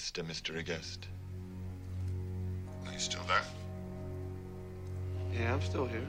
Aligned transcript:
Mr. 0.00 0.26
Mystery 0.26 0.62
Guest. 0.62 1.08
Are 2.86 2.92
you 2.92 2.98
still 2.98 3.20
there? 3.28 3.42
Yeah, 5.30 5.52
I'm 5.52 5.60
still 5.60 5.84
here. 5.84 6.08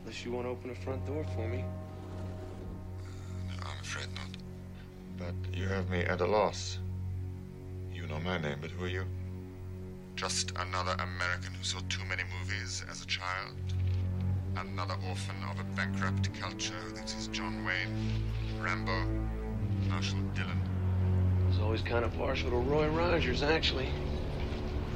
Unless 0.00 0.24
you 0.24 0.32
want 0.32 0.46
to 0.46 0.50
open 0.50 0.70
the 0.70 0.76
front 0.76 1.04
door 1.04 1.22
for 1.34 1.46
me. 1.46 1.58
Uh, 1.58 3.50
no, 3.50 3.64
I'm 3.64 3.80
afraid 3.82 4.06
not. 4.14 4.34
But 5.18 5.34
you 5.54 5.68
have 5.68 5.90
me 5.90 6.00
at 6.00 6.22
a 6.22 6.26
loss. 6.26 6.78
You 7.92 8.06
know 8.06 8.18
my 8.20 8.38
name, 8.38 8.56
but 8.62 8.70
who 8.70 8.86
are 8.86 8.88
you? 8.88 9.04
Just 10.16 10.52
another 10.52 10.92
American 10.92 11.52
who 11.52 11.64
saw 11.64 11.80
too 11.90 12.04
many 12.08 12.22
movies 12.40 12.82
as 12.90 13.02
a 13.02 13.06
child. 13.06 13.56
Another 14.56 14.96
orphan 15.06 15.36
of 15.50 15.60
a 15.60 15.64
bankrupt 15.76 16.32
culture 16.40 16.72
who 16.86 16.96
thinks 16.96 17.12
he's 17.12 17.26
John 17.26 17.62
Wayne, 17.66 18.22
Rambo, 18.58 19.04
Marshall 19.90 20.20
Dillon. 20.34 20.61
I 21.52 21.54
was 21.54 21.64
always 21.64 21.82
kind 21.82 22.02
of 22.02 22.16
partial 22.16 22.48
to 22.48 22.56
Roy 22.56 22.88
Rogers, 22.88 23.42
actually. 23.42 23.90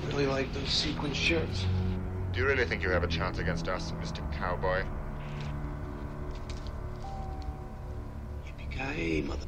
Really 0.06 0.26
like 0.26 0.50
those 0.54 0.70
sequin 0.70 1.12
shirts. 1.12 1.66
Do 2.32 2.40
you 2.40 2.46
really 2.46 2.64
think 2.64 2.82
you 2.82 2.88
have 2.88 3.04
a 3.04 3.08
chance 3.08 3.38
against 3.38 3.68
us, 3.68 3.92
Mr. 4.00 4.22
Cowboy? 4.32 4.82
Yippee-ki-yay, 8.46 9.20
mother... 9.20 9.44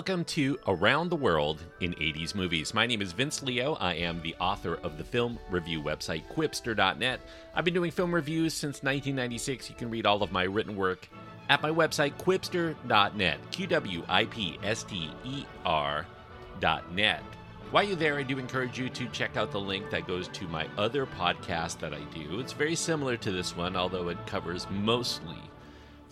welcome 0.00 0.24
to 0.24 0.58
Around 0.66 1.10
the 1.10 1.16
World 1.16 1.62
in 1.80 1.92
80s 1.92 2.34
Movies. 2.34 2.72
My 2.72 2.86
name 2.86 3.02
is 3.02 3.12
Vince 3.12 3.42
Leo. 3.42 3.74
I 3.74 3.92
am 3.96 4.22
the 4.22 4.34
author 4.40 4.76
of 4.76 4.96
the 4.96 5.04
film 5.04 5.38
review 5.50 5.82
website, 5.82 6.22
Qwipster.net. 6.34 7.20
I've 7.54 7.66
been 7.66 7.74
doing 7.74 7.90
film 7.90 8.14
reviews 8.14 8.54
since 8.54 8.82
1996. 8.82 9.68
You 9.68 9.76
can 9.76 9.90
read 9.90 10.06
all 10.06 10.22
of 10.22 10.32
my 10.32 10.44
written 10.44 10.74
work 10.74 11.06
at 11.50 11.60
my 11.60 11.68
website, 11.68 12.14
Qwipster.net. 12.14 13.50
Q 13.50 13.66
W 13.66 14.02
I 14.08 14.24
P 14.24 14.58
S 14.62 14.84
T 14.84 15.10
E 15.22 15.44
R.net. 15.66 17.22
While 17.70 17.84
you're 17.84 17.94
there, 17.94 18.16
I 18.16 18.22
do 18.22 18.38
encourage 18.38 18.78
you 18.78 18.88
to 18.88 19.06
check 19.08 19.36
out 19.36 19.52
the 19.52 19.60
link 19.60 19.90
that 19.90 20.06
goes 20.06 20.28
to 20.28 20.48
my 20.48 20.66
other 20.78 21.04
podcast 21.04 21.78
that 21.80 21.92
I 21.92 22.00
do. 22.14 22.40
It's 22.40 22.54
very 22.54 22.74
similar 22.74 23.18
to 23.18 23.30
this 23.30 23.54
one, 23.54 23.76
although 23.76 24.08
it 24.08 24.26
covers 24.26 24.66
mostly 24.70 25.36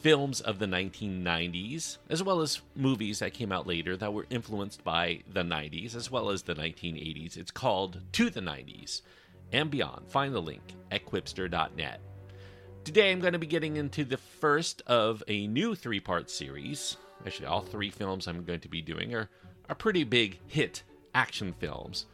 films 0.00 0.40
of 0.40 0.58
the 0.58 0.66
1990s, 0.66 1.98
as 2.08 2.22
well 2.22 2.40
as 2.40 2.60
movies 2.74 3.18
that 3.18 3.34
came 3.34 3.52
out 3.52 3.66
later 3.66 3.96
that 3.96 4.12
were 4.12 4.26
influenced 4.30 4.84
by 4.84 5.20
the 5.32 5.42
90s, 5.42 5.94
as 5.94 6.10
well 6.10 6.30
as 6.30 6.42
the 6.42 6.54
1980s. 6.54 7.36
It's 7.36 7.50
called 7.50 8.00
To 8.12 8.30
the 8.30 8.40
90s 8.40 9.02
and 9.52 9.70
Beyond. 9.70 10.08
Find 10.08 10.34
the 10.34 10.42
link 10.42 10.62
at 10.90 11.04
qwipster.net. 11.06 12.00
Today 12.84 13.10
I'm 13.10 13.20
going 13.20 13.32
to 13.32 13.38
be 13.38 13.46
getting 13.46 13.76
into 13.76 14.04
the 14.04 14.16
first 14.16 14.82
of 14.86 15.22
a 15.28 15.46
new 15.46 15.74
three 15.74 16.00
part 16.00 16.30
series. 16.30 16.96
Actually, 17.26 17.46
all 17.46 17.60
three 17.60 17.90
films 17.90 18.26
I'm 18.26 18.44
going 18.44 18.60
to 18.60 18.68
be 18.68 18.80
doing 18.80 19.14
are, 19.14 19.28
are 19.68 19.74
pretty 19.74 20.04
big 20.04 20.38
hit 20.46 20.82
action 21.14 21.52
films 21.58 22.06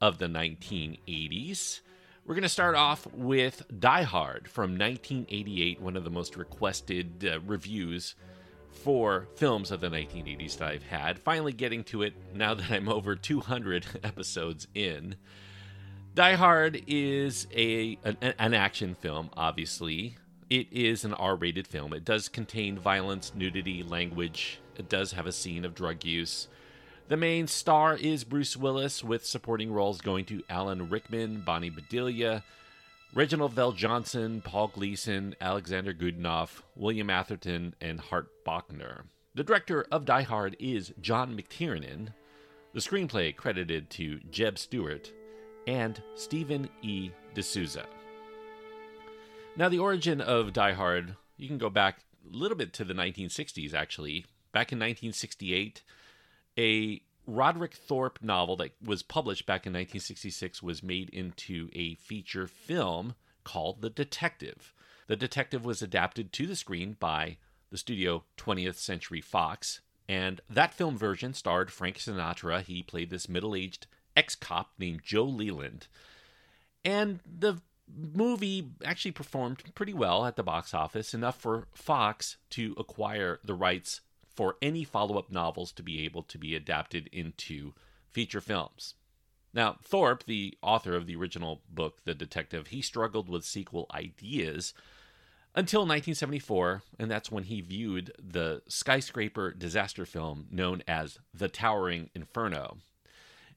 of 0.00 0.18
the 0.18 0.26
1980s. 0.26 1.80
We're 2.26 2.34
going 2.34 2.42
to 2.42 2.48
start 2.48 2.74
off 2.74 3.06
with 3.14 3.62
Die 3.78 4.02
Hard 4.02 4.48
from 4.48 4.72
1988, 4.72 5.80
one 5.80 5.96
of 5.96 6.02
the 6.02 6.10
most 6.10 6.36
requested 6.36 7.24
uh, 7.24 7.38
reviews 7.46 8.16
for 8.68 9.28
films 9.36 9.70
of 9.70 9.80
the 9.80 9.88
1980s 9.88 10.58
that 10.58 10.68
I've 10.68 10.82
had. 10.82 11.20
Finally 11.20 11.52
getting 11.52 11.84
to 11.84 12.02
it 12.02 12.14
now 12.34 12.54
that 12.54 12.68
I'm 12.68 12.88
over 12.88 13.14
200 13.14 13.86
episodes 14.02 14.66
in. 14.74 15.14
Die 16.16 16.34
Hard 16.34 16.82
is 16.88 17.46
a 17.54 17.96
an, 18.02 18.16
an 18.20 18.54
action 18.54 18.96
film, 18.96 19.30
obviously. 19.36 20.16
It 20.50 20.66
is 20.72 21.04
an 21.04 21.14
R-rated 21.14 21.68
film. 21.68 21.92
It 21.92 22.04
does 22.04 22.28
contain 22.28 22.76
violence, 22.76 23.30
nudity, 23.36 23.84
language. 23.84 24.58
It 24.76 24.88
does 24.88 25.12
have 25.12 25.26
a 25.26 25.32
scene 25.32 25.64
of 25.64 25.76
drug 25.76 26.04
use. 26.04 26.48
The 27.08 27.16
main 27.16 27.46
star 27.46 27.94
is 27.94 28.24
Bruce 28.24 28.56
Willis, 28.56 29.04
with 29.04 29.24
supporting 29.24 29.72
roles 29.72 30.00
going 30.00 30.24
to 30.24 30.42
Alan 30.50 30.88
Rickman, 30.88 31.42
Bonnie 31.42 31.70
Bedelia, 31.70 32.42
Reginald 33.14 33.54
VelJohnson, 33.54 34.42
Paul 34.42 34.66
Gleason, 34.68 35.36
Alexander 35.40 35.94
Godunov, 35.94 36.62
William 36.74 37.08
Atherton, 37.08 37.76
and 37.80 38.00
Hart 38.00 38.26
Bochner. 38.44 39.04
The 39.36 39.44
director 39.44 39.86
of 39.92 40.04
Die 40.04 40.22
Hard 40.22 40.56
is 40.58 40.92
John 41.00 41.36
McTiernan. 41.36 42.08
The 42.74 42.80
screenplay 42.80 43.36
credited 43.36 43.88
to 43.90 44.18
Jeb 44.30 44.58
Stuart 44.58 45.12
and 45.68 46.02
Stephen 46.16 46.68
E. 46.82 47.12
D'Souza. 47.36 47.86
Now, 49.56 49.68
the 49.68 49.78
origin 49.78 50.20
of 50.20 50.52
Die 50.52 50.72
Hard, 50.72 51.14
you 51.36 51.46
can 51.46 51.58
go 51.58 51.70
back 51.70 52.00
a 52.28 52.36
little 52.36 52.56
bit 52.56 52.72
to 52.72 52.84
the 52.84 52.94
1960s, 52.94 53.74
actually. 53.74 54.26
Back 54.52 54.72
in 54.72 54.78
1968, 54.78 55.82
a 56.58 57.02
Roderick 57.26 57.74
Thorpe 57.74 58.20
novel 58.22 58.56
that 58.56 58.72
was 58.82 59.02
published 59.02 59.46
back 59.46 59.66
in 59.66 59.72
1966 59.72 60.62
was 60.62 60.82
made 60.82 61.10
into 61.10 61.68
a 61.72 61.94
feature 61.94 62.46
film 62.46 63.14
called 63.44 63.82
The 63.82 63.90
Detective. 63.90 64.72
The 65.08 65.16
Detective 65.16 65.64
was 65.64 65.82
adapted 65.82 66.32
to 66.32 66.46
the 66.46 66.56
screen 66.56 66.96
by 66.98 67.38
the 67.70 67.78
studio 67.78 68.24
20th 68.38 68.76
Century 68.76 69.20
Fox, 69.20 69.80
and 70.08 70.40
that 70.48 70.74
film 70.74 70.96
version 70.96 71.34
starred 71.34 71.72
Frank 71.72 71.98
Sinatra. 71.98 72.62
He 72.62 72.82
played 72.82 73.10
this 73.10 73.28
middle 73.28 73.54
aged 73.54 73.86
ex 74.16 74.34
cop 74.34 74.72
named 74.78 75.00
Joe 75.04 75.24
Leland. 75.24 75.88
And 76.84 77.20
the 77.26 77.60
movie 77.88 78.70
actually 78.84 79.12
performed 79.12 79.62
pretty 79.74 79.92
well 79.92 80.24
at 80.24 80.36
the 80.36 80.42
box 80.42 80.74
office, 80.74 81.14
enough 81.14 81.40
for 81.40 81.66
Fox 81.74 82.36
to 82.50 82.74
acquire 82.78 83.40
the 83.44 83.54
rights 83.54 84.00
for 84.36 84.56
any 84.60 84.84
follow 84.84 85.18
up 85.18 85.32
novels 85.32 85.72
to 85.72 85.82
be 85.82 86.04
able 86.04 86.22
to 86.22 86.38
be 86.38 86.54
adapted 86.54 87.08
into 87.12 87.72
feature 88.12 88.40
films. 88.40 88.94
Now, 89.52 89.78
Thorpe, 89.82 90.24
the 90.24 90.56
author 90.62 90.94
of 90.94 91.06
the 91.06 91.16
original 91.16 91.62
book, 91.68 92.04
The 92.04 92.14
Detective, 92.14 92.68
he 92.68 92.82
struggled 92.82 93.30
with 93.30 93.44
sequel 93.44 93.86
ideas 93.92 94.74
until 95.54 95.80
1974, 95.80 96.82
and 96.98 97.10
that's 97.10 97.30
when 97.32 97.44
he 97.44 97.62
viewed 97.62 98.12
the 98.22 98.60
skyscraper 98.68 99.52
disaster 99.52 100.04
film 100.04 100.46
known 100.50 100.82
as 100.86 101.18
The 101.32 101.48
Towering 101.48 102.10
Inferno. 102.14 102.76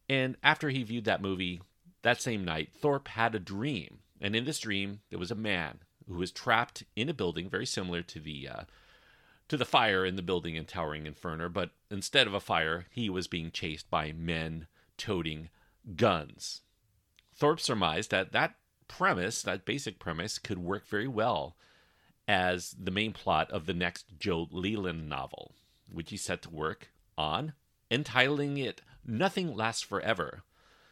And 0.08 0.38
after 0.42 0.70
he 0.70 0.84
viewed 0.84 1.04
that 1.06 1.22
movie, 1.22 1.62
that 2.02 2.22
same 2.22 2.46
night, 2.46 2.70
Thorpe 2.72 3.10
had 3.10 3.36
a 3.36 3.40
dream. 3.40 4.00
And 4.22 4.36
in 4.36 4.46
this 4.46 4.60
dream, 4.60 5.02
there 5.10 5.20
was 5.20 5.32
a 5.32 5.36
man 5.36 5.80
who 6.08 6.16
was 6.16 6.32
trapped 6.32 6.84
in 6.96 7.10
a 7.10 7.14
building 7.14 7.50
very 7.50 7.66
similar 7.66 8.02
to 8.04 8.20
the 8.22 8.48
uh, 8.48 8.64
to 9.50 9.58
the 9.58 9.66
fire 9.66 10.06
in 10.06 10.16
the 10.16 10.22
building 10.22 10.56
in 10.56 10.66
Towering 10.66 11.06
Inferno, 11.06 11.50
but 11.50 11.72
instead 11.92 12.28
of 12.28 12.34
a 12.34 12.40
fire, 12.40 12.86
he 12.92 13.10
was 13.10 13.28
being 13.28 13.52
chased 13.52 13.90
by 13.90 14.12
men 14.12 14.68
toting 14.98 15.50
guns. 15.96 16.62
Thorpe 17.36 17.60
surmised 17.60 18.12
that 18.12 18.32
that 18.32 18.56
premise, 18.88 19.42
that 19.42 19.66
basic 19.66 20.00
premise, 20.00 20.38
could 20.38 20.60
work 20.60 20.88
very 20.88 21.08
well 21.08 21.56
as 22.28 22.76
the 22.80 22.92
main 22.92 23.12
plot 23.12 23.50
of 23.50 23.66
the 23.66 23.74
next 23.74 24.06
Joe 24.20 24.48
Leland 24.52 25.10
novel, 25.10 25.56
which 25.92 26.12
he 26.12 26.18
set 26.18 26.44
to 26.44 26.50
work 26.50 26.92
on, 27.18 27.54
entitling 27.90 28.57
it 28.57 28.81
Nothing 29.06 29.56
Lasts 29.56 29.81
Forever. 29.81 30.44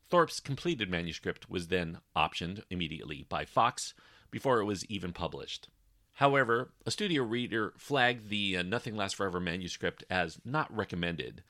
Thorpe's 0.09 0.39
completed 0.39 0.89
manuscript 0.89 1.49
was 1.49 1.67
then 1.67 1.99
optioned 2.15 2.63
immediately 2.71 3.25
by 3.29 3.45
Fox 3.45 3.93
before 4.31 4.59
it 4.59 4.65
was 4.65 4.85
even 4.85 5.13
published. 5.13 5.67
However, 6.17 6.71
a 6.83 6.89
studio 6.89 7.21
reader 7.21 7.73
flagged 7.77 8.29
the 8.29 8.57
uh, 8.57 8.63
Nothing 8.63 8.95
Lasts 8.95 9.17
Forever 9.17 9.39
manuscript 9.39 10.03
as 10.09 10.39
not 10.43 10.75
recommended 10.75 11.43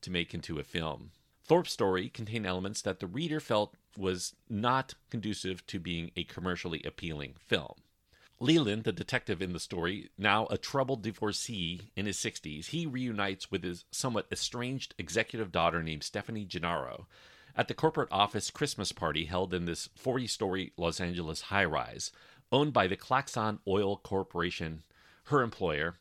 to 0.00 0.10
make 0.10 0.32
into 0.32 0.58
a 0.58 0.64
film. 0.64 1.10
Thorpe's 1.44 1.72
story 1.72 2.08
contained 2.08 2.46
elements 2.46 2.80
that 2.80 3.00
the 3.00 3.06
reader 3.06 3.38
felt 3.38 3.74
was 3.98 4.34
not 4.48 4.94
conducive 5.10 5.66
to 5.66 5.78
being 5.78 6.10
a 6.16 6.24
commercially 6.24 6.82
appealing 6.86 7.34
film. 7.38 7.74
Leland, 8.40 8.84
the 8.84 8.92
detective 8.92 9.42
in 9.42 9.52
the 9.52 9.60
story, 9.60 10.08
now 10.16 10.46
a 10.46 10.56
troubled 10.56 11.02
divorcee 11.02 11.90
in 11.94 12.06
his 12.06 12.16
60s, 12.16 12.68
he 12.68 12.86
reunites 12.86 13.50
with 13.50 13.62
his 13.62 13.84
somewhat 13.90 14.26
estranged 14.32 14.94
executive 14.96 15.52
daughter 15.52 15.82
named 15.82 16.02
Stephanie 16.02 16.46
Gennaro 16.46 17.06
at 17.56 17.68
the 17.68 17.74
corporate 17.74 18.08
office 18.10 18.50
Christmas 18.50 18.90
party 18.90 19.26
held 19.26 19.52
in 19.52 19.66
this 19.66 19.90
40 19.94 20.26
story 20.26 20.72
Los 20.78 20.98
Angeles 20.98 21.42
high 21.42 21.64
rise 21.64 22.10
owned 22.54 22.72
by 22.72 22.86
the 22.86 22.96
Klaxon 22.96 23.58
Oil 23.66 23.96
Corporation, 23.96 24.84
her 25.24 25.42
employer. 25.42 25.96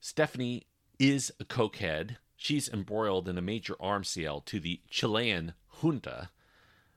Stephanie 0.00 0.66
is 0.98 1.30
a 1.38 1.44
cokehead. 1.44 2.16
She's 2.38 2.70
embroiled 2.70 3.28
in 3.28 3.36
a 3.36 3.42
major 3.42 3.76
arms 3.78 4.08
sale 4.08 4.40
to 4.46 4.58
the 4.58 4.80
Chilean 4.88 5.52
junta. 5.82 6.30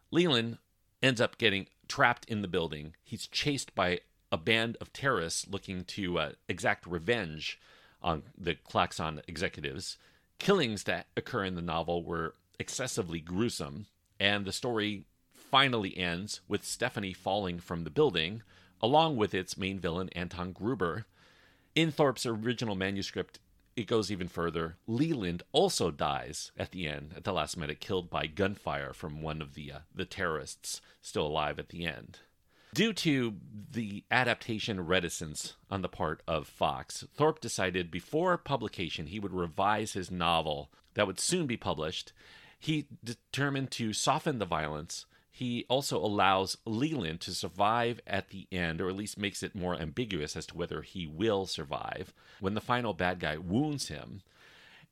Leland 0.10 0.58
ends 1.02 1.20
up 1.20 1.38
getting 1.38 1.68
trapped 1.90 2.24
in 2.30 2.42
the 2.42 2.48
building. 2.48 2.96
He's 3.04 3.28
chased 3.28 3.76
by 3.76 4.00
a 4.32 4.38
band 4.38 4.78
of 4.80 4.94
terrorists 4.94 5.48
looking 5.50 5.84
to 5.84 6.18
uh, 6.18 6.32
exact 6.48 6.88
revenge 6.88 7.60
on 8.02 8.24
the 8.38 8.56
Klaxon 8.56 9.22
executives. 9.28 9.98
Killings 10.40 10.84
that 10.86 11.08
occur 11.18 11.44
in 11.44 11.56
the 11.56 11.62
novel 11.62 12.06
were 12.06 12.36
excessively 12.58 13.20
gruesome, 13.20 13.88
and 14.18 14.46
the 14.46 14.54
story 14.54 15.04
finally 15.34 15.98
ends 15.98 16.40
with 16.48 16.64
Stephanie 16.64 17.14
falling 17.14 17.60
from 17.60 17.84
the 17.84 17.90
building, 17.90 18.44
along 18.84 19.16
with 19.16 19.34
its 19.34 19.58
main 19.58 19.80
villain, 19.80 20.10
Anton 20.10 20.52
Gruber. 20.52 21.06
In 21.74 21.90
Thorpe's 21.90 22.26
original 22.26 22.76
manuscript, 22.76 23.40
it 23.78 23.88
goes 23.88 24.12
even 24.12 24.28
further. 24.28 24.76
Leland 24.86 25.42
also 25.54 25.90
dies 25.90 26.52
at 26.58 26.72
the 26.72 26.88
end, 26.88 27.14
at 27.16 27.24
the 27.24 27.32
last 27.32 27.56
minute, 27.56 27.80
killed 27.80 28.10
by 28.10 28.28
gunfire 28.28 28.92
from 28.94 29.22
one 29.22 29.42
of 29.42 29.56
the 29.56 29.72
uh, 29.72 29.80
the 29.96 30.06
terrorists 30.06 30.82
still 31.02 31.26
alive 31.26 31.58
at 31.58 31.70
the 31.70 31.86
end. 31.86 32.20
Due 32.74 32.92
to 32.92 33.36
the 33.72 34.04
adaptation 34.12 34.86
reticence 34.86 35.54
on 35.72 35.82
the 35.82 35.90
part 35.90 36.22
of 36.28 36.48
Fox, 36.48 37.06
Thorpe 37.16 37.40
decided 37.40 37.90
before 37.90 38.38
publication 38.38 39.08
he 39.08 39.20
would 39.20 39.34
revise 39.34 39.94
his 39.94 40.12
novel 40.12 40.70
that 40.96 41.08
would 41.08 41.20
soon 41.20 41.48
be 41.48 41.58
published. 41.58 42.12
He 42.60 42.88
determined 43.04 43.72
to 43.72 43.94
soften 43.94 44.40
the 44.40 44.46
violence 44.46 45.06
he 45.36 45.66
also 45.68 45.98
allows 45.98 46.58
Leland 46.64 47.20
to 47.22 47.34
survive 47.34 48.00
at 48.06 48.30
the 48.30 48.48
end, 48.52 48.80
or 48.80 48.88
at 48.88 48.96
least 48.96 49.18
makes 49.18 49.42
it 49.42 49.56
more 49.56 49.76
ambiguous 49.76 50.36
as 50.36 50.46
to 50.46 50.56
whether 50.56 50.84
he 50.84 51.08
will 51.08 51.48
survive 51.48 52.14
when 52.40 52.54
the 52.54 52.62
final 52.62 52.94
bad 52.94 53.20
guy 53.20 53.38
wounds 53.38 53.88
him. 53.88 54.22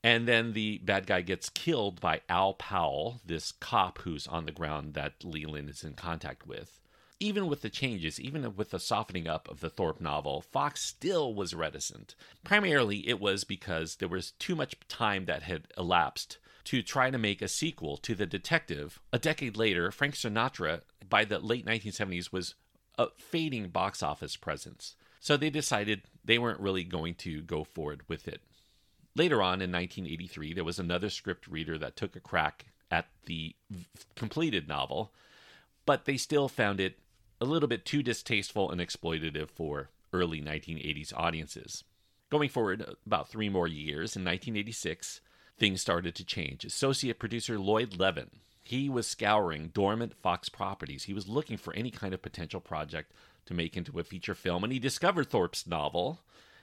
And 0.04 0.28
then 0.28 0.54
the 0.54 0.80
bad 0.80 1.06
guy 1.06 1.22
gets 1.22 1.50
killed 1.50 2.02
by 2.02 2.22
Al 2.28 2.56
Powell, 2.56 3.22
this 3.24 3.52
cop 3.52 4.00
who's 4.00 4.26
on 4.26 4.48
the 4.48 4.52
ground 4.52 4.96
that 4.96 5.24
Leland 5.24 5.70
is 5.70 5.84
in 5.84 5.94
contact 5.94 6.48
with. 6.48 6.80
Even 7.20 7.46
with 7.46 7.62
the 7.62 7.70
changes, 7.70 8.20
even 8.20 8.56
with 8.56 8.72
the 8.72 8.80
softening 8.80 9.28
up 9.28 9.48
of 9.48 9.60
the 9.60 9.70
Thorpe 9.70 10.02
novel, 10.02 10.42
Fox 10.42 10.82
still 10.82 11.36
was 11.36 11.54
reticent. 11.54 12.16
Primarily, 12.44 13.08
it 13.08 13.20
was 13.20 13.44
because 13.44 13.98
there 13.98 14.10
was 14.10 14.32
too 14.32 14.56
much 14.56 14.74
time 14.88 15.26
that 15.26 15.44
had 15.44 15.68
elapsed 15.78 16.40
to 16.66 16.82
try 16.82 17.10
to 17.10 17.18
make 17.18 17.42
a 17.42 17.48
sequel 17.48 17.98
to 17.98 18.16
The 18.16 18.26
Detective. 18.26 19.00
A 19.12 19.20
decade 19.20 19.58
later, 19.58 19.92
Frank 19.92 20.16
Sinatra, 20.16 20.82
by 21.08 21.26
the 21.26 21.40
late 21.40 21.66
1970s, 21.66 22.32
was 22.32 22.56
a 22.98 23.08
fading 23.18 23.70
box 23.70 24.04
office 24.04 24.36
presence. 24.36 24.96
So 25.20 25.38
they 25.38 25.50
decided 25.50 26.04
they 26.24 26.38
weren't 26.40 26.60
really 26.60 26.84
going 26.84 27.16
to 27.16 27.42
go 27.42 27.64
forward 27.64 28.02
with 28.08 28.28
it. 28.28 28.42
Later 29.16 29.42
on 29.42 29.62
in 29.62 29.72
1983, 29.72 30.54
there 30.54 30.64
was 30.64 30.80
another 30.80 31.10
script 31.10 31.48
reader 31.48 31.78
that 31.78 31.96
took 31.96 32.16
a 32.16 32.20
crack 32.22 32.68
at 32.90 33.08
the 33.26 33.56
completed 34.16 34.68
novel, 34.68 35.12
but 35.86 36.06
they 36.06 36.18
still 36.18 36.48
found 36.48 36.80
it 36.80 37.00
a 37.40 37.46
little 37.46 37.68
bit 37.68 37.86
too 37.86 38.04
distasteful 38.04 38.72
and 38.72 38.80
exploitative 38.80 39.50
for 39.50 39.90
early 40.14 40.42
1980s 40.42 41.14
audiences. 41.16 41.84
Going 42.30 42.50
forward 42.50 42.86
about 43.06 43.30
three 43.30 43.50
more 43.50 43.68
years, 43.68 44.16
in 44.16 44.24
1986, 44.24 45.22
things 45.62 45.80
started 45.80 46.16
to 46.16 46.26
change. 46.26 46.66
Associate 46.66 47.20
producer 47.20 47.60
Lloyd 47.60 48.00
Levin, 48.00 48.32
he 48.64 48.90
was 48.90 49.06
scouring 49.06 49.70
dormant 49.72 50.16
Fox 50.16 50.50
properties. 50.50 51.04
He 51.04 51.14
was 51.14 51.30
looking 51.30 51.56
for 51.56 51.72
any 51.76 51.92
kind 51.92 52.16
of 52.16 52.24
potential 52.24 52.60
project 52.60 53.14
to 53.46 53.54
make 53.54 53.78
into 53.78 54.00
a 54.00 54.04
feature 54.04 54.34
film, 54.34 54.64
and 54.64 54.74
he 54.74 54.80
discovered 54.80 55.30
Thorpe's 55.30 55.68
novel, 55.68 56.22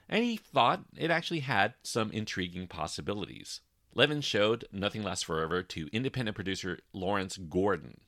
and 0.08 0.24
he 0.24 0.36
thought 0.36 0.82
it 0.96 1.12
actually 1.12 1.40
had 1.40 1.74
some 1.84 2.10
intriguing 2.10 2.66
possibilities. 2.66 3.60
Levin 3.94 4.20
showed 4.20 4.64
Nothing 4.72 5.04
Lasts 5.04 5.22
Forever 5.22 5.62
to 5.62 5.88
independent 5.92 6.34
producer 6.34 6.80
Lawrence 6.92 7.36
Gordon, 7.36 8.00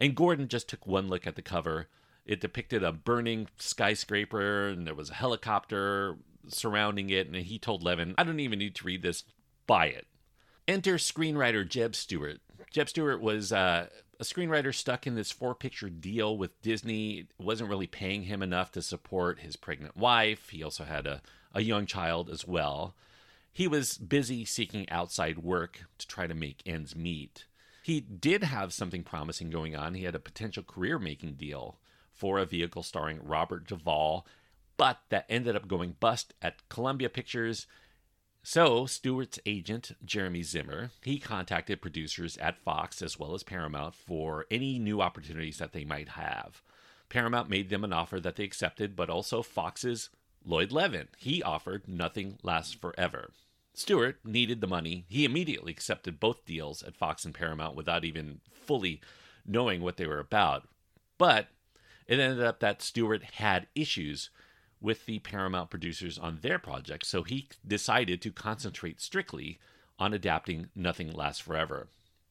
and 0.00 0.14
Gordon 0.14 0.48
just 0.48 0.66
took 0.66 0.86
one 0.86 1.08
look 1.08 1.26
at 1.26 1.36
the 1.36 1.42
cover. 1.42 1.88
It 2.24 2.40
depicted 2.40 2.82
a 2.82 2.90
burning 2.90 3.48
skyscraper, 3.58 4.68
and 4.68 4.86
there 4.86 4.94
was 4.94 5.10
a 5.10 5.14
helicopter 5.14 6.16
surrounding 6.48 7.10
it, 7.10 7.26
and 7.26 7.36
he 7.36 7.58
told 7.58 7.82
Levin, 7.82 8.14
I 8.16 8.24
don't 8.24 8.40
even 8.40 8.60
need 8.60 8.74
to 8.76 8.86
read 8.86 9.02
this, 9.02 9.24
buy 9.66 9.88
it. 9.88 10.06
Enter 10.68 10.94
screenwriter 10.94 11.68
Jeb 11.68 11.94
Stuart. 11.94 12.40
Jeb 12.70 12.88
Stuart 12.88 13.20
was 13.20 13.52
uh, 13.52 13.88
a 14.20 14.24
screenwriter 14.24 14.74
stuck 14.74 15.06
in 15.06 15.16
this 15.16 15.32
four 15.32 15.54
picture 15.54 15.90
deal 15.90 16.36
with 16.36 16.60
Disney. 16.62 17.18
It 17.18 17.26
wasn't 17.38 17.68
really 17.68 17.88
paying 17.88 18.22
him 18.22 18.42
enough 18.42 18.70
to 18.72 18.82
support 18.82 19.40
his 19.40 19.56
pregnant 19.56 19.96
wife. 19.96 20.50
He 20.50 20.62
also 20.62 20.84
had 20.84 21.06
a, 21.06 21.22
a 21.52 21.62
young 21.62 21.86
child 21.86 22.30
as 22.30 22.46
well. 22.46 22.94
He 23.52 23.66
was 23.66 23.98
busy 23.98 24.44
seeking 24.44 24.88
outside 24.88 25.38
work 25.38 25.84
to 25.98 26.06
try 26.06 26.26
to 26.26 26.34
make 26.34 26.62
ends 26.64 26.94
meet. 26.94 27.46
He 27.82 28.00
did 28.00 28.44
have 28.44 28.72
something 28.72 29.02
promising 29.02 29.50
going 29.50 29.74
on. 29.74 29.94
He 29.94 30.04
had 30.04 30.14
a 30.14 30.20
potential 30.20 30.62
career 30.62 30.98
making 30.98 31.34
deal 31.34 31.78
for 32.12 32.38
a 32.38 32.46
vehicle 32.46 32.84
starring 32.84 33.18
Robert 33.22 33.66
Duvall, 33.66 34.24
but 34.76 35.00
that 35.08 35.26
ended 35.28 35.56
up 35.56 35.66
going 35.66 35.96
bust 35.98 36.32
at 36.40 36.68
Columbia 36.68 37.08
Pictures 37.08 37.66
so, 38.42 38.86
Stuart's 38.86 39.38
agent, 39.46 39.92
Jeremy 40.04 40.42
Zimmer, 40.42 40.90
he 41.02 41.18
contacted 41.18 41.80
producers 41.80 42.36
at 42.38 42.58
Fox 42.58 43.00
as 43.00 43.18
well 43.18 43.34
as 43.34 43.42
Paramount 43.42 43.94
for 43.94 44.46
any 44.50 44.78
new 44.78 45.00
opportunities 45.00 45.58
that 45.58 45.72
they 45.72 45.84
might 45.84 46.10
have. 46.10 46.62
Paramount 47.08 47.48
made 47.48 47.70
them 47.70 47.84
an 47.84 47.92
offer 47.92 48.18
that 48.18 48.36
they 48.36 48.44
accepted, 48.44 48.96
but 48.96 49.10
also 49.10 49.42
Fox's 49.42 50.10
Lloyd 50.44 50.72
Levin. 50.72 51.08
He 51.18 51.42
offered 51.42 51.86
Nothing 51.86 52.38
Lasts 52.42 52.74
Forever. 52.74 53.30
Stuart 53.74 54.18
needed 54.24 54.60
the 54.60 54.66
money. 54.66 55.04
He 55.08 55.24
immediately 55.24 55.72
accepted 55.72 56.18
both 56.18 56.44
deals 56.44 56.82
at 56.82 56.96
Fox 56.96 57.24
and 57.24 57.34
Paramount 57.34 57.76
without 57.76 58.04
even 58.04 58.40
fully 58.50 59.00
knowing 59.46 59.82
what 59.82 59.96
they 59.96 60.06
were 60.06 60.18
about. 60.18 60.68
But 61.16 61.48
it 62.06 62.18
ended 62.18 62.44
up 62.44 62.60
that 62.60 62.82
Stuart 62.82 63.22
had 63.34 63.68
issues 63.74 64.30
with 64.82 65.06
the 65.06 65.20
Paramount 65.20 65.70
producers 65.70 66.18
on 66.18 66.40
their 66.42 66.58
project, 66.58 67.06
so 67.06 67.22
he 67.22 67.48
decided 67.66 68.20
to 68.22 68.32
concentrate 68.32 69.00
strictly 69.00 69.58
on 69.98 70.12
adapting 70.12 70.68
Nothing 70.74 71.12
Lasts 71.12 71.40
Forever. 71.40 71.88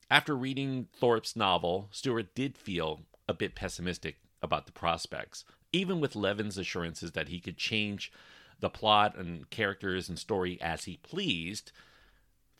After 0.09 0.35
reading 0.35 0.87
Thorpe's 0.93 1.35
novel, 1.35 1.87
Stuart 1.91 2.35
did 2.35 2.57
feel 2.57 3.01
a 3.29 3.33
bit 3.33 3.55
pessimistic 3.55 4.17
about 4.41 4.65
the 4.65 4.73
prospects, 4.73 5.45
even 5.71 6.01
with 6.01 6.15
Levin's 6.15 6.57
assurances 6.57 7.13
that 7.13 7.29
he 7.29 7.39
could 7.39 7.57
change 7.57 8.11
the 8.59 8.69
plot 8.69 9.15
and 9.17 9.49
characters 9.49 10.09
and 10.09 10.19
story 10.19 10.59
as 10.61 10.83
he 10.83 10.97
pleased. 10.97 11.71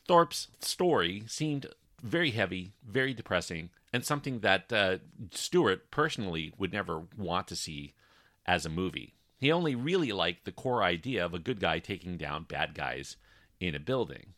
Thorpe's 0.08 0.48
story 0.60 1.24
seemed 1.26 1.66
very 2.02 2.30
heavy, 2.30 2.72
very 2.84 3.14
depressing, 3.14 3.70
and 3.92 4.04
something 4.04 4.40
that 4.40 4.72
uh, 4.72 4.98
Stuart 5.30 5.90
personally 5.90 6.52
would 6.58 6.72
never 6.72 7.02
want 7.16 7.46
to 7.48 7.56
see 7.56 7.94
as 8.46 8.66
a 8.66 8.70
movie. 8.70 9.14
He 9.42 9.50
only 9.50 9.74
really 9.74 10.12
liked 10.12 10.44
the 10.44 10.52
core 10.52 10.84
idea 10.84 11.24
of 11.24 11.34
a 11.34 11.40
good 11.40 11.58
guy 11.58 11.80
taking 11.80 12.16
down 12.16 12.44
bad 12.44 12.74
guys 12.74 13.16
in 13.58 13.74
a 13.74 13.80
building. 13.80 14.34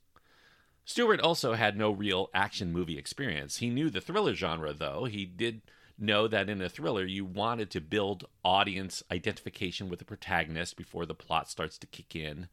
Stuart 0.86 1.20
also 1.20 1.52
had 1.52 1.76
no 1.76 1.90
real 1.90 2.30
action 2.32 2.72
movie 2.72 2.96
experience. 2.96 3.58
He 3.58 3.68
knew 3.68 3.90
the 3.90 4.00
thriller 4.00 4.32
genre, 4.34 4.72
though. 4.72 5.04
He 5.04 5.26
did 5.26 5.60
know 5.98 6.26
that 6.28 6.48
in 6.48 6.62
a 6.62 6.70
thriller, 6.70 7.04
you 7.04 7.26
wanted 7.26 7.70
to 7.72 7.82
build 7.82 8.24
audience 8.42 9.02
identification 9.12 9.90
with 9.90 9.98
the 9.98 10.06
protagonist 10.06 10.74
before 10.74 11.04
the 11.04 11.14
plot 11.14 11.50
starts 11.50 11.76
to 11.76 11.86
kick 11.86 12.16
in. 12.16 12.48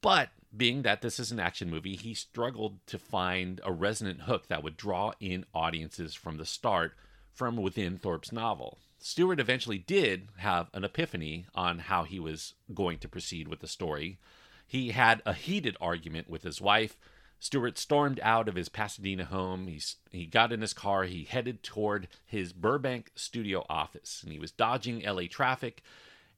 But 0.00 0.28
being 0.56 0.82
that 0.82 1.02
this 1.02 1.18
is 1.18 1.32
an 1.32 1.40
action 1.40 1.68
movie, 1.68 1.96
he 1.96 2.14
struggled 2.14 2.78
to 2.86 3.00
find 3.00 3.60
a 3.64 3.72
resonant 3.72 4.22
hook 4.22 4.46
that 4.46 4.62
would 4.62 4.76
draw 4.76 5.14
in 5.18 5.44
audiences 5.52 6.14
from 6.14 6.36
the 6.36 6.46
start 6.46 6.94
from 7.32 7.56
within 7.56 7.98
Thorpe's 7.98 8.32
novel. 8.32 8.78
Stuart 8.98 9.40
eventually 9.40 9.78
did 9.78 10.28
have 10.38 10.70
an 10.72 10.84
epiphany 10.84 11.46
on 11.54 11.80
how 11.80 12.04
he 12.04 12.20
was 12.20 12.54
going 12.72 12.98
to 12.98 13.08
proceed 13.08 13.48
with 13.48 13.60
the 13.60 13.66
story. 13.66 14.18
He 14.66 14.90
had 14.90 15.22
a 15.26 15.32
heated 15.32 15.76
argument 15.80 16.30
with 16.30 16.42
his 16.44 16.60
wife. 16.60 16.96
Stuart 17.40 17.76
stormed 17.76 18.20
out 18.22 18.48
of 18.48 18.54
his 18.54 18.68
Pasadena 18.68 19.24
home. 19.24 19.66
He, 19.66 19.80
he 20.10 20.26
got 20.26 20.52
in 20.52 20.60
his 20.60 20.72
car. 20.72 21.04
He 21.04 21.24
headed 21.24 21.62
toward 21.62 22.06
his 22.24 22.52
Burbank 22.52 23.10
studio 23.16 23.66
office, 23.68 24.20
and 24.22 24.32
he 24.32 24.38
was 24.38 24.52
dodging 24.52 25.02
LA 25.02 25.22
traffic. 25.28 25.82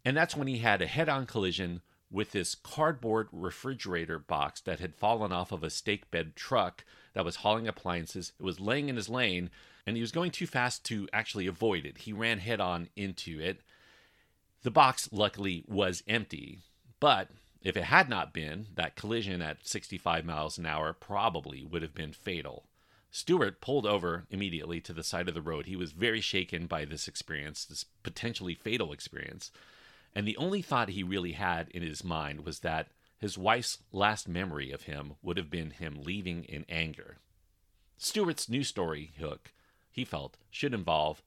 And 0.04 0.16
that's 0.16 0.34
when 0.34 0.48
he 0.48 0.58
had 0.58 0.80
a 0.80 0.86
head 0.86 1.08
on 1.08 1.26
collision 1.26 1.82
with 2.10 2.32
this 2.32 2.54
cardboard 2.54 3.28
refrigerator 3.32 4.18
box 4.18 4.60
that 4.62 4.80
had 4.80 4.94
fallen 4.94 5.32
off 5.32 5.52
of 5.52 5.62
a 5.62 5.70
stake 5.70 6.10
bed 6.10 6.36
truck 6.36 6.84
that 7.12 7.24
was 7.24 7.36
hauling 7.36 7.68
appliances. 7.68 8.32
It 8.38 8.42
was 8.42 8.60
laying 8.60 8.88
in 8.88 8.96
his 8.96 9.08
lane, 9.08 9.50
and 9.86 9.96
he 9.96 10.00
was 10.00 10.12
going 10.12 10.30
too 10.30 10.46
fast 10.46 10.84
to 10.86 11.08
actually 11.12 11.46
avoid 11.46 11.84
it. 11.84 11.98
He 11.98 12.12
ran 12.12 12.38
head 12.38 12.60
on 12.60 12.88
into 12.96 13.40
it. 13.40 13.60
The 14.62 14.70
box, 14.70 15.08
luckily, 15.12 15.64
was 15.66 16.02
empty, 16.08 16.60
but 17.00 17.30
if 17.62 17.76
it 17.76 17.84
had 17.84 18.08
not 18.08 18.32
been, 18.32 18.68
that 18.74 18.96
collision 18.96 19.40
at 19.42 19.66
65 19.66 20.24
miles 20.24 20.58
an 20.58 20.66
hour 20.66 20.92
probably 20.92 21.64
would 21.64 21.82
have 21.82 21.94
been 21.94 22.12
fatal. 22.12 22.64
Stuart 23.10 23.60
pulled 23.60 23.86
over 23.86 24.26
immediately 24.28 24.80
to 24.80 24.92
the 24.92 25.04
side 25.04 25.28
of 25.28 25.34
the 25.34 25.42
road. 25.42 25.66
He 25.66 25.76
was 25.76 25.92
very 25.92 26.20
shaken 26.20 26.66
by 26.66 26.84
this 26.84 27.06
experience, 27.06 27.64
this 27.64 27.84
potentially 28.02 28.54
fatal 28.54 28.92
experience. 28.92 29.50
And 30.14 30.26
the 30.26 30.36
only 30.36 30.62
thought 30.62 30.90
he 30.90 31.02
really 31.02 31.32
had 31.32 31.68
in 31.68 31.82
his 31.82 32.04
mind 32.04 32.44
was 32.44 32.60
that 32.60 32.88
his 33.18 33.38
wife's 33.38 33.78
last 33.92 34.28
memory 34.28 34.72
of 34.72 34.82
him 34.82 35.14
would 35.22 35.36
have 35.36 35.48
been 35.48 35.70
him 35.70 36.02
leaving 36.02 36.44
in 36.44 36.66
anger. 36.68 37.18
Stuart's 37.96 38.48
new 38.48 38.64
story 38.64 39.12
hook, 39.18 39.52
he 39.94 40.04
felt, 40.04 40.36
should 40.50 40.74
involve 40.74 41.22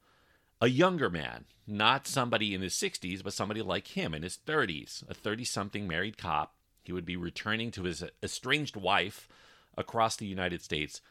a 0.60 0.68
younger 0.68 1.10
man, 1.10 1.46
not 1.66 2.06
somebody 2.06 2.54
in 2.54 2.62
his 2.62 2.74
60s, 2.74 3.24
but 3.24 3.32
somebody 3.32 3.62
like 3.62 3.96
him 3.96 4.14
in 4.14 4.24
his 4.24 4.38
30s, 4.46 5.08
a 5.10 5.14
30 5.14 5.46
something 5.46 5.88
married 5.88 6.18
cop. 6.18 6.54
He 6.84 6.92
would 6.92 7.06
be 7.06 7.16
returning 7.16 7.72
to 7.72 7.84
his 7.84 8.04
estranged 8.22 8.76
wife 8.76 9.30
across 9.78 10.18
the 10.18 10.26
United 10.26 10.62
States. 10.62 11.02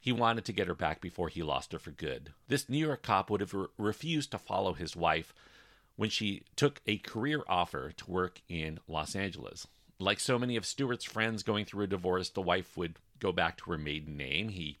He 0.00 0.12
wanted 0.12 0.46
to 0.46 0.52
get 0.52 0.66
her 0.66 0.74
back 0.74 1.02
before 1.02 1.28
he 1.28 1.42
lost 1.42 1.72
her 1.72 1.78
for 1.78 1.90
good. 1.90 2.32
This 2.48 2.68
New 2.68 2.78
York 2.78 3.02
cop 3.02 3.28
would 3.28 3.42
have 3.42 3.52
re- 3.52 3.66
refused 3.76 4.30
to 4.30 4.38
follow 4.38 4.72
his 4.72 4.96
wife 4.96 5.34
when 5.96 6.08
she 6.08 6.42
took 6.56 6.80
a 6.86 6.96
career 6.98 7.42
offer 7.48 7.92
to 7.92 8.10
work 8.10 8.40
in 8.48 8.80
Los 8.88 9.14
Angeles. 9.14 9.66
Like 9.98 10.20
so 10.20 10.38
many 10.38 10.56
of 10.56 10.64
Stuart's 10.64 11.04
friends 11.04 11.42
going 11.42 11.66
through 11.66 11.84
a 11.84 11.88
divorce, 11.88 12.30
the 12.30 12.40
wife 12.40 12.76
would 12.78 12.96
go 13.18 13.30
back 13.30 13.58
to 13.58 13.70
her 13.70 13.78
maiden 13.78 14.16
name. 14.16 14.48
He 14.48 14.78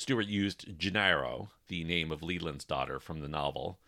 Stuart 0.00 0.28
used 0.28 0.78
Gennaro, 0.78 1.50
the 1.68 1.84
name 1.84 2.10
of 2.10 2.22
Leland's 2.22 2.64
daughter 2.64 2.98
from 2.98 3.20
the 3.20 3.28
novel. 3.28 3.78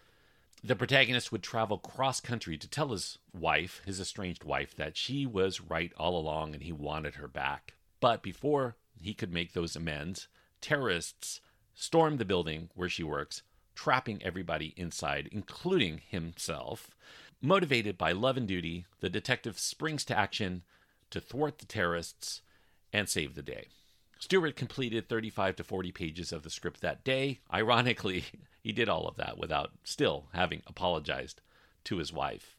The 0.63 0.77
protagonist 0.77 1.33
would 1.33 1.43
travel 1.43 1.79
cross 1.79 2.21
country 2.21 2.59
to 2.59 2.69
tell 2.69 2.89
his 2.89 3.17
wife, 3.33 3.81
his 3.87 3.99
estranged 3.99 4.45
wife, 4.45 4.77
that 4.77 4.95
she 4.95 5.25
was 5.25 5.63
right 5.63 5.91
all 5.97 6.15
along 6.15 6.53
and 6.53 6.63
he 6.63 6.71
wanted 6.71 7.15
her 7.15 7.29
back. 7.29 7.77
But 7.99 8.23
before 8.23 8.77
he 9.01 9.15
could 9.15 9.33
make 9.33 9.55
those 9.55 9.75
amends, 9.75 10.29
terrorists 10.61 11.41
stormed 11.73 12.19
the 12.19 12.27
building 12.27 12.69
where 12.75 12.91
she 12.91 13.03
works, 13.03 13.41
trapping 13.75 14.23
everybody 14.23 14.75
inside, 14.77 15.31
including 15.33 16.03
himself. 16.07 16.91
Motivated 17.41 17.97
by 17.97 18.13
love 18.13 18.37
and 18.37 18.47
duty, 18.47 18.85
the 19.01 19.09
detective 19.09 19.59
springs 19.59 20.05
to 20.05 20.19
action 20.19 20.63
to 21.09 21.23
thwart 21.23 21.59
the 21.59 21.65
terrorists 21.65 22.43
and 22.93 23.09
save 23.09 23.35
the 23.35 23.41
day. 23.41 23.69
Stuart 24.23 24.55
completed 24.55 25.09
35 25.09 25.57
to 25.57 25.65
40 25.65 25.91
pages 25.91 26.31
of 26.31 26.45
the 26.45 26.49
script 26.49 26.81
that 26.81 27.03
day. 27.03 27.41
Ironically, 27.53 28.25
he 28.63 28.71
did 28.71 28.89
all 28.89 29.09
of 29.09 29.17
that 29.17 29.37
without 29.37 29.73
still 29.83 30.27
having 30.33 30.63
apologized 30.69 31.41
to 31.83 31.97
his 31.97 32.13
wife. 32.13 32.55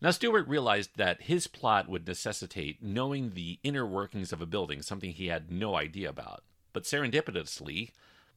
Now, 0.00 0.10
Stuart 0.10 0.48
realized 0.48 0.96
that 0.96 1.22
his 1.22 1.46
plot 1.46 1.88
would 1.88 2.08
necessitate 2.08 2.82
knowing 2.82 3.30
the 3.30 3.60
inner 3.62 3.86
workings 3.86 4.32
of 4.32 4.42
a 4.42 4.46
building, 4.46 4.82
something 4.82 5.12
he 5.12 5.28
had 5.28 5.52
no 5.52 5.76
idea 5.76 6.08
about. 6.08 6.42
But 6.72 6.82
serendipitously, 6.82 7.90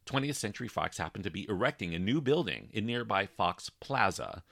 20th 0.06 0.36
Century 0.36 0.68
Fox 0.68 1.00
happened 1.00 1.24
to 1.24 1.32
be 1.32 1.50
erecting 1.50 1.96
a 1.96 2.00
new 2.00 2.22
building 2.22 2.70
in 2.72 2.86
nearby 2.86 3.25
Fox 3.25 3.72
Plaza. 3.72 4.44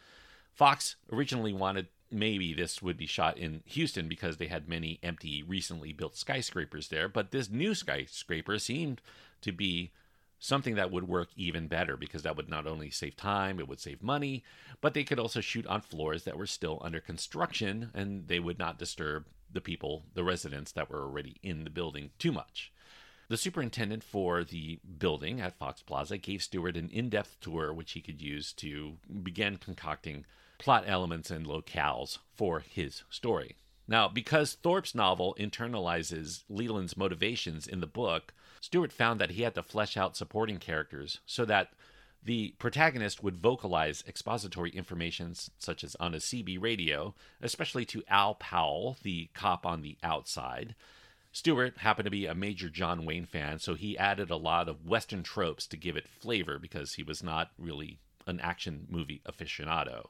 Fox 0.56 0.96
originally 1.12 1.54
wanted 1.54 1.90
maybe 2.12 2.54
this 2.54 2.82
would 2.82 2.98
be 2.98 3.06
shot 3.06 3.38
in 3.38 3.62
Houston 3.66 4.08
because 4.08 4.38
they 4.38 4.48
had 4.48 4.68
many 4.68 5.00
empty, 5.04 5.44
recently 5.44 5.94
built 5.94 6.16
skyscrapers 6.16 6.88
there. 6.90 7.08
But 7.08 7.32
this 7.32 7.50
new 7.50 7.76
skyscraper 7.76 8.60
seemed 8.60 9.02
to 9.42 9.52
be 9.52 9.92
something 10.40 10.76
that 10.76 10.92
would 10.92 11.08
work 11.08 11.30
even 11.36 11.68
better 11.68 11.98
because 11.98 12.24
that 12.24 12.38
would 12.38 12.50
not 12.50 12.66
only 12.66 12.90
save 12.90 13.16
time, 13.16 13.60
it 13.60 13.68
would 13.68 13.80
save 13.80 14.02
money, 14.02 14.44
but 14.82 14.94
they 14.94 15.04
could 15.04 15.20
also 15.20 15.42
shoot 15.42 15.68
on 15.68 15.82
floors 15.82 16.24
that 16.24 16.38
were 16.38 16.48
still 16.48 16.80
under 16.82 17.02
construction 17.02 17.92
and 17.94 18.28
they 18.28 18.40
would 18.40 18.58
not 18.58 18.80
disturb 18.80 19.26
the 19.52 19.62
people, 19.62 20.06
the 20.14 20.24
residents 20.24 20.72
that 20.72 20.90
were 20.90 21.02
already 21.02 21.38
in 21.44 21.64
the 21.66 21.70
building 21.70 22.12
too 22.18 22.32
much. 22.32 22.72
The 23.30 23.38
superintendent 23.38 24.04
for 24.04 24.44
the 24.44 24.80
building 24.98 25.40
at 25.40 25.58
Fox 25.58 25.84
Plaza 25.84 26.18
gave 26.18 26.42
Stuart 26.42 26.76
an 26.76 26.90
in 26.90 27.10
depth 27.10 27.38
tour, 27.40 27.72
which 27.72 27.92
he 27.92 28.02
could 28.02 28.22
use 28.22 28.52
to 28.54 28.98
begin 29.24 29.58
concocting 29.58 30.26
plot 30.58 30.84
elements 30.88 31.30
and 31.30 31.46
locales 31.46 32.18
for 32.36 32.60
his 32.60 33.04
story. 33.12 33.56
Now, 33.88 34.08
because 34.08 34.56
Thorpe's 34.56 34.96
novel 34.96 35.36
internalizes 35.40 36.44
Leland's 36.50 36.98
motivations 36.98 37.68
in 37.68 37.82
the 37.82 37.88
book, 37.88 38.34
Stuart 38.62 38.92
found 38.92 39.22
that 39.22 39.32
he 39.32 39.44
had 39.44 39.54
to 39.56 39.64
flesh 39.64 39.96
out 39.96 40.18
supporting 40.18 40.58
characters 40.58 41.20
so 41.28 41.46
that 41.46 41.74
the 42.24 42.56
protagonist 42.58 43.24
would 43.24 43.38
vocalize 43.38 44.04
expository 44.08 44.72
information 44.72 45.36
such 45.60 45.84
as 45.84 45.96
on 45.96 46.16
a 46.16 46.18
CB 46.18 46.60
radio, 46.60 47.14
especially 47.42 47.86
to 47.86 48.04
Al 48.08 48.34
Powell, 48.36 48.98
the 49.04 49.30
cop 49.36 49.68
on 49.68 49.82
the 49.82 49.98
outside. 50.02 50.74
Stuart 51.32 51.78
happened 51.78 52.06
to 52.06 52.12
be 52.12 52.26
a 52.26 52.34
major 52.34 52.70
John 52.70 53.06
Wayne 53.06 53.26
fan, 53.26 53.60
so 53.60 53.76
he 53.76 53.98
added 53.98 54.30
a 54.30 54.36
lot 54.36 54.68
of 54.68 54.86
Western 54.86 55.24
tropes 55.24 55.68
to 55.68 55.78
give 55.78 55.96
it 55.96 56.08
flavor 56.08 56.58
because 56.58 56.94
he 56.94 57.04
was 57.04 57.22
not 57.22 57.52
really 57.58 58.00
an 58.26 58.40
action 58.40 58.88
movie 58.90 59.22
aficionado. 59.28 60.10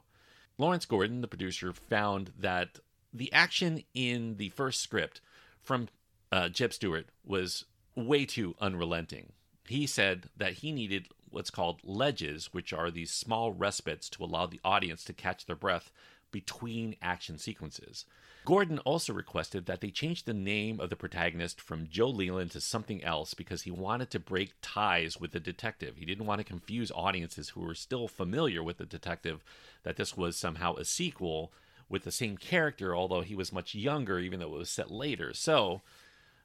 Lawrence 0.58 0.86
Gordon, 0.86 1.20
the 1.20 1.28
producer, 1.28 1.72
found 1.72 2.32
that 2.38 2.78
the 3.12 3.32
action 3.32 3.82
in 3.94 4.36
the 4.36 4.50
first 4.50 4.80
script 4.80 5.20
from 5.60 5.88
uh, 6.32 6.48
Jeb 6.48 6.72
Stuart 6.72 7.06
was 7.24 7.64
way 7.94 8.24
too 8.24 8.54
unrelenting. 8.60 9.32
He 9.66 9.86
said 9.86 10.28
that 10.36 10.54
he 10.54 10.72
needed 10.72 11.08
what's 11.30 11.50
called 11.50 11.80
ledges, 11.84 12.52
which 12.52 12.72
are 12.72 12.90
these 12.90 13.10
small 13.10 13.52
respites 13.52 14.08
to 14.10 14.24
allow 14.24 14.46
the 14.46 14.60
audience 14.64 15.04
to 15.04 15.12
catch 15.12 15.46
their 15.46 15.56
breath 15.56 15.92
between 16.30 16.96
action 17.02 17.38
sequences. 17.38 18.04
Gordon 18.44 18.78
also 18.80 19.12
requested 19.12 19.66
that 19.66 19.80
they 19.80 19.90
change 19.90 20.24
the 20.24 20.32
name 20.32 20.80
of 20.80 20.88
the 20.88 20.96
protagonist 20.96 21.60
from 21.60 21.88
Joe 21.90 22.08
Leland 22.08 22.52
to 22.52 22.60
something 22.60 23.04
else 23.04 23.34
because 23.34 23.62
he 23.62 23.70
wanted 23.70 24.10
to 24.10 24.18
break 24.18 24.54
ties 24.62 25.20
with 25.20 25.32
the 25.32 25.40
detective. 25.40 25.96
He 25.96 26.06
didn't 26.06 26.26
want 26.26 26.38
to 26.40 26.44
confuse 26.44 26.90
audiences 26.90 27.50
who 27.50 27.60
were 27.60 27.74
still 27.74 28.08
familiar 28.08 28.62
with 28.62 28.78
the 28.78 28.86
detective 28.86 29.44
that 29.82 29.96
this 29.96 30.16
was 30.16 30.38
somehow 30.38 30.74
a 30.76 30.84
sequel 30.84 31.52
with 31.88 32.04
the 32.04 32.10
same 32.10 32.36
character, 32.36 32.94
although 32.94 33.20
he 33.20 33.34
was 33.34 33.52
much 33.52 33.74
younger, 33.74 34.18
even 34.18 34.40
though 34.40 34.54
it 34.54 34.58
was 34.58 34.70
set 34.70 34.90
later. 34.90 35.34
So, 35.34 35.82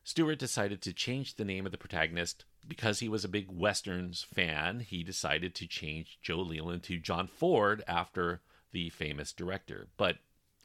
Stuart 0.04 0.38
decided 0.38 0.82
to 0.82 0.94
change 0.94 1.36
the 1.36 1.46
name 1.46 1.66
of 1.66 1.72
the 1.72 1.78
protagonist 1.78 2.46
because 2.68 3.00
he 3.00 3.08
was 3.08 3.24
a 3.24 3.30
big 3.30 3.48
Westerns 3.50 4.24
fan. 4.24 4.82
He 4.82 5.04
decided 5.04 5.56
to 5.56 5.68
change 5.68 6.20
Joe 6.22 6.42
Leland 6.42 6.84
to 6.84 6.98
John 6.98 7.28
Ford 7.28 7.84
after 7.88 8.42
the 8.72 8.90
famous 8.90 9.32
director. 9.32 9.88
But 9.98 10.18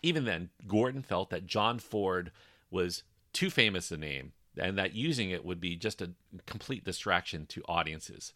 even 0.03 0.25
then, 0.25 0.51
Gordon 0.67 1.03
felt 1.03 1.31
that 1.31 1.47
John 1.47 1.79
Ford 1.79 2.31
was 2.71 3.03
too 3.33 3.51
famous 3.51 3.91
a 3.91 3.97
name 3.97 4.33
and 4.59 4.77
that 4.79 4.95
using 4.95 5.31
it 5.31 5.45
would 5.45 5.61
be 5.61 5.77
just 5.77 6.03
a 6.03 6.11
complete 6.47 6.85
distraction 6.85 7.47
to 7.47 7.63
audiences. 7.69 8.33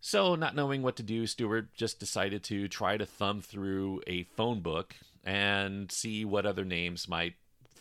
So, 0.00 0.34
not 0.34 0.56
knowing 0.56 0.82
what 0.82 0.96
to 0.96 1.02
do, 1.02 1.26
Stuart 1.26 1.74
just 1.74 2.00
decided 2.00 2.42
to 2.44 2.66
try 2.66 2.96
to 2.96 3.06
thumb 3.06 3.40
through 3.40 4.02
a 4.06 4.24
phone 4.24 4.60
book 4.60 4.96
and 5.24 5.90
see 5.92 6.24
what 6.24 6.44
other 6.44 6.64
names 6.64 7.08
might 7.08 7.34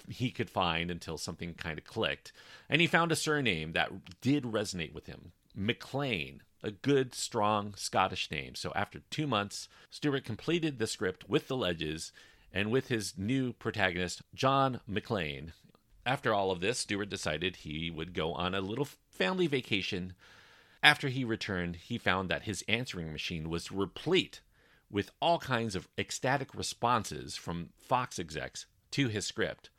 he 0.07 0.29
could 0.29 0.49
find 0.49 0.91
until 0.91 1.17
something 1.17 1.53
kind 1.53 1.77
of 1.77 1.85
clicked. 1.85 2.31
And 2.69 2.81
he 2.81 2.87
found 2.87 3.11
a 3.11 3.15
surname 3.15 3.73
that 3.73 4.21
did 4.21 4.43
resonate 4.43 4.93
with 4.93 5.07
him 5.07 5.31
McClane, 5.57 6.39
a 6.63 6.71
good, 6.71 7.13
strong 7.15 7.73
Scottish 7.75 8.29
name. 8.31 8.55
So 8.55 8.71
after 8.75 8.99
two 9.09 9.27
months, 9.27 9.67
Stuart 9.89 10.23
completed 10.23 10.79
the 10.79 10.87
script 10.87 11.27
with 11.27 11.47
the 11.47 11.57
ledges 11.57 12.11
and 12.53 12.71
with 12.71 12.87
his 12.87 13.17
new 13.17 13.53
protagonist, 13.53 14.21
John 14.33 14.81
McClane. 14.89 15.51
After 16.05 16.33
all 16.33 16.51
of 16.51 16.61
this, 16.61 16.79
Stuart 16.79 17.09
decided 17.09 17.57
he 17.57 17.91
would 17.91 18.13
go 18.13 18.33
on 18.33 18.55
a 18.55 18.61
little 18.61 18.87
family 19.09 19.47
vacation. 19.47 20.13
After 20.81 21.09
he 21.09 21.23
returned, 21.23 21.75
he 21.75 21.97
found 21.97 22.29
that 22.29 22.43
his 22.43 22.63
answering 22.67 23.11
machine 23.11 23.49
was 23.49 23.71
replete 23.71 24.41
with 24.89 25.11
all 25.21 25.39
kinds 25.39 25.75
of 25.75 25.87
ecstatic 25.97 26.53
responses 26.53 27.35
from 27.35 27.69
Fox 27.77 28.19
execs 28.19 28.65
to 28.91 29.07
his 29.07 29.25
script. 29.25 29.69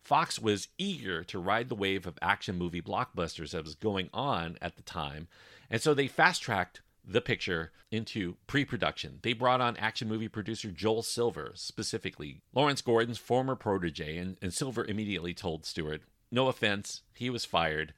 Fox 0.00 0.38
was 0.38 0.68
eager 0.78 1.24
to 1.24 1.38
ride 1.38 1.68
the 1.68 1.74
wave 1.74 2.06
of 2.06 2.18
action 2.22 2.56
movie 2.56 2.80
blockbusters 2.80 3.50
that 3.50 3.64
was 3.64 3.74
going 3.74 4.08
on 4.14 4.56
at 4.62 4.76
the 4.76 4.82
time, 4.82 5.28
and 5.68 5.82
so 5.82 5.92
they 5.92 6.08
fast 6.08 6.42
tracked 6.42 6.80
the 7.10 7.20
picture 7.20 7.72
into 7.90 8.36
pre 8.46 8.64
production. 8.64 9.18
They 9.22 9.32
brought 9.32 9.60
on 9.60 9.76
action 9.76 10.08
movie 10.08 10.28
producer 10.28 10.70
Joel 10.70 11.02
Silver, 11.02 11.52
specifically 11.54 12.42
Lawrence 12.54 12.82
Gordon's 12.82 13.18
former 13.18 13.56
protege, 13.56 14.16
and, 14.16 14.36
and 14.40 14.54
Silver 14.54 14.84
immediately 14.84 15.34
told 15.34 15.66
Stuart, 15.66 16.02
no 16.30 16.46
offense, 16.46 17.02
he 17.14 17.28
was 17.28 17.44
fired. 17.44 17.92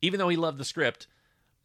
Even 0.00 0.18
though 0.18 0.30
he 0.30 0.36
loved 0.36 0.58
the 0.58 0.64
script, 0.64 1.06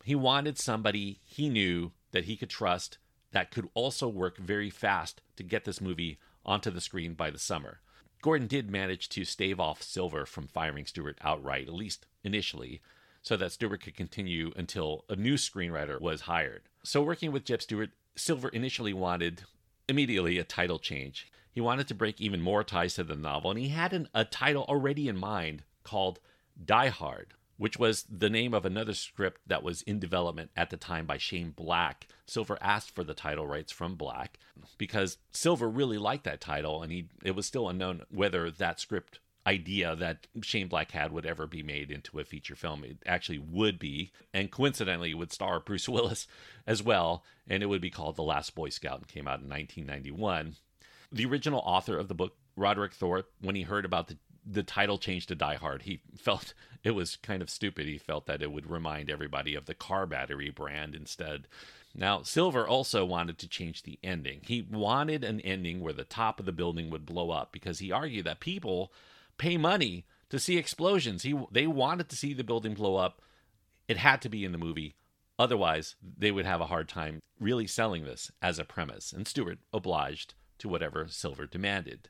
he 0.04 0.16
wanted 0.16 0.58
somebody 0.58 1.20
he 1.24 1.50
knew 1.50 1.92
that 2.12 2.26
he 2.26 2.36
could 2.36 2.50
trust 2.50 2.98
that 3.32 3.52
could 3.52 3.70
also 3.74 4.08
work 4.08 4.38
very 4.38 4.70
fast 4.70 5.22
to 5.36 5.44
get 5.44 5.66
this 5.66 5.80
movie 5.80 6.20
onto 6.46 6.72
the 6.72 6.82
screen 6.82 7.14
by 7.14 7.30
the 7.30 7.40
summer. 7.40 7.80
Gordon 8.22 8.48
did 8.48 8.70
manage 8.70 9.08
to 9.10 9.24
stave 9.24 9.60
off 9.60 9.82
Silver 9.82 10.26
from 10.26 10.48
firing 10.48 10.86
Stuart 10.86 11.18
outright, 11.22 11.68
at 11.68 11.74
least 11.74 12.06
initially, 12.24 12.82
so 13.22 13.38
that 13.38 13.52
Stuart 13.52 13.84
could 13.84 13.96
continue 13.96 14.52
until 14.58 15.06
a 15.10 15.16
new 15.16 15.36
screenwriter 15.36 16.02
was 16.02 16.22
hired. 16.22 16.69
So, 16.84 17.02
working 17.02 17.32
with 17.32 17.46
Jeb 17.46 17.62
Stuart, 17.62 17.92
Silver 18.16 18.50
initially 18.50 18.94
wanted 18.94 19.44
immediately 19.88 20.38
a 20.38 20.44
title 20.44 20.80
change. 20.80 21.32
He 21.52 21.62
wanted 21.62 21.88
to 21.90 21.96
break 21.96 22.22
even 22.22 22.42
more 22.42 22.64
ties 22.64 22.96
to 22.96 23.04
the 23.04 23.16
novel, 23.16 23.52
and 23.52 23.60
he 23.60 23.70
had 23.70 23.92
an, 23.92 24.08
a 24.14 24.24
title 24.24 24.64
already 24.64 25.08
in 25.08 25.18
mind 25.18 25.64
called 25.84 26.20
Die 26.64 26.88
Hard, 26.88 27.34
which 27.58 27.78
was 27.78 28.06
the 28.10 28.30
name 28.30 28.54
of 28.54 28.66
another 28.66 28.94
script 28.94 29.42
that 29.48 29.64
was 29.64 29.82
in 29.82 30.00
development 30.00 30.52
at 30.56 30.70
the 30.70 30.78
time 30.78 31.06
by 31.06 31.18
Shane 31.18 31.52
Black. 31.52 32.08
Silver 32.26 32.58
asked 32.62 32.96
for 32.96 33.04
the 33.04 33.14
title 33.14 33.48
rights 33.48 33.72
from 33.72 33.96
Black 33.96 34.40
because 34.78 35.18
Silver 35.32 35.70
really 35.70 35.98
liked 35.98 36.24
that 36.24 36.40
title, 36.40 36.82
and 36.82 36.92
he 36.92 37.10
it 37.24 37.36
was 37.36 37.46
still 37.46 37.68
unknown 37.68 38.04
whether 38.10 38.50
that 38.52 38.80
script 38.80 39.20
idea 39.46 39.96
that 39.96 40.28
Shane 40.42 40.68
Black 40.68 40.92
had 40.92 41.12
would 41.12 41.26
ever 41.26 41.48
be 41.48 41.64
made 41.64 41.92
into 41.92 42.20
a 42.20 42.24
feature 42.24 42.56
film. 42.56 42.84
It 42.84 42.98
actually 43.06 43.40
would 43.40 43.80
be, 43.80 44.12
and 44.34 44.52
coincidentally, 44.52 45.14
would 45.14 45.32
star 45.32 45.60
Bruce 45.60 45.90
Willis 45.90 46.28
as 46.68 46.84
well, 46.84 47.24
and 47.48 47.64
it 47.64 47.68
would 47.68 47.82
be 47.82 47.90
called 47.90 48.16
The 48.16 48.24
Last 48.24 48.56
Boy 48.56 48.70
Scout 48.70 49.00
and 49.00 49.08
came 49.08 49.28
out 49.28 49.42
in 49.42 49.50
1991. 49.50 50.56
The 51.12 51.26
original 51.26 51.62
author 51.66 51.98
of 51.98 52.08
the 52.08 52.16
book, 52.16 52.36
Roderick 52.56 52.94
Thorpe, 52.94 53.32
when 53.42 53.56
he 53.56 53.64
heard 53.64 53.86
about 53.86 54.08
the 54.08 54.18
the 54.52 54.64
title 54.64 54.98
change 54.98 55.28
to 55.28 55.36
Die 55.36 55.56
Hard, 55.56 55.84
he 55.84 56.02
felt 56.18 56.54
it 56.84 56.92
was 56.92 57.18
kind 57.18 57.42
of 57.42 57.50
stupid. 57.50 57.86
He 57.86 57.98
felt 57.98 58.26
that 58.26 58.42
it 58.42 58.52
would 58.52 58.70
remind 58.70 59.10
everybody 59.10 59.56
of 59.56 59.66
the 59.66 59.74
car 59.74 60.06
battery 60.06 60.50
brand 60.50 60.96
instead. 60.96 61.48
Now, 61.96 62.22
Silver 62.22 62.68
also 62.68 63.04
wanted 63.04 63.38
to 63.40 63.48
change 63.48 63.84
the 63.84 64.00
ending. 64.04 64.42
He 64.46 64.62
wanted 64.62 65.24
an 65.24 65.42
ending 65.42 65.82
where 65.82 65.94
the 65.94 66.04
top 66.04 66.40
of 66.40 66.46
the 66.46 66.52
building 66.52 66.90
would 66.90 67.06
blow 67.06 67.32
up 67.32 67.52
because 67.52 67.80
he 67.80 67.92
argued 67.92 68.26
that 68.26 68.40
people 68.40 68.92
pay 69.40 69.58
money 69.58 70.06
to 70.30 70.38
see 70.38 70.58
explosions. 70.58 71.24
He 71.24 71.36
they 71.52 71.66
wanted 71.66 72.10
to 72.10 72.16
see 72.16 72.34
the 72.34 72.44
building 72.44 72.76
blow 72.76 72.96
up. 72.96 73.22
It 73.88 73.98
had 73.98 74.22
to 74.22 74.30
be 74.30 74.46
in 74.46 74.52
the 74.52 74.60
movie. 74.60 74.94
Otherwise, 75.40 75.96
they 76.18 76.32
would 76.32 76.46
have 76.46 76.62
a 76.62 76.68
hard 76.68 76.88
time 76.88 77.20
really 77.40 77.66
selling 77.66 78.04
this 78.04 78.30
as 78.42 78.60
a 78.60 78.66
premise. 78.66 79.12
And 79.12 79.28
Stuart 79.28 79.60
obliged 79.74 80.36
to 80.60 80.70
whatever 80.70 81.08
Silver 81.08 81.48
demanded. 81.48 82.10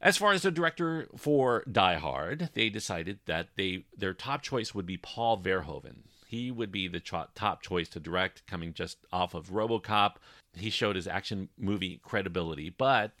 As 0.00 0.16
far 0.16 0.32
as 0.32 0.42
the 0.42 0.52
director 0.52 1.08
for 1.16 1.64
Die 1.70 1.96
Hard, 1.96 2.50
they 2.54 2.70
decided 2.70 3.18
that 3.26 3.48
they 3.56 3.84
their 3.96 4.14
top 4.14 4.42
choice 4.42 4.72
would 4.72 4.86
be 4.86 4.96
Paul 4.96 5.42
Verhoeven. 5.42 6.04
He 6.28 6.52
would 6.52 6.70
be 6.70 6.86
the 6.86 7.00
cho- 7.00 7.26
top 7.34 7.62
choice 7.62 7.88
to 7.90 8.00
direct, 8.00 8.46
coming 8.46 8.72
just 8.72 8.98
off 9.12 9.34
of 9.34 9.50
RoboCop. 9.50 10.16
He 10.56 10.70
showed 10.70 10.94
his 10.94 11.08
action 11.08 11.48
movie 11.58 12.00
credibility, 12.04 12.70
but 12.70 13.12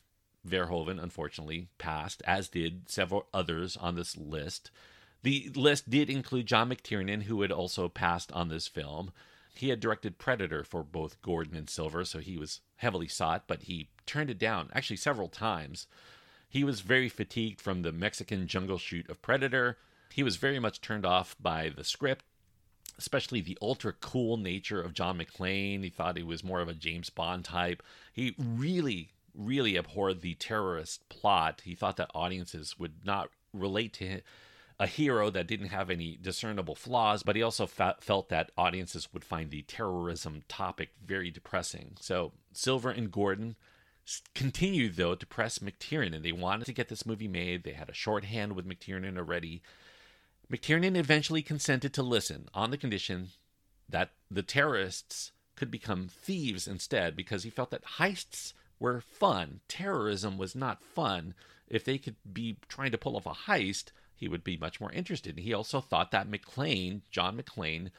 Verhoeven 0.48 1.02
unfortunately 1.02 1.68
passed, 1.78 2.22
as 2.26 2.48
did 2.48 2.88
several 2.88 3.26
others 3.32 3.76
on 3.76 3.94
this 3.94 4.16
list. 4.16 4.70
The 5.22 5.50
list 5.54 5.90
did 5.90 6.08
include 6.08 6.46
John 6.46 6.70
McTiernan, 6.70 7.24
who 7.24 7.42
had 7.42 7.52
also 7.52 7.88
passed 7.88 8.32
on 8.32 8.48
this 8.48 8.68
film. 8.68 9.12
He 9.54 9.70
had 9.70 9.80
directed 9.80 10.18
Predator 10.18 10.62
for 10.62 10.84
both 10.84 11.20
Gordon 11.20 11.56
and 11.56 11.68
Silver, 11.68 12.04
so 12.04 12.20
he 12.20 12.36
was 12.36 12.60
heavily 12.76 13.08
sought, 13.08 13.44
but 13.48 13.62
he 13.62 13.88
turned 14.06 14.30
it 14.30 14.38
down 14.38 14.70
actually 14.72 14.96
several 14.96 15.28
times. 15.28 15.88
He 16.48 16.64
was 16.64 16.80
very 16.80 17.08
fatigued 17.08 17.60
from 17.60 17.82
the 17.82 17.92
Mexican 17.92 18.46
jungle 18.46 18.78
shoot 18.78 19.10
of 19.10 19.20
Predator. 19.20 19.76
He 20.14 20.22
was 20.22 20.36
very 20.36 20.58
much 20.58 20.80
turned 20.80 21.04
off 21.04 21.36
by 21.40 21.68
the 21.68 21.84
script, 21.84 22.24
especially 22.96 23.40
the 23.40 23.58
ultra 23.60 23.92
cool 23.92 24.36
nature 24.36 24.80
of 24.80 24.94
John 24.94 25.18
McClane. 25.18 25.82
He 25.82 25.90
thought 25.90 26.16
he 26.16 26.22
was 26.22 26.44
more 26.44 26.60
of 26.60 26.68
a 26.68 26.74
James 26.74 27.10
Bond 27.10 27.44
type. 27.44 27.82
He 28.12 28.34
really, 28.38 29.10
really 29.38 29.76
abhorred 29.76 30.20
the 30.20 30.34
terrorist 30.34 31.08
plot. 31.08 31.62
He 31.64 31.74
thought 31.74 31.96
that 31.96 32.10
audiences 32.14 32.78
would 32.78 33.04
not 33.04 33.30
relate 33.54 33.94
to 33.94 34.20
a 34.80 34.86
hero 34.86 35.30
that 35.30 35.46
didn't 35.46 35.68
have 35.68 35.90
any 35.90 36.18
discernible 36.20 36.74
flaws, 36.74 37.22
but 37.22 37.36
he 37.36 37.42
also 37.42 37.66
fa- 37.66 37.96
felt 38.00 38.28
that 38.28 38.52
audiences 38.56 39.08
would 39.12 39.24
find 39.24 39.50
the 39.50 39.62
terrorism 39.62 40.42
topic 40.48 40.90
very 41.04 41.30
depressing. 41.30 41.96
So 42.00 42.32
Silver 42.52 42.90
and 42.90 43.10
Gordon 43.10 43.56
continued 44.34 44.96
though 44.96 45.14
to 45.14 45.26
press 45.26 45.58
McTiernan. 45.58 46.16
And 46.16 46.24
they 46.24 46.32
wanted 46.32 46.66
to 46.66 46.72
get 46.72 46.88
this 46.88 47.06
movie 47.06 47.28
made. 47.28 47.64
They 47.64 47.72
had 47.72 47.88
a 47.88 47.94
shorthand 47.94 48.54
with 48.54 48.68
McTiernan 48.68 49.18
already. 49.18 49.62
McTiernan 50.50 50.96
eventually 50.96 51.42
consented 51.42 51.92
to 51.94 52.02
listen 52.02 52.48
on 52.54 52.70
the 52.70 52.78
condition 52.78 53.30
that 53.88 54.10
the 54.30 54.42
terrorists 54.42 55.32
could 55.56 55.70
become 55.70 56.08
thieves 56.08 56.68
instead 56.68 57.16
because 57.16 57.42
he 57.42 57.50
felt 57.50 57.70
that 57.70 57.84
heists 57.98 58.52
were 58.78 59.00
fun. 59.00 59.60
Terrorism 59.68 60.38
was 60.38 60.54
not 60.54 60.82
fun. 60.82 61.34
If 61.68 61.84
they 61.84 61.98
could 61.98 62.16
be 62.32 62.56
trying 62.68 62.92
to 62.92 62.98
pull 62.98 63.16
off 63.16 63.26
a 63.26 63.30
heist, 63.30 63.86
he 64.14 64.28
would 64.28 64.42
be 64.42 64.56
much 64.56 64.80
more 64.80 64.92
interested. 64.92 65.38
He 65.38 65.54
also 65.54 65.80
thought 65.80 66.10
that 66.10 66.30
McClane, 66.30 67.02
John 67.10 67.40
McClane, 67.40 67.90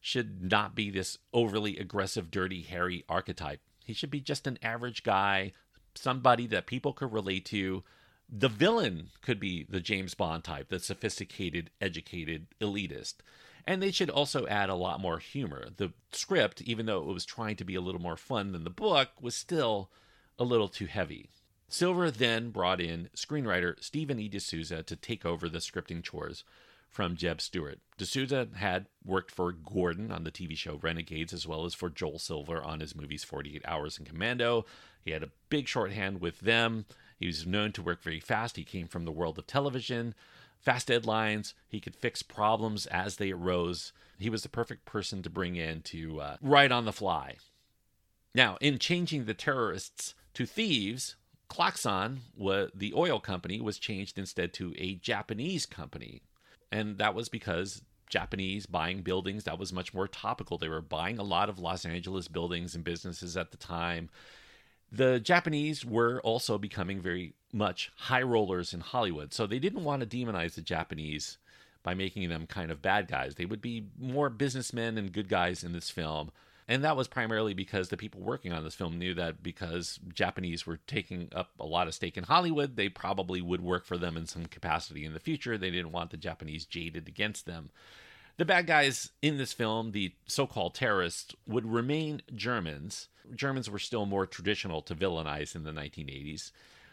should 0.00 0.50
not 0.50 0.74
be 0.74 0.90
this 0.90 1.18
overly 1.32 1.78
aggressive, 1.78 2.30
dirty, 2.30 2.62
hairy 2.62 3.04
archetype. 3.08 3.60
He 3.84 3.92
should 3.92 4.10
be 4.10 4.20
just 4.20 4.46
an 4.46 4.58
average 4.62 5.04
guy, 5.04 5.52
somebody 5.94 6.46
that 6.48 6.66
people 6.66 6.92
could 6.92 7.12
relate 7.12 7.44
to. 7.46 7.84
The 8.28 8.48
villain 8.48 9.10
could 9.20 9.38
be 9.38 9.66
the 9.68 9.80
James 9.80 10.14
Bond 10.14 10.42
type, 10.42 10.68
the 10.68 10.80
sophisticated, 10.80 11.70
educated, 11.80 12.46
elitist. 12.60 13.16
And 13.64 13.80
they 13.80 13.92
should 13.92 14.10
also 14.10 14.46
add 14.46 14.70
a 14.70 14.74
lot 14.74 15.00
more 15.00 15.18
humor. 15.18 15.68
The 15.76 15.92
script, 16.10 16.62
even 16.62 16.86
though 16.86 16.98
it 16.98 17.14
was 17.14 17.24
trying 17.24 17.56
to 17.56 17.64
be 17.64 17.76
a 17.76 17.80
little 17.80 18.00
more 18.00 18.16
fun 18.16 18.50
than 18.50 18.64
the 18.64 18.70
book, 18.70 19.10
was 19.20 19.36
still 19.36 19.90
a 20.38 20.44
little 20.44 20.68
too 20.68 20.86
heavy. 20.86 21.30
Silver 21.68 22.10
then 22.10 22.50
brought 22.50 22.80
in 22.80 23.08
screenwriter 23.16 23.82
Stephen 23.82 24.18
E. 24.18 24.28
D'Souza 24.28 24.82
to 24.82 24.96
take 24.96 25.24
over 25.24 25.48
the 25.48 25.58
scripting 25.58 26.02
chores 26.02 26.44
from 26.92 27.16
Jeb 27.16 27.40
Stuart. 27.40 27.80
D'Souza 27.96 28.48
had 28.56 28.86
worked 29.02 29.30
for 29.30 29.50
Gordon 29.52 30.12
on 30.12 30.24
the 30.24 30.30
TV 30.30 30.54
show 30.54 30.78
Renegades, 30.82 31.32
as 31.32 31.46
well 31.46 31.64
as 31.64 31.72
for 31.72 31.88
Joel 31.88 32.18
Silver 32.18 32.62
on 32.62 32.80
his 32.80 32.94
movies 32.94 33.24
48 33.24 33.62
Hours 33.66 33.96
and 33.96 34.06
Commando. 34.06 34.66
He 35.02 35.12
had 35.12 35.22
a 35.22 35.30
big 35.48 35.66
shorthand 35.66 36.20
with 36.20 36.40
them. 36.40 36.84
He 37.18 37.26
was 37.26 37.46
known 37.46 37.72
to 37.72 37.82
work 37.82 38.02
very 38.02 38.20
fast. 38.20 38.56
He 38.56 38.64
came 38.64 38.88
from 38.88 39.06
the 39.06 39.12
world 39.12 39.38
of 39.38 39.46
television, 39.46 40.14
fast 40.60 40.88
deadlines. 40.88 41.54
He 41.66 41.80
could 41.80 41.96
fix 41.96 42.22
problems 42.22 42.84
as 42.86 43.16
they 43.16 43.30
arose. 43.30 43.92
He 44.18 44.28
was 44.28 44.42
the 44.42 44.50
perfect 44.50 44.84
person 44.84 45.22
to 45.22 45.30
bring 45.30 45.56
in 45.56 45.80
to 45.82 46.20
uh, 46.20 46.36
write 46.42 46.70
on 46.70 46.84
the 46.84 46.92
fly. 46.92 47.36
Now, 48.34 48.58
in 48.60 48.78
changing 48.78 49.24
the 49.24 49.34
terrorists 49.34 50.14
to 50.34 50.46
thieves, 50.46 51.16
Klaxon, 51.48 52.20
the 52.36 52.92
oil 52.94 53.20
company, 53.20 53.60
was 53.60 53.78
changed 53.78 54.18
instead 54.18 54.52
to 54.54 54.74
a 54.76 54.94
Japanese 54.94 55.66
company 55.66 56.22
and 56.72 56.98
that 56.98 57.14
was 57.14 57.28
because 57.28 57.82
Japanese 58.08 58.66
buying 58.66 59.02
buildings, 59.02 59.44
that 59.44 59.58
was 59.58 59.72
much 59.72 59.94
more 59.94 60.08
topical. 60.08 60.58
They 60.58 60.68
were 60.68 60.80
buying 60.80 61.18
a 61.18 61.22
lot 61.22 61.50
of 61.50 61.58
Los 61.58 61.84
Angeles 61.84 62.28
buildings 62.28 62.74
and 62.74 62.82
businesses 62.82 63.36
at 63.36 63.50
the 63.50 63.58
time. 63.58 64.08
The 64.90 65.20
Japanese 65.20 65.84
were 65.84 66.20
also 66.22 66.58
becoming 66.58 67.00
very 67.00 67.34
much 67.52 67.92
high 67.96 68.22
rollers 68.22 68.74
in 68.74 68.80
Hollywood. 68.80 69.32
So 69.32 69.46
they 69.46 69.58
didn't 69.58 69.84
want 69.84 70.00
to 70.00 70.06
demonize 70.06 70.54
the 70.54 70.62
Japanese 70.62 71.38
by 71.82 71.94
making 71.94 72.28
them 72.28 72.46
kind 72.46 72.70
of 72.70 72.82
bad 72.82 73.08
guys. 73.08 73.34
They 73.34 73.46
would 73.46 73.62
be 73.62 73.88
more 73.98 74.30
businessmen 74.30 74.96
and 74.96 75.12
good 75.12 75.28
guys 75.28 75.62
in 75.62 75.72
this 75.72 75.90
film. 75.90 76.30
And 76.72 76.84
that 76.84 76.96
was 76.96 77.06
primarily 77.06 77.52
because 77.52 77.90
the 77.90 77.98
people 77.98 78.22
working 78.22 78.50
on 78.50 78.64
this 78.64 78.74
film 78.74 78.98
knew 78.98 79.12
that 79.12 79.42
because 79.42 80.00
Japanese 80.14 80.66
were 80.66 80.78
taking 80.86 81.28
up 81.36 81.50
a 81.60 81.66
lot 81.66 81.86
of 81.86 81.92
stake 81.92 82.16
in 82.16 82.24
Hollywood, 82.24 82.76
they 82.76 82.88
probably 82.88 83.42
would 83.42 83.60
work 83.60 83.84
for 83.84 83.98
them 83.98 84.16
in 84.16 84.26
some 84.26 84.46
capacity 84.46 85.04
in 85.04 85.12
the 85.12 85.20
future. 85.20 85.58
They 85.58 85.70
didn't 85.70 85.92
want 85.92 86.12
the 86.12 86.16
Japanese 86.16 86.64
jaded 86.64 87.08
against 87.08 87.44
them. 87.44 87.68
The 88.38 88.46
bad 88.46 88.66
guys 88.66 89.10
in 89.20 89.36
this 89.36 89.52
film, 89.52 89.92
the 89.92 90.14
so 90.24 90.46
called 90.46 90.74
terrorists, 90.74 91.34
would 91.46 91.70
remain 91.70 92.22
Germans. 92.34 93.08
Germans 93.34 93.68
were 93.68 93.78
still 93.78 94.06
more 94.06 94.24
traditional 94.24 94.80
to 94.80 94.94
villainize 94.94 95.54
in 95.54 95.64
the 95.64 95.72
1980s. 95.72 96.52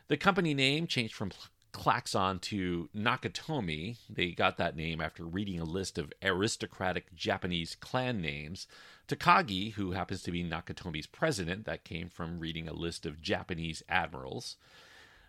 The 0.09 0.17
company 0.17 0.53
name 0.53 0.87
changed 0.87 1.15
from 1.15 1.31
Klaxon 1.71 2.39
to 2.39 2.89
Nakatomi. 2.95 3.97
They 4.09 4.31
got 4.31 4.57
that 4.57 4.75
name 4.75 5.01
after 5.01 5.23
reading 5.23 5.59
a 5.59 5.65
list 5.65 5.97
of 5.97 6.13
aristocratic 6.23 7.15
Japanese 7.15 7.75
clan 7.75 8.21
names. 8.21 8.67
Takagi, 9.07 9.73
who 9.73 9.91
happens 9.91 10.21
to 10.23 10.31
be 10.31 10.43
Nakatomi's 10.43 11.07
president, 11.07 11.65
that 11.65 11.83
came 11.83 12.09
from 12.09 12.39
reading 12.39 12.67
a 12.67 12.73
list 12.73 13.05
of 13.05 13.21
Japanese 13.21 13.81
admirals. 13.89 14.57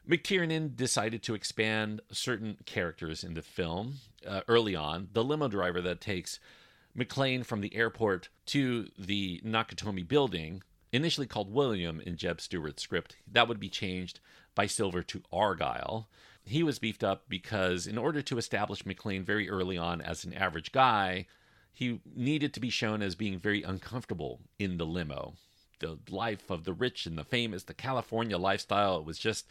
McTiernan 0.09 0.76
decided 0.76 1.22
to 1.22 1.35
expand 1.35 2.00
certain 2.11 2.59
characters 2.66 3.22
in 3.22 3.35
the 3.35 3.42
film 3.42 3.94
uh, 4.26 4.40
early 4.48 4.74
on. 4.74 5.09
The 5.12 5.24
limo 5.24 5.48
driver 5.48 5.81
that 5.83 6.00
takes 6.00 6.40
McClane 6.96 7.44
from 7.44 7.61
the 7.61 7.74
airport 7.74 8.29
to 8.46 8.88
the 8.98 9.40
Nakatomi 9.44 10.07
building, 10.07 10.62
initially 10.92 11.26
called 11.26 11.53
William 11.53 12.00
in 12.00 12.16
Jeb 12.16 12.40
Stuart's 12.40 12.83
script, 12.83 13.16
that 13.31 13.46
would 13.46 13.61
be 13.61 13.68
changed 13.68 14.20
by 14.55 14.66
Silver 14.66 15.03
to 15.05 15.22
Argyle 15.33 16.09
he 16.51 16.63
was 16.63 16.79
beefed 16.79 17.05
up 17.05 17.25
because 17.29 17.87
in 17.87 17.97
order 17.97 18.23
to 18.23 18.37
establish 18.37 18.83
McClane 18.83 19.25
very 19.25 19.49
early 19.49 19.79
on 19.79 20.01
as 20.01 20.25
an 20.25 20.35
average 20.35 20.73
guy, 20.73 21.27
he 21.73 22.01
needed 22.15 22.53
to 22.53 22.61
be 22.61 22.71
shown 22.71 23.03
as 23.03 23.15
being 23.15 23.39
very 23.39 23.63
uncomfortable 23.63 24.41
in 24.59 24.77
the 24.77 24.85
limo. 24.85 25.35
The 25.79 25.99
life 26.11 26.51
of 26.51 26.65
the 26.65 26.73
rich 26.73 27.07
and 27.07 27.17
the 27.17 27.25
famous, 27.25 27.63
the 27.63 27.75
California 27.75 28.37
lifestyle, 28.37 28.99
it 28.99 29.05
was 29.05 29.19
just 29.19 29.47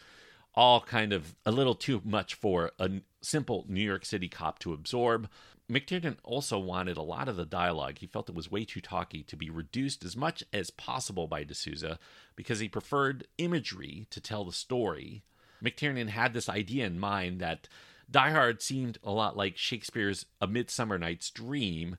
all 0.54 0.82
kind 0.82 1.14
of 1.14 1.36
a 1.46 1.52
little 1.52 1.74
too 1.74 2.02
much 2.04 2.36
for 2.36 2.72
a 2.78 2.92
simple 3.22 3.66
New 3.70 3.84
York 3.84 4.06
City 4.06 4.28
cop 4.28 4.60
to 4.60 4.74
absorb. 4.74 5.30
McTiernan 5.72 6.18
also 6.24 6.60
wanted 6.60 6.98
a 6.98 7.02
lot 7.02 7.30
of 7.30 7.38
the 7.38 7.46
dialogue. 7.46 8.00
He 8.00 8.08
felt 8.08 8.28
it 8.28 8.36
was 8.36 8.52
way 8.52 8.66
too 8.66 8.82
talky 8.82 9.24
to 9.24 9.38
be 9.38 9.50
reduced 9.50 10.04
as 10.04 10.18
much 10.18 10.44
as 10.52 10.70
possible 10.70 11.28
by 11.28 11.46
de 11.46 11.54
Souza 11.54 11.98
because 12.36 12.60
he 12.60 12.68
preferred 12.68 13.28
imagery 13.38 14.06
to 14.10 14.20
tell 14.20 14.44
the 14.44 14.52
story 14.52 15.24
McTiernan 15.63 16.10
had 16.10 16.34
this 16.34 16.50
idea 16.50 16.86
in 16.86 17.00
mind 17.00 17.39
that 17.39 17.67
Die 18.10 18.32
Hard 18.32 18.62
seemed 18.62 18.98
a 19.04 19.12
lot 19.12 19.38
like 19.38 19.58
Shakespeare's 19.58 20.26
A 20.41 20.48
Midsummer 20.48 20.98
Night's 20.98 21.30
Dream 21.30 21.98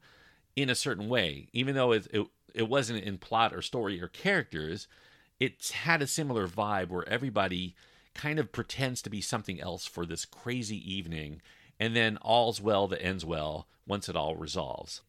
in 0.56 0.68
a 0.70 0.74
certain 0.74 1.08
way. 1.08 1.48
Even 1.52 1.74
though 1.74 1.92
it, 1.92 2.06
it, 2.12 2.26
it 2.54 2.68
wasn't 2.68 3.04
in 3.04 3.18
plot 3.18 3.54
or 3.54 3.62
story 3.62 4.02
or 4.02 4.08
characters, 4.08 4.88
it 5.38 5.68
had 5.68 6.02
a 6.02 6.06
similar 6.06 6.48
vibe 6.48 6.88
where 6.88 7.08
everybody 7.08 7.74
kind 8.14 8.38
of 8.38 8.52
pretends 8.52 9.00
to 9.02 9.10
be 9.10 9.20
something 9.20 9.60
else 9.60 9.86
for 9.86 10.04
this 10.04 10.24
crazy 10.24 10.92
evening, 10.92 11.40
and 11.78 11.94
then 11.94 12.18
all's 12.18 12.60
well 12.60 12.88
that 12.88 13.02
ends 13.02 13.24
well 13.24 13.68
once 13.86 14.08
it 14.08 14.16
all 14.16 14.36
resolves. 14.36 15.02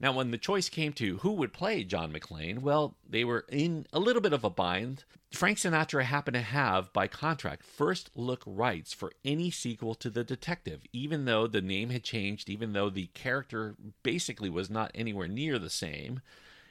Now, 0.00 0.12
when 0.12 0.30
the 0.30 0.38
choice 0.38 0.68
came 0.68 0.92
to 0.94 1.18
who 1.18 1.32
would 1.32 1.52
play 1.52 1.82
John 1.82 2.12
McClane, 2.12 2.60
well, 2.60 2.96
they 3.08 3.24
were 3.24 3.44
in 3.48 3.86
a 3.92 3.98
little 3.98 4.22
bit 4.22 4.32
of 4.32 4.44
a 4.44 4.50
bind. 4.50 5.04
Frank 5.32 5.58
Sinatra 5.58 6.04
happened 6.04 6.36
to 6.36 6.40
have, 6.40 6.92
by 6.92 7.08
contract, 7.08 7.64
first 7.64 8.10
look 8.14 8.42
rights 8.46 8.92
for 8.92 9.12
any 9.24 9.50
sequel 9.50 9.94
to 9.96 10.08
The 10.08 10.22
Detective, 10.22 10.82
even 10.92 11.24
though 11.24 11.46
the 11.46 11.60
name 11.60 11.90
had 11.90 12.04
changed, 12.04 12.48
even 12.48 12.72
though 12.72 12.90
the 12.90 13.08
character 13.08 13.74
basically 14.02 14.48
was 14.48 14.70
not 14.70 14.92
anywhere 14.94 15.28
near 15.28 15.58
the 15.58 15.68
same, 15.68 16.20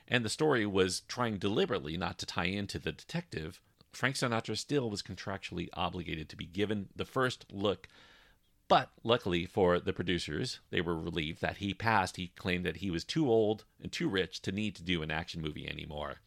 and 0.08 0.24
the 0.24 0.30
story 0.30 0.66
was 0.66 1.02
trying 1.02 1.38
deliberately 1.38 1.98
not 1.98 2.18
to 2.20 2.26
tie 2.26 2.46
into 2.46 2.80
The 2.80 2.94
Detective. 2.94 3.60
Frank 3.92 4.16
Sinatra 4.16 4.58
still 4.58 4.90
was 4.90 5.04
contractually 5.04 5.68
obligated 5.74 6.30
to 6.30 6.38
be 6.38 6.46
given 6.46 6.88
the 6.96 7.06
first 7.06 7.46
look 7.52 7.88
but 8.68 8.90
luckily 9.04 9.46
for 9.46 9.80
the 9.80 9.94
producers, 9.94 10.60
they 10.70 10.82
were 10.82 10.98
relieved 10.98 11.42
that 11.42 11.58
he 11.58 11.74
passed. 11.74 12.18
He 12.18 12.32
claimed 12.36 12.66
that 12.66 12.78
he 12.78 12.92
was 12.92 13.04
too 13.04 13.30
old 13.30 13.66
and 13.82 13.92
too 13.92 14.10
rich 14.10 14.42
to 14.42 14.52
need 14.52 14.76
to 14.76 14.84
do 14.84 15.02
an 15.02 15.12
action 15.12 15.42
movie 15.42 15.70
anymore. 15.70 16.18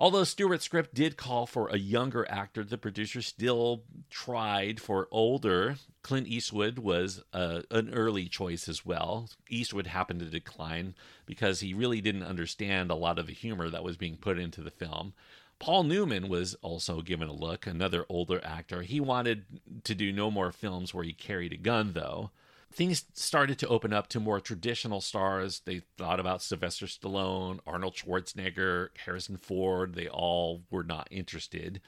Although 0.00 0.22
Stuart's 0.22 0.64
script 0.64 0.94
did 0.94 1.16
call 1.16 1.44
for 1.44 1.68
a 1.68 1.76
younger 1.76 2.24
actor, 2.30 2.62
the 2.62 2.78
producers 2.78 3.26
still 3.26 3.82
tried 4.08 4.80
for 4.80 5.08
older. 5.10 5.74
Clint 6.02 6.28
Eastwood 6.28 6.78
was 6.78 7.24
uh, 7.32 7.62
an 7.72 7.92
early 7.92 8.28
choice 8.28 8.68
as 8.68 8.86
well. 8.86 9.28
Eastwood 9.50 9.88
happened 9.88 10.20
to 10.20 10.26
decline 10.26 10.94
because 11.26 11.58
he 11.58 11.74
really 11.74 12.00
didn't 12.00 12.22
understand 12.22 12.92
a 12.92 12.94
lot 12.94 13.18
of 13.18 13.26
the 13.26 13.32
humor 13.32 13.68
that 13.68 13.82
was 13.82 13.96
being 13.96 14.16
put 14.16 14.38
into 14.38 14.60
the 14.60 14.70
film. 14.70 15.14
Paul 15.58 15.82
Newman 15.84 16.28
was 16.28 16.54
also 16.62 17.02
given 17.02 17.28
a 17.28 17.32
look, 17.32 17.66
another 17.66 18.04
older 18.08 18.40
actor. 18.44 18.82
He 18.82 19.00
wanted 19.00 19.44
to 19.84 19.94
do 19.94 20.12
no 20.12 20.30
more 20.30 20.52
films 20.52 20.94
where 20.94 21.04
he 21.04 21.12
carried 21.12 21.52
a 21.52 21.56
gun, 21.56 21.92
though. 21.94 22.30
Things 22.70 23.04
started 23.14 23.58
to 23.60 23.68
open 23.68 23.92
up 23.92 24.08
to 24.08 24.20
more 24.20 24.40
traditional 24.40 25.00
stars. 25.00 25.60
They 25.64 25.82
thought 25.96 26.20
about 26.20 26.42
Sylvester 26.42 26.86
Stallone, 26.86 27.60
Arnold 27.66 27.96
Schwarzenegger, 27.96 28.90
Harrison 29.04 29.36
Ford. 29.36 29.94
They 29.94 30.06
all 30.06 30.62
were 30.70 30.84
not 30.84 31.08
interested. 31.10 31.80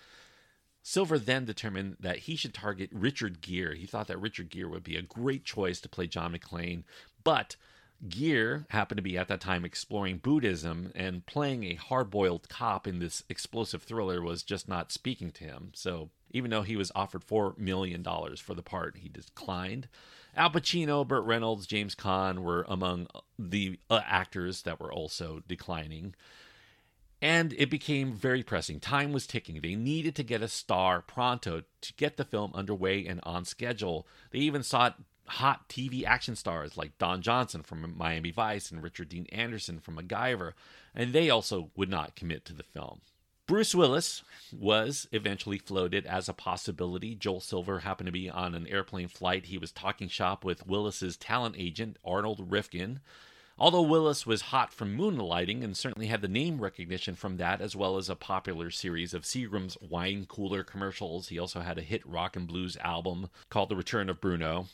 Silver 0.83 1.19
then 1.19 1.45
determined 1.45 1.97
that 2.01 2.21
he 2.21 2.37
should 2.37 2.55
target 2.55 2.89
Richard 2.93 3.43
Gere. 3.43 3.79
He 3.79 3.87
thought 3.87 4.07
that 4.09 4.21
Richard 4.21 4.49
Gere 4.49 4.69
would 4.69 4.83
be 4.83 4.97
a 4.97 5.03
great 5.03 5.45
choice 5.45 5.81
to 5.83 5.89
play 5.89 6.07
John 6.07 6.33
McClane, 6.33 6.85
but 7.23 7.57
Gere 8.09 8.65
happened 8.71 8.99
to 8.99 9.03
be 9.03 9.19
at 9.19 9.29
that 9.29 9.41
time 9.41 9.65
exploring 9.65 10.19
Buddhism, 10.19 10.91
and 10.95 11.27
playing 11.27 11.65
a 11.65 11.75
hard 11.75 12.11
boiled 12.11 12.49
cop 12.49 12.87
in 12.87 12.99
this 12.99 13.23
explosive 13.29 13.83
thriller 13.83 14.23
was 14.23 14.43
just 14.43 14.69
not 14.69 14.91
speaking 14.91 15.31
to 15.33 15.45
him. 15.45 15.73
So, 15.75 16.11
even 16.31 16.51
though 16.51 16.63
he 16.63 16.77
was 16.77 16.93
offered 16.95 17.27
$4 17.27 17.59
million 17.59 18.03
for 18.03 18.55
the 18.55 18.63
part, 18.63 18.97
he 18.99 19.09
declined. 19.09 19.89
Al 20.37 20.51
Pacino, 20.51 21.07
Burt 21.07 21.25
Reynolds, 21.25 21.67
James 21.67 21.95
Caan 21.95 22.39
were 22.39 22.65
among 22.69 23.09
the 23.39 23.79
uh, 23.91 24.01
actors 24.07 24.63
that 24.63 24.81
were 24.81 24.93
also 24.93 25.43
declining. 25.47 26.15
And 27.23 27.53
it 27.59 27.69
became 27.69 28.13
very 28.13 28.43
pressing. 28.43 28.81
Time 28.81 29.13
was 29.13 29.27
ticking. 29.27 29.61
They 29.61 29.75
needed 29.75 30.15
to 30.15 30.23
get 30.23 30.41
a 30.41 30.49
star 30.49 31.03
pronto 31.03 31.65
to 31.83 31.93
get 31.95 32.17
the 32.17 32.25
film 32.25 32.53
underway 32.55 33.05
and 33.07 33.21
on 33.25 33.45
schedule. 33.45 34.07
They 34.31 34.39
even 34.39 34.63
sought 34.63 34.99
hot 35.31 35.69
TV 35.69 36.05
action 36.05 36.35
stars 36.35 36.77
like 36.77 36.99
Don 36.99 37.23
Johnson 37.23 37.63
from 37.63 37.97
Miami 37.97 38.31
Vice 38.31 38.71
and 38.71 38.83
Richard 38.83 39.09
Dean 39.09 39.27
Anderson 39.31 39.79
from 39.79 39.97
MacGyver, 39.97 40.53
and 40.95 41.13
they 41.13 41.31
also 41.31 41.71
would 41.77 41.89
not 41.89 42.17
commit 42.17 42.45
to 42.47 42.53
the 42.53 42.63
film. 42.63 43.01
Bruce 43.47 43.75
Willis 43.75 44.23
was 44.53 45.09
eventually 45.11 45.59
floated 45.59 46.07
as 46.07 46.29
a 46.29 46.33
possibility. 46.33 47.15
Joel 47.15 47.41
Silver 47.41 47.81
happened 47.81 48.07
to 48.07 48.13
be 48.13 48.31
on 48.31 48.55
an 48.55 48.67
airplane 48.69 49.09
flight. 49.09 49.47
He 49.47 49.59
was 49.59 49.73
talking 49.73 50.09
shop 50.09 50.45
with 50.45 50.67
Willis's 50.67 51.17
talent 51.17 51.57
agent, 51.59 51.97
Arnold 52.05 52.53
Rifkin. 52.53 53.01
Although 53.59 53.83
Willis 53.83 54.25
was 54.25 54.41
hot 54.41 54.73
from 54.73 54.97
moonlighting 54.97 55.63
and 55.63 55.77
certainly 55.77 56.07
had 56.07 56.23
the 56.23 56.29
name 56.29 56.61
recognition 56.61 57.15
from 57.15 57.37
that, 57.37 57.61
as 57.61 57.77
well 57.77 57.97
as 57.97 58.09
a 58.09 58.17
popular 58.17 58.71
series 58.71 59.13
of 59.13 59.25
Seagram's 59.25 59.77
wine 59.81 60.27
cooler 60.27 60.65
commercials, 60.65 61.29
he 61.29 61.39
also 61.39 61.61
had 61.61 61.77
a 61.77 61.83
hit 61.83 62.07
rock 62.07 62.37
and 62.37 62.47
blues 62.47 62.77
album 62.79 63.31
called 63.49 63.69
The 63.69 63.77
Return 63.77 64.09
of 64.09 64.21
Bruno. 64.21 64.69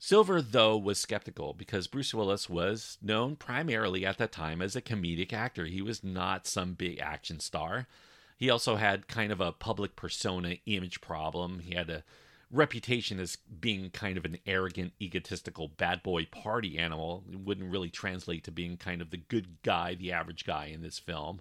Silver, 0.00 0.40
though, 0.40 0.76
was 0.76 0.98
skeptical 0.98 1.52
because 1.52 1.88
Bruce 1.88 2.14
Willis 2.14 2.48
was 2.48 2.98
known 3.02 3.34
primarily 3.34 4.06
at 4.06 4.18
that 4.18 4.30
time 4.30 4.62
as 4.62 4.76
a 4.76 4.82
comedic 4.82 5.32
actor. 5.32 5.64
He 5.66 5.82
was 5.82 6.04
not 6.04 6.46
some 6.46 6.74
big 6.74 7.00
action 7.00 7.40
star. 7.40 7.88
He 8.36 8.48
also 8.48 8.76
had 8.76 9.08
kind 9.08 9.32
of 9.32 9.40
a 9.40 9.50
public 9.50 9.96
persona 9.96 10.56
image 10.66 11.00
problem. 11.00 11.58
He 11.60 11.74
had 11.74 11.90
a 11.90 12.04
reputation 12.50 13.18
as 13.18 13.36
being 13.36 13.90
kind 13.90 14.16
of 14.16 14.24
an 14.24 14.38
arrogant, 14.46 14.92
egotistical 15.02 15.66
bad 15.66 16.04
boy 16.04 16.26
party 16.26 16.78
animal. 16.78 17.24
It 17.30 17.40
wouldn't 17.40 17.70
really 17.70 17.90
translate 17.90 18.44
to 18.44 18.52
being 18.52 18.76
kind 18.76 19.02
of 19.02 19.10
the 19.10 19.16
good 19.16 19.60
guy, 19.64 19.96
the 19.96 20.12
average 20.12 20.44
guy 20.44 20.66
in 20.66 20.80
this 20.80 21.00
film. 21.00 21.40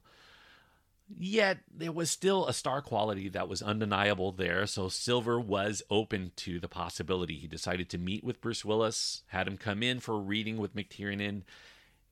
Yet 1.10 1.60
there 1.74 1.92
was 1.92 2.12
still 2.12 2.48
a 2.48 2.54
star 2.54 2.82
quality 2.82 3.30
that 3.30 3.48
was 3.48 3.62
undeniable 3.62 4.34
there, 4.34 4.68
so 4.68 4.90
Silver 4.90 5.40
was 5.40 5.82
open 5.90 6.32
to 6.38 6.60
the 6.60 6.68
possibility. 6.68 7.36
He 7.36 7.48
decided 7.48 7.90
to 7.90 7.98
meet 7.98 8.24
with 8.24 8.42
Bruce 8.42 8.66
Willis, 8.66 9.24
had 9.28 9.48
him 9.48 9.58
come 9.58 9.82
in 9.82 10.00
for 10.00 10.16
a 10.16 10.20
reading 10.20 10.58
with 10.58 10.76
McTiernan, 10.76 11.44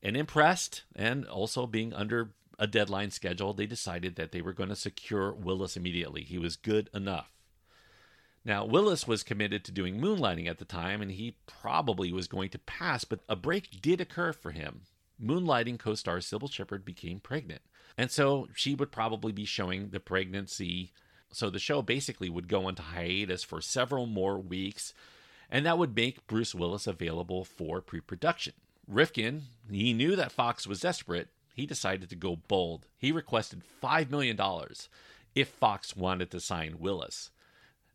and 0.02 0.16
impressed, 0.16 0.84
and 0.94 1.26
also 1.26 1.66
being 1.66 1.92
under 1.92 2.30
a 2.58 2.66
deadline 2.66 3.10
schedule, 3.10 3.52
they 3.52 3.66
decided 3.66 4.16
that 4.16 4.32
they 4.32 4.40
were 4.40 4.54
going 4.54 4.70
to 4.70 4.76
secure 4.76 5.32
Willis 5.32 5.76
immediately. 5.76 6.22
He 6.22 6.38
was 6.38 6.56
good 6.56 6.88
enough. 6.94 7.30
Now, 8.46 8.64
Willis 8.64 9.06
was 9.06 9.22
committed 9.22 9.64
to 9.64 9.72
doing 9.72 10.00
moonlighting 10.00 10.48
at 10.48 10.58
the 10.58 10.64
time, 10.64 11.02
and 11.02 11.10
he 11.10 11.36
probably 11.46 12.12
was 12.12 12.28
going 12.28 12.48
to 12.50 12.58
pass, 12.60 13.04
but 13.04 13.20
a 13.28 13.36
break 13.36 13.82
did 13.82 14.00
occur 14.00 14.32
for 14.32 14.52
him. 14.52 14.82
Moonlighting 15.22 15.78
co 15.78 15.94
star 15.94 16.18
Cybill 16.18 16.50
Shepherd 16.50 16.84
became 16.84 17.20
pregnant. 17.20 17.62
And 17.98 18.10
so 18.10 18.48
she 18.54 18.74
would 18.74 18.92
probably 18.92 19.32
be 19.32 19.44
showing 19.44 19.88
the 19.88 20.00
pregnancy. 20.00 20.92
So 21.32 21.50
the 21.50 21.58
show 21.58 21.82
basically 21.82 22.28
would 22.28 22.48
go 22.48 22.68
into 22.68 22.82
hiatus 22.82 23.42
for 23.42 23.60
several 23.60 24.06
more 24.06 24.38
weeks, 24.38 24.92
and 25.50 25.64
that 25.64 25.78
would 25.78 25.96
make 25.96 26.26
Bruce 26.26 26.54
Willis 26.54 26.86
available 26.86 27.44
for 27.44 27.80
pre 27.80 28.00
production. 28.00 28.54
Rifkin, 28.86 29.42
he 29.70 29.92
knew 29.92 30.14
that 30.16 30.32
Fox 30.32 30.66
was 30.66 30.80
desperate. 30.80 31.28
He 31.54 31.66
decided 31.66 32.10
to 32.10 32.16
go 32.16 32.36
bold. 32.36 32.86
He 32.98 33.10
requested 33.10 33.62
$5 33.82 34.10
million 34.10 34.38
if 35.34 35.48
Fox 35.48 35.96
wanted 35.96 36.30
to 36.30 36.40
sign 36.40 36.78
Willis. 36.78 37.30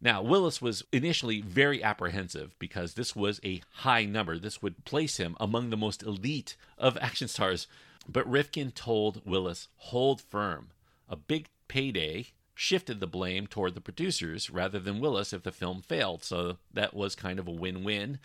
Now, 0.02 0.24
Willis 0.24 0.62
was 0.62 0.84
initially 0.92 1.42
very 1.42 1.84
apprehensive 1.84 2.58
because 2.58 2.96
this 2.96 3.16
was 3.16 3.40
a 3.44 3.62
high 3.72 4.04
number. 4.06 4.40
This 4.40 4.62
would 4.62 4.84
place 4.84 5.18
him 5.18 5.38
among 5.40 5.70
the 5.70 5.78
most 5.78 6.02
elite 6.02 6.58
of 6.78 6.98
action 7.00 7.28
stars 7.28 7.68
but 8.08 8.30
Rifkin 8.30 8.72
told 8.72 9.22
Willis, 9.26 9.68
hold 9.76 10.22
firm. 10.22 10.70
A 11.08 11.16
big 11.16 11.50
payday 11.68 12.28
shifted 12.54 13.00
the 13.00 13.08
blame 13.08 13.48
toward 13.48 13.76
the 13.76 13.82
producers 13.82 14.50
rather 14.50 14.80
than 14.80 15.00
Willis 15.00 15.34
if 15.34 15.44
the 15.44 15.52
film 15.52 15.82
failed. 15.82 16.24
So 16.24 16.58
that 16.74 16.94
was 16.94 17.16
kind 17.16 17.40
of 17.40 17.48
a 17.48 17.52
win 17.52 17.84
win. 17.84 18.20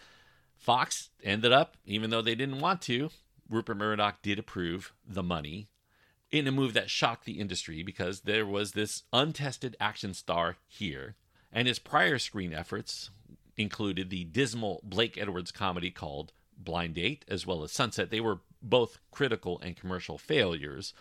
Fox 0.56 1.10
ended 1.22 1.52
up, 1.52 1.76
even 1.84 2.10
though 2.10 2.22
they 2.22 2.34
didn't 2.34 2.60
want 2.60 2.82
to, 2.82 3.10
Rupert 3.48 3.76
Murdoch 3.76 4.22
did 4.22 4.38
approve 4.38 4.92
the 5.06 5.22
money 5.22 5.68
in 6.30 6.46
a 6.46 6.52
move 6.52 6.74
that 6.74 6.90
shocked 6.90 7.24
the 7.24 7.38
industry 7.38 7.82
because 7.82 8.22
there 8.22 8.46
was 8.46 8.72
this 8.72 9.04
untested 9.12 9.76
action 9.78 10.12
star 10.12 10.56
here, 10.66 11.14
and 11.52 11.68
his 11.68 11.78
prior 11.78 12.18
screen 12.18 12.52
efforts 12.52 13.10
included 13.56 14.10
the 14.10 14.24
dismal 14.24 14.80
Blake 14.82 15.16
Edwards 15.16 15.52
comedy 15.52 15.90
called 15.90 16.32
Blind 16.58 16.94
Date, 16.94 17.24
as 17.28 17.46
well 17.46 17.62
as 17.62 17.72
Sunset. 17.72 18.10
They 18.10 18.20
were 18.20 18.40
both 18.68 18.98
critical 19.10 19.60
and 19.60 19.76
commercial 19.76 20.18
failures. 20.18 20.92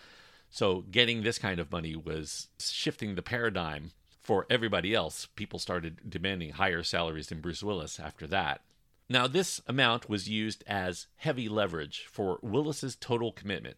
So 0.49 0.85
getting 0.89 1.23
this 1.23 1.37
kind 1.37 1.59
of 1.59 1.71
money 1.71 1.95
was 1.95 2.47
shifting 2.59 3.15
the 3.15 3.21
paradigm 3.21 3.91
for 4.21 4.45
everybody 4.49 4.93
else. 4.93 5.27
People 5.35 5.59
started 5.59 6.09
demanding 6.09 6.51
higher 6.51 6.83
salaries 6.83 7.27
than 7.27 7.41
Bruce 7.41 7.61
Willis 7.61 7.99
after 7.99 8.25
that. 8.27 8.61
Now, 9.07 9.27
this 9.27 9.61
amount 9.67 10.09
was 10.09 10.29
used 10.29 10.63
as 10.65 11.07
heavy 11.17 11.47
leverage 11.47 12.07
for 12.09 12.39
Willis's 12.41 12.95
total 12.95 13.31
commitment. 13.31 13.77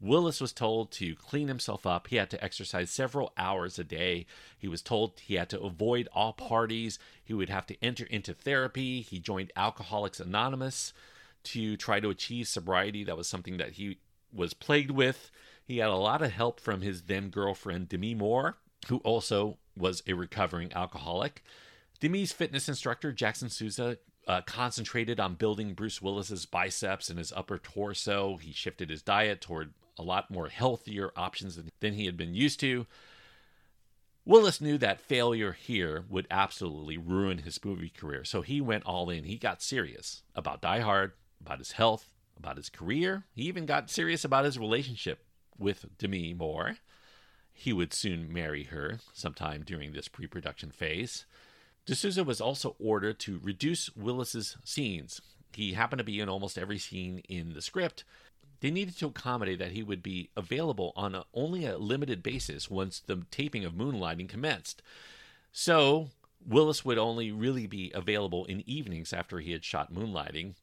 Willis 0.00 0.40
was 0.40 0.52
told 0.52 0.92
to 0.92 1.16
clean 1.16 1.48
himself 1.48 1.86
up. 1.86 2.08
He 2.08 2.16
had 2.16 2.30
to 2.30 2.44
exercise 2.44 2.90
several 2.90 3.32
hours 3.36 3.78
a 3.78 3.84
day. 3.84 4.26
He 4.56 4.68
was 4.68 4.82
told 4.82 5.18
he 5.20 5.34
had 5.34 5.48
to 5.50 5.60
avoid 5.60 6.08
all 6.12 6.32
parties. 6.32 6.98
He 7.24 7.34
would 7.34 7.48
have 7.48 7.66
to 7.66 7.82
enter 7.82 8.04
into 8.04 8.34
therapy. 8.34 9.00
He 9.00 9.18
joined 9.18 9.52
Alcoholics 9.56 10.20
Anonymous 10.20 10.92
to 11.52 11.76
try 11.76 12.00
to 12.00 12.10
achieve 12.10 12.48
sobriety. 12.48 13.04
That 13.04 13.16
was 13.16 13.28
something 13.28 13.56
that 13.58 13.72
he 13.72 13.98
was 14.32 14.54
plagued 14.54 14.90
with. 14.90 15.30
He 15.64 15.78
had 15.78 15.90
a 15.90 15.96
lot 15.96 16.22
of 16.22 16.32
help 16.32 16.60
from 16.60 16.80
his 16.80 17.02
then 17.02 17.28
girlfriend, 17.28 17.88
Demi 17.88 18.14
Moore, 18.14 18.56
who 18.88 18.98
also 18.98 19.58
was 19.76 20.02
a 20.06 20.14
recovering 20.14 20.72
alcoholic. 20.72 21.42
Demi's 22.00 22.32
fitness 22.32 22.68
instructor, 22.68 23.12
Jackson 23.12 23.50
Souza, 23.50 23.98
uh, 24.26 24.42
concentrated 24.42 25.18
on 25.18 25.34
building 25.34 25.74
Bruce 25.74 26.02
Willis's 26.02 26.46
biceps 26.46 27.08
and 27.08 27.18
his 27.18 27.32
upper 27.32 27.58
torso. 27.58 28.36
He 28.36 28.52
shifted 28.52 28.90
his 28.90 29.02
diet 29.02 29.40
toward 29.40 29.72
a 29.98 30.02
lot 30.02 30.30
more 30.30 30.48
healthier 30.48 31.10
options 31.16 31.56
than, 31.56 31.70
than 31.80 31.94
he 31.94 32.06
had 32.06 32.16
been 32.16 32.34
used 32.34 32.60
to. 32.60 32.86
Willis 34.24 34.60
knew 34.60 34.76
that 34.78 35.00
failure 35.00 35.52
here 35.52 36.04
would 36.10 36.26
absolutely 36.30 36.98
ruin 36.98 37.38
his 37.38 37.64
movie 37.64 37.88
career, 37.88 38.24
so 38.24 38.42
he 38.42 38.60
went 38.60 38.84
all 38.84 39.08
in. 39.08 39.24
He 39.24 39.36
got 39.36 39.62
serious 39.62 40.22
about 40.34 40.60
Die 40.60 40.80
Hard, 40.80 41.12
about 41.40 41.58
his 41.58 41.72
health, 41.72 42.08
about 42.38 42.56
his 42.56 42.68
career. 42.68 43.24
He 43.34 43.42
even 43.42 43.66
got 43.66 43.90
serious 43.90 44.24
about 44.24 44.44
his 44.44 44.58
relationship 44.58 45.24
with 45.58 45.86
Demi 45.98 46.34
Moore. 46.34 46.76
He 47.52 47.72
would 47.72 47.92
soon 47.92 48.32
marry 48.32 48.64
her 48.64 49.00
sometime 49.12 49.62
during 49.64 49.92
this 49.92 50.08
pre 50.08 50.26
production 50.26 50.70
phase. 50.70 51.26
de 51.86 51.94
Souza 51.94 52.22
was 52.22 52.40
also 52.40 52.76
ordered 52.78 53.18
to 53.20 53.40
reduce 53.42 53.94
Willis's 53.96 54.56
scenes. 54.64 55.20
He 55.52 55.72
happened 55.72 55.98
to 55.98 56.04
be 56.04 56.20
in 56.20 56.28
almost 56.28 56.58
every 56.58 56.78
scene 56.78 57.20
in 57.28 57.54
the 57.54 57.62
script. 57.62 58.04
They 58.60 58.70
needed 58.70 58.96
to 58.98 59.06
accommodate 59.06 59.58
that 59.58 59.72
he 59.72 59.82
would 59.82 60.02
be 60.02 60.30
available 60.36 60.92
on 60.96 61.14
a, 61.14 61.24
only 61.32 61.64
a 61.64 61.78
limited 61.78 62.22
basis 62.22 62.70
once 62.70 63.00
the 63.00 63.24
taping 63.30 63.64
of 63.64 63.72
Moonlighting 63.72 64.28
commenced. 64.28 64.82
So, 65.52 66.10
Willis 66.46 66.84
would 66.84 66.98
only 66.98 67.32
really 67.32 67.66
be 67.66 67.90
available 67.94 68.44
in 68.44 68.68
evenings 68.68 69.12
after 69.12 69.38
he 69.38 69.52
had 69.52 69.64
shot 69.64 69.92
Moonlighting, 69.92 70.54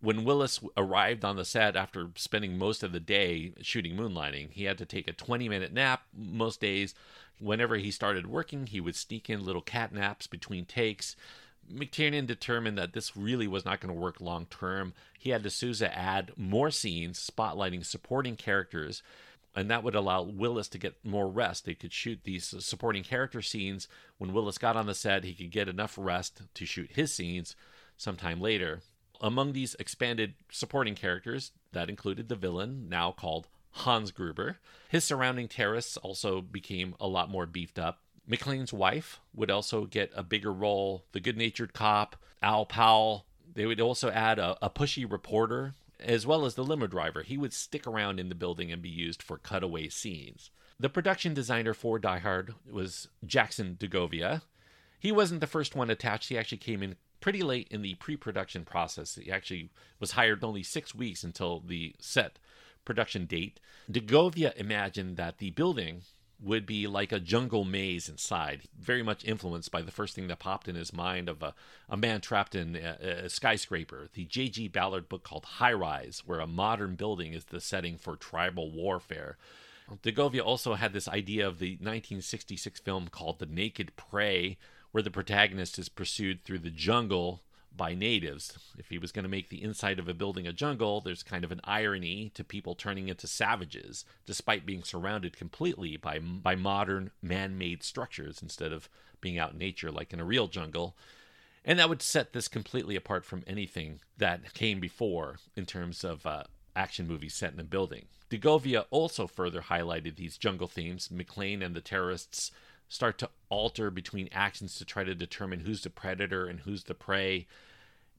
when 0.00 0.24
Willis 0.24 0.60
arrived 0.76 1.24
on 1.24 1.36
the 1.36 1.44
set 1.44 1.76
after 1.76 2.10
spending 2.16 2.56
most 2.56 2.82
of 2.82 2.92
the 2.92 3.00
day 3.00 3.52
shooting 3.60 3.96
Moonlighting, 3.96 4.52
he 4.52 4.64
had 4.64 4.78
to 4.78 4.86
take 4.86 5.08
a 5.08 5.12
20 5.12 5.48
minute 5.48 5.72
nap 5.72 6.02
most 6.16 6.60
days. 6.60 6.94
Whenever 7.38 7.76
he 7.76 7.90
started 7.90 8.26
working, 8.26 8.66
he 8.66 8.80
would 8.80 8.96
sneak 8.96 9.28
in 9.28 9.44
little 9.44 9.62
cat 9.62 9.92
naps 9.92 10.26
between 10.26 10.64
takes. 10.64 11.16
McTiernan 11.72 12.26
determined 12.26 12.76
that 12.78 12.92
this 12.92 13.16
really 13.16 13.46
was 13.46 13.64
not 13.64 13.80
going 13.80 13.94
to 13.94 14.00
work 14.00 14.20
long 14.20 14.46
term. 14.46 14.92
He 15.18 15.30
had 15.30 15.42
de 15.42 15.50
Souza 15.50 15.96
add 15.96 16.32
more 16.36 16.70
scenes 16.70 17.30
spotlighting 17.30 17.84
supporting 17.84 18.36
characters, 18.36 19.02
and 19.54 19.70
that 19.70 19.84
would 19.84 19.94
allow 19.94 20.22
Willis 20.22 20.68
to 20.68 20.78
get 20.78 21.04
more 21.04 21.28
rest. 21.28 21.64
They 21.64 21.74
could 21.74 21.92
shoot 21.92 22.20
these 22.24 22.54
supporting 22.64 23.04
character 23.04 23.42
scenes. 23.42 23.86
When 24.18 24.32
Willis 24.32 24.58
got 24.58 24.76
on 24.76 24.86
the 24.86 24.94
set, 24.94 25.24
he 25.24 25.34
could 25.34 25.50
get 25.50 25.68
enough 25.68 25.96
rest 25.98 26.42
to 26.54 26.66
shoot 26.66 26.90
his 26.92 27.12
scenes 27.12 27.54
sometime 27.96 28.40
later. 28.40 28.80
Among 29.20 29.52
these 29.52 29.76
expanded 29.78 30.34
supporting 30.50 30.94
characters, 30.94 31.52
that 31.72 31.88
included 31.88 32.28
the 32.28 32.36
villain, 32.36 32.88
now 32.88 33.12
called 33.12 33.48
Hans 33.72 34.10
Gruber. 34.10 34.58
His 34.88 35.04
surrounding 35.04 35.48
terrorists 35.48 35.96
also 35.98 36.40
became 36.40 36.94
a 36.98 37.06
lot 37.06 37.30
more 37.30 37.46
beefed 37.46 37.78
up. 37.78 38.00
McClane's 38.28 38.72
wife 38.72 39.20
would 39.34 39.50
also 39.50 39.84
get 39.84 40.10
a 40.14 40.22
bigger 40.22 40.52
role, 40.52 41.04
the 41.12 41.20
good 41.20 41.36
natured 41.36 41.72
cop, 41.72 42.16
Al 42.42 42.64
Powell. 42.64 43.26
They 43.52 43.66
would 43.66 43.80
also 43.80 44.10
add 44.10 44.38
a, 44.38 44.56
a 44.62 44.70
pushy 44.70 45.10
reporter, 45.10 45.74
as 45.98 46.26
well 46.26 46.44
as 46.44 46.54
the 46.54 46.64
limo 46.64 46.86
driver. 46.86 47.22
He 47.22 47.36
would 47.36 47.52
stick 47.52 47.86
around 47.86 48.20
in 48.20 48.28
the 48.28 48.34
building 48.34 48.72
and 48.72 48.80
be 48.80 48.88
used 48.88 49.22
for 49.22 49.38
cutaway 49.38 49.88
scenes. 49.88 50.50
The 50.78 50.88
production 50.88 51.34
designer 51.34 51.74
for 51.74 51.98
Die 51.98 52.18
Hard 52.20 52.54
was 52.70 53.08
Jackson 53.26 53.76
DeGovia. 53.78 54.42
He 54.98 55.12
wasn't 55.12 55.40
the 55.40 55.46
first 55.46 55.74
one 55.74 55.90
attached, 55.90 56.28
he 56.28 56.38
actually 56.38 56.58
came 56.58 56.82
in 56.82 56.96
pretty 57.20 57.42
late 57.42 57.68
in 57.70 57.82
the 57.82 57.94
pre-production 57.94 58.64
process. 58.64 59.14
He 59.14 59.30
actually 59.30 59.70
was 59.98 60.12
hired 60.12 60.42
only 60.42 60.62
six 60.62 60.94
weeks 60.94 61.22
until 61.22 61.60
the 61.60 61.94
set 61.98 62.38
production 62.84 63.26
date. 63.26 63.60
DeGovia 63.90 64.56
imagined 64.56 65.16
that 65.16 65.38
the 65.38 65.50
building 65.50 66.02
would 66.42 66.64
be 66.64 66.86
like 66.86 67.12
a 67.12 67.20
jungle 67.20 67.64
maze 67.64 68.08
inside, 68.08 68.62
very 68.78 69.02
much 69.02 69.24
influenced 69.24 69.70
by 69.70 69.82
the 69.82 69.90
first 69.90 70.14
thing 70.14 70.28
that 70.28 70.38
popped 70.38 70.68
in 70.68 70.74
his 70.74 70.92
mind 70.92 71.28
of 71.28 71.42
a, 71.42 71.54
a 71.88 71.96
man 71.96 72.20
trapped 72.20 72.54
in 72.54 72.76
a, 72.76 73.24
a 73.24 73.28
skyscraper, 73.28 74.08
the 74.14 74.24
J.G. 74.24 74.68
Ballard 74.68 75.08
book 75.08 75.22
called 75.22 75.44
High 75.44 75.72
Rise, 75.72 76.22
where 76.24 76.40
a 76.40 76.46
modern 76.46 76.94
building 76.94 77.34
is 77.34 77.46
the 77.46 77.60
setting 77.60 77.98
for 77.98 78.16
tribal 78.16 78.70
warfare. 78.70 79.36
DeGovia 80.02 80.42
also 80.42 80.74
had 80.74 80.92
this 80.92 81.08
idea 81.08 81.46
of 81.46 81.58
the 81.58 81.72
1966 81.72 82.80
film 82.80 83.08
called 83.08 83.38
The 83.38 83.46
Naked 83.46 83.96
Prey, 83.96 84.56
where 84.92 85.02
the 85.02 85.10
protagonist 85.10 85.78
is 85.78 85.88
pursued 85.88 86.42
through 86.42 86.58
the 86.58 86.70
jungle 86.70 87.42
by 87.76 87.94
natives. 87.94 88.58
If 88.78 88.88
he 88.88 88.98
was 88.98 89.12
going 89.12 89.22
to 89.22 89.28
make 89.28 89.48
the 89.48 89.62
inside 89.62 89.98
of 89.98 90.08
a 90.08 90.14
building 90.14 90.46
a 90.46 90.52
jungle, 90.52 91.00
there's 91.00 91.22
kind 91.22 91.44
of 91.44 91.52
an 91.52 91.60
irony 91.64 92.30
to 92.34 92.44
people 92.44 92.74
turning 92.74 93.08
into 93.08 93.26
savages, 93.26 94.04
despite 94.26 94.66
being 94.66 94.82
surrounded 94.82 95.36
completely 95.36 95.96
by, 95.96 96.18
by 96.18 96.56
modern 96.56 97.10
man 97.22 97.56
made 97.56 97.82
structures 97.82 98.42
instead 98.42 98.72
of 98.72 98.88
being 99.20 99.38
out 99.38 99.52
in 99.52 99.58
nature 99.58 99.90
like 99.90 100.12
in 100.12 100.20
a 100.20 100.24
real 100.24 100.48
jungle. 100.48 100.96
And 101.64 101.78
that 101.78 101.88
would 101.88 102.02
set 102.02 102.32
this 102.32 102.48
completely 102.48 102.96
apart 102.96 103.24
from 103.24 103.44
anything 103.46 104.00
that 104.18 104.54
came 104.54 104.80
before 104.80 105.36
in 105.56 105.66
terms 105.66 106.04
of 106.04 106.26
uh, 106.26 106.44
action 106.74 107.06
movies 107.06 107.34
set 107.34 107.52
in 107.52 107.60
a 107.60 107.64
building. 107.64 108.06
DeGovia 108.30 108.84
also 108.90 109.26
further 109.26 109.60
highlighted 109.62 110.16
these 110.16 110.38
jungle 110.38 110.68
themes. 110.68 111.08
McClane 111.08 111.64
and 111.64 111.74
the 111.74 111.80
terrorists 111.80 112.50
start 112.90 113.16
to 113.18 113.30
alter 113.48 113.88
between 113.88 114.28
actions 114.32 114.76
to 114.76 114.84
try 114.84 115.04
to 115.04 115.14
determine 115.14 115.60
who's 115.60 115.82
the 115.82 115.88
predator 115.88 116.46
and 116.46 116.60
who's 116.60 116.84
the 116.84 116.94
prey. 116.94 117.46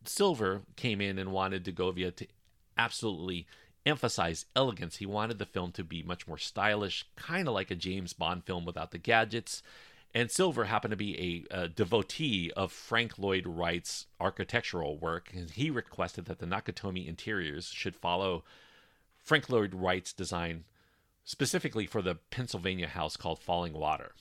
Silver 0.06 0.62
came 0.78 1.02
in 1.02 1.20
and 1.20 1.32
wanted 1.32 1.64
DeGovia 1.64 2.16
to 2.16 2.28
absolutely 2.78 3.46
emphasize 3.86 4.46
elegance. 4.56 4.98
He 4.98 5.06
wanted 5.06 5.40
the 5.40 5.46
film 5.46 5.74
to 5.74 5.84
be 5.84 6.02
much 6.02 6.26
more 6.26 6.38
stylish, 6.38 7.06
kind 7.18 7.50
of 7.50 7.54
like 7.54 7.70
a 7.70 7.76
James 7.76 8.14
Bond 8.14 8.46
film 8.46 8.64
without 8.64 8.92
the 8.92 8.98
gadgets. 8.98 9.62
And 10.14 10.32
Silver 10.32 10.66
happened 10.66 10.92
to 10.92 10.98
be 10.98 11.46
a, 11.52 11.64
a, 11.64 11.68
devotee 11.68 12.52
of 12.56 12.72
Frank 12.72 13.20
Lloyd 13.20 13.46
Wright's 13.46 14.08
architectural 14.20 14.98
work, 14.98 15.32
and 15.34 15.50
he 15.50 15.70
requested 15.70 16.26
that 16.26 16.40
the 16.40 16.46
Nakatomi 16.46 17.08
interiors 17.08 17.68
should 17.68 17.96
follow 17.96 18.44
Frank 19.18 19.50
Lloyd 19.50 19.74
Wright's 19.74 20.14
design, 20.14 20.64
specifically 21.26 21.86
for 21.86 22.02
the 22.02 22.16
Pennsylvania 22.30 22.88
house 22.88 23.18
called 23.18 23.40
Falling 23.40 23.74
Water. 23.74 24.14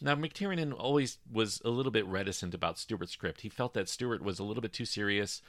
Now, 0.00 0.14
McTiernan 0.14 0.74
always 0.78 1.18
was 1.30 1.60
a 1.64 1.70
little 1.70 1.92
bit 1.92 2.06
reticent 2.06 2.54
about 2.54 2.78
Stuart's 2.78 3.12
script. 3.12 3.40
He 3.40 3.48
felt 3.48 3.74
that 3.74 3.88
Stuart 3.88 4.22
was 4.22 4.38
a 4.38 4.44
little 4.44 4.62
bit 4.62 4.72
too 4.72 4.84
serious 4.84 5.42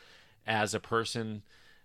as 0.48 0.74
a 0.74 0.80
person, 0.80 1.44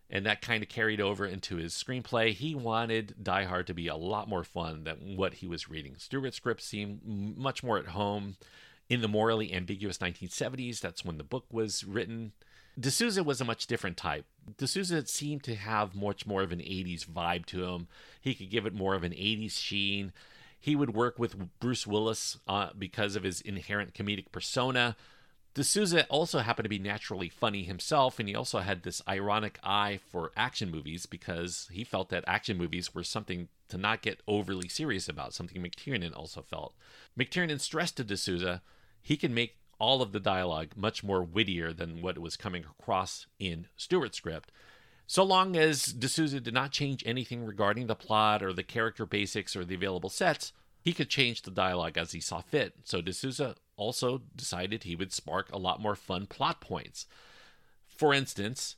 and 0.09 0.25
that 0.27 0.43
kind 0.43 0.62
of 0.62 0.69
carried 0.69 1.01
over 1.01 1.27
into 1.27 1.57
his 1.57 1.75
screenplay. 1.75 2.33
He 2.33 2.55
wanted 2.55 3.14
Die 3.23 3.45
Hard 3.45 3.67
to 3.67 3.75
be 3.75 3.88
a 3.88 3.97
lot 3.97 4.29
more 4.29 4.45
fun 4.45 4.85
than 4.85 5.17
what 5.17 5.35
he 5.35 5.47
was 5.47 5.69
reading. 5.69 5.95
Stuart's 5.99 6.37
script 6.37 6.62
seemed 6.62 7.01
much 7.05 7.62
more 7.62 7.79
at 7.79 7.88
home 7.88 8.37
in 8.88 9.01
the 9.01 9.09
morally 9.09 9.53
ambiguous 9.53 9.99
1970s. 9.99 10.81
That's 10.81 11.05
when 11.05 11.19
the 11.19 11.25
book 11.25 11.47
was 11.51 11.85
written. 11.85 12.33
de 12.79 12.90
Souza 12.90 13.23
was 13.23 13.40
a 13.40 13.45
much 13.45 13.67
different 13.67 13.97
type. 13.97 14.27
de 14.57 14.67
Souza 14.67 15.07
seemed 15.07 15.43
to 15.45 15.55
have 15.55 15.95
much 15.95 16.27
more 16.27 16.43
of 16.43 16.53
an 16.53 16.59
80s 16.59 17.07
vibe 17.07 17.47
to 17.47 17.64
him. 17.64 17.88
He 18.21 18.35
could 18.35 18.51
give 18.51 18.67
it 18.67 18.75
more 18.75 18.95
of 18.95 19.05
an 19.05 19.12
80s 19.12 19.53
sheen. 19.53 20.12
He 20.64 20.77
would 20.77 20.94
work 20.94 21.18
with 21.18 21.61
Bruce 21.61 21.87
Willis 21.87 22.38
uh, 22.48 22.70
because 22.79 23.16
of 23.16 23.22
his 23.22 23.42
inherent 23.42 23.92
comedic 23.92 24.33
persona. 24.33 24.96
de 25.53 25.62
Souza 25.62 26.07
also 26.07 26.38
happened 26.38 26.64
to 26.64 26.70
be 26.70 26.79
naturally 26.79 27.29
funny 27.29 27.64
himself, 27.64 28.18
and 28.18 28.27
he 28.31 28.35
also 28.35 28.61
had 28.61 28.83
this 28.83 29.03
ironic 29.07 29.59
eye 29.62 30.00
for 30.09 30.33
action 30.38 30.70
movies 30.70 31.05
because 31.05 31.68
he 31.70 31.85
felt 31.85 32.09
that 32.09 32.24
action 32.27 32.57
movies 32.57 32.94
were 32.94 33.05
something 33.05 33.48
to 33.68 33.77
not 33.77 34.00
get 34.00 34.22
overly 34.27 34.66
serious 34.66 35.07
about, 35.07 35.35
something 35.35 35.62
McTiernan 35.62 36.16
also 36.16 36.40
felt. 36.40 36.74
McTiernan 37.14 37.61
stressed 37.61 37.98
to 37.98 38.05
de 38.05 38.16
Souza 38.16 38.62
he 39.03 39.18
can 39.18 39.35
make 39.35 39.59
all 39.79 40.00
of 40.00 40.12
the 40.12 40.18
dialogue 40.18 40.68
much 40.77 41.05
more 41.05 41.22
wittier 41.22 41.74
than 41.74 42.00
what 42.00 42.16
was 42.16 42.38
coming 42.38 42.64
across 42.64 43.27
in 43.38 43.66
Stuart's 43.77 44.16
script. 44.16 44.50
So 45.07 45.23
long 45.23 45.57
as 45.57 45.85
de 45.85 46.09
Souza 46.09 46.40
did 46.40 46.55
not 46.55 46.71
change 46.71 47.03
anything 47.07 47.45
regarding 47.45 47.87
the 47.87 47.95
plot 47.95 48.43
or 48.43 48.53
the 48.53 48.62
character 48.62 49.05
basics 49.05 49.55
or 49.55 49.64
the 49.64 49.75
available 49.75 50.11
sets, 50.11 50.53
he 50.81 50.93
could 50.93 51.11
change 51.11 51.43
the 51.43 51.51
dialogue 51.51 51.99
as 51.99 52.12
he 52.12 52.21
saw 52.21 52.40
fit. 52.40 52.75
So 52.85 53.01
de 53.01 53.12
Souza 53.12 53.57
also 53.77 54.23
decided 54.35 54.83
he 54.83 54.97
would 54.97 55.12
spark 55.12 55.51
a 55.53 55.59
lot 55.59 55.81
more 55.81 55.95
fun 55.95 56.27
plot 56.27 56.61
points. 56.61 57.07
For 57.87 58.14
instance, 58.14 58.77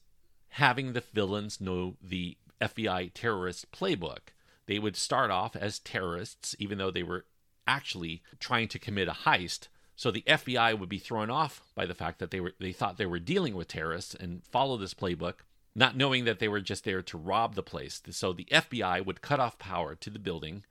having 0.51 0.93
the 0.93 1.03
villains 1.13 1.61
know 1.61 1.97
the 2.03 2.37
FBI 2.61 3.13
terrorist 3.15 3.71
playbook. 3.73 4.33
They 4.67 4.79
would 4.79 4.97
start 4.97 5.31
off 5.31 5.55
as 5.55 5.79
terrorists, 5.79 6.57
even 6.59 6.79
though 6.79 6.91
they 6.91 7.03
were 7.03 7.27
actually 7.67 8.23
trying 8.41 8.69
to 8.69 8.79
commit 8.79 9.09
a 9.09 9.13
heist. 9.13 9.69
So 9.95 10.11
the 10.11 10.25
FBI 10.27 10.79
would 10.79 10.89
be 10.89 10.99
thrown 10.99 11.31
off 11.31 11.63
by 11.75 11.87
the 11.87 11.95
fact 11.95 12.19
that 12.19 12.31
they 12.31 12.41
were 12.41 12.53
they 12.59 12.73
thought 12.73 12.99
they 12.99 13.07
were 13.07 13.19
dealing 13.19 13.55
with 13.55 13.69
terrorists 13.69 14.15
and 14.15 14.45
follow 14.45 14.77
this 14.77 14.95
playbook 14.95 15.37
not 15.77 15.95
knowing 15.95 16.25
that 16.25 16.39
they 16.39 16.49
were 16.49 16.63
just 16.63 16.85
there 16.85 17.03
to 17.03 17.19
rob 17.19 17.55
the 17.55 17.63
place. 17.63 18.03
So 18.11 18.33
the 18.33 18.49
FBI 18.51 19.05
would 19.05 19.21
cut 19.21 19.39
off 19.39 19.59
power 19.59 19.95
to 19.95 20.09
the 20.09 20.19
building 20.19 20.65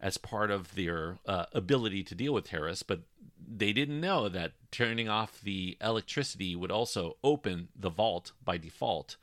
as 0.00 0.18
part 0.18 0.50
of 0.50 0.74
their 0.74 1.18
uh, 1.26 1.46
ability 1.52 2.02
to 2.02 2.14
deal 2.16 2.34
with 2.34 2.48
terrorists, 2.48 2.82
but 2.82 3.02
they 3.40 3.72
didn't 3.72 4.00
know 4.00 4.28
that 4.28 4.52
turning 4.72 5.08
off 5.08 5.40
the 5.40 5.76
electricity 5.80 6.56
would 6.56 6.72
also 6.72 7.16
open 7.22 7.68
the 7.78 7.88
vault 7.88 8.32
by 8.44 8.58
default. 8.58 9.16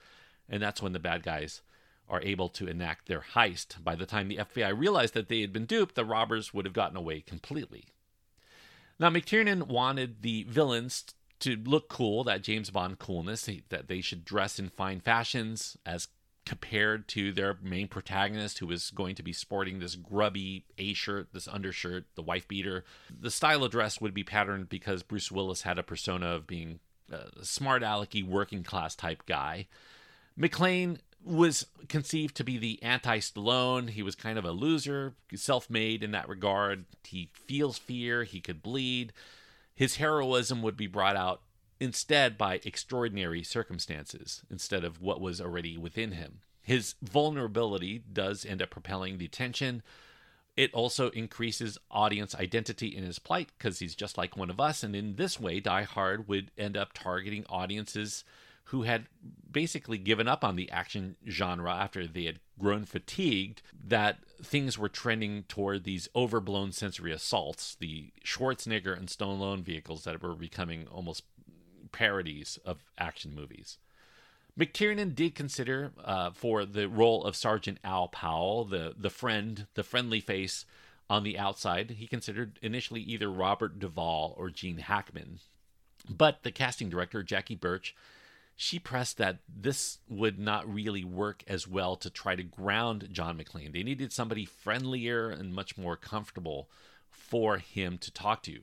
And 0.48 0.64
that's 0.64 0.82
when 0.82 0.94
the 0.94 1.00
bad 1.00 1.22
guys 1.22 1.62
are 2.08 2.22
able 2.22 2.48
to 2.50 2.68
enact 2.68 3.08
their 3.08 3.26
heist. 3.34 3.84
By 3.84 3.96
the 3.96 4.06
time 4.06 4.30
the 4.30 4.38
FBI 4.38 4.78
realized 4.78 5.14
that 5.16 5.28
they 5.28 5.42
had 5.42 5.52
been 5.52 5.66
duped, 5.66 5.96
the 5.96 6.06
robbers 6.06 6.54
would 6.54 6.64
have 6.64 6.74
gotten 6.74 6.96
away 6.96 7.20
completely. 7.20 7.86
Now, 8.98 9.10
McTiernan 9.10 9.68
wanted 9.68 10.22
the 10.22 10.44
villains 10.44 11.04
to 11.40 11.58
look 11.66 11.90
cool, 11.90 12.24
that 12.24 12.44
James 12.44 12.70
Bond 12.70 13.00
coolness, 13.00 13.50
that 13.70 13.88
they 13.88 14.02
should 14.02 14.26
dress 14.26 14.60
in 14.60 14.70
fine 14.70 15.00
fashions 15.00 15.78
as 15.86 16.08
compared 16.46 17.08
to 17.10 17.32
their 17.32 17.58
main 17.62 17.88
protagonist, 17.88 18.60
who 18.60 18.68
was 18.68 18.92
going 18.92 19.16
to 19.16 19.24
be 19.24 19.34
sporting 19.34 19.80
this 19.80 19.96
grubby 19.96 20.66
A 20.78 20.94
shirt, 20.94 21.30
this 21.34 21.48
undershirt, 21.48 22.06
the 22.16 22.22
wife 22.22 22.48
beater. 22.48 22.84
The 23.20 23.32
style 23.32 23.64
of 23.64 23.72
dress 23.72 24.00
would 24.00 24.14
be 24.14 24.24
patterned 24.24 24.70
because 24.70 25.04
Bruce 25.04 25.32
Willis 25.32 25.64
had 25.64 25.80
a 25.80 25.84
persona 25.84 26.28
of 26.28 26.48
being 26.48 26.80
a 27.12 27.44
smart 27.44 27.82
alecky 27.82 28.26
working 28.26 28.64
class 28.64 28.96
type 28.96 29.26
guy. 29.26 29.68
McClane 30.40 31.00
was 31.24 31.66
conceived 31.90 32.36
to 32.36 32.44
be 32.44 32.58
the 32.58 32.82
anti 32.84 33.18
Stallone. 33.20 33.90
He 33.90 34.04
was 34.04 34.16
kind 34.16 34.38
of 34.38 34.46
a 34.46 34.52
loser, 34.52 35.16
self 35.36 35.70
made 35.70 36.04
in 36.04 36.12
that 36.12 36.30
regard. 36.30 36.86
He 37.04 37.30
feels 37.34 37.78
fear, 37.78 38.24
he 38.24 38.40
could 38.40 38.62
bleed. 38.62 39.14
His 39.76 39.98
heroism 39.98 40.62
would 40.62 40.78
be 40.78 40.88
brought 40.88 41.18
out 41.18 41.42
instead 41.80 42.38
by 42.38 42.62
extraordinary 42.64 43.44
circumstances 43.44 44.44
instead 44.50 44.84
of 44.84 45.02
what 45.02 45.20
was 45.20 45.42
already 45.42 45.78
within 45.78 46.14
him. 46.14 46.40
His 46.62 46.96
vulnerability 47.02 48.02
does 48.12 48.46
end 48.46 48.62
up 48.62 48.70
propelling 48.72 49.18
the 49.18 49.28
tension. 49.28 49.84
It 50.56 50.74
also 50.74 51.10
increases 51.10 51.78
audience 51.92 52.34
identity 52.34 52.88
in 52.88 53.04
his 53.04 53.20
plight 53.20 53.50
because 53.58 53.80
he's 53.80 53.94
just 53.96 54.18
like 54.18 54.38
one 54.38 54.50
of 54.50 54.60
us. 54.60 54.82
And 54.84 54.96
in 54.96 55.18
this 55.18 55.40
way, 55.40 55.60
Die 55.60 55.84
Hard 55.84 56.28
would 56.28 56.52
end 56.58 56.78
up 56.78 56.94
targeting 56.94 57.46
audiences 57.50 58.24
who 58.66 58.84
had 58.84 59.08
basically 59.52 59.98
given 59.98 60.28
up 60.28 60.44
on 60.44 60.56
the 60.56 60.70
action 60.72 61.16
genre 61.30 61.74
after 61.74 62.08
they 62.08 62.26
had 62.26 62.40
grown 62.60 62.84
fatigued 62.84 63.62
that 63.88 64.18
things 64.42 64.78
were 64.78 64.90
trending 64.90 65.44
toward 65.44 65.84
these 65.84 66.10
overblown 66.16 66.72
sensory 66.72 67.12
assaults, 67.12 67.76
the 67.80 68.12
Schwarzenegger 68.24 68.98
and 68.98 69.10
Stone 69.10 69.40
Stallone 69.40 69.64
vehicles 69.64 70.04
that 70.04 70.22
were 70.22 70.36
becoming 70.36 70.88
almost 70.88 71.24
parodies 71.92 72.58
of 72.66 72.84
action 72.98 73.34
movies. 73.34 73.78
McTiernan 74.58 75.14
did 75.16 75.36
consider 75.36 75.92
uh, 76.04 76.32
for 76.32 76.66
the 76.66 76.88
role 76.88 77.24
of 77.24 77.36
Sergeant 77.36 77.78
Al 77.84 78.08
Powell, 78.08 78.64
the, 78.64 78.94
the 78.98 79.10
friend, 79.10 79.68
the 79.76 79.84
friendly 79.84 80.22
face 80.22 80.66
on 81.10 81.24
the 81.24 81.38
outside. 81.38 81.92
He 81.92 82.08
considered 82.08 82.58
initially 82.62 83.02
either 83.02 83.30
Robert 83.30 83.80
Duvall 83.80 84.34
or 84.38 84.50
Gene 84.50 84.78
Hackman. 84.78 85.40
But 86.10 86.44
the 86.44 86.52
casting 86.52 86.90
director, 86.90 87.22
Jackie 87.22 87.56
Burch, 87.56 87.96
she 88.56 88.80
pressed 88.80 89.18
that 89.18 89.40
this 89.48 90.00
would 90.08 90.40
not 90.40 90.72
really 90.72 91.04
work 91.04 91.44
as 91.48 91.68
well 91.68 91.96
to 91.98 92.10
try 92.10 92.36
to 92.36 92.44
ground 92.44 93.10
John 93.12 93.38
McClane. 93.38 93.74
They 93.74 93.84
needed 93.84 94.14
somebody 94.14 94.46
friendlier 94.46 95.30
and 95.30 95.54
much 95.54 95.78
more 95.78 95.98
comfortable 95.98 96.70
for 97.10 97.58
him 97.58 97.98
to 97.98 98.12
talk 98.12 98.44
to. 98.44 98.60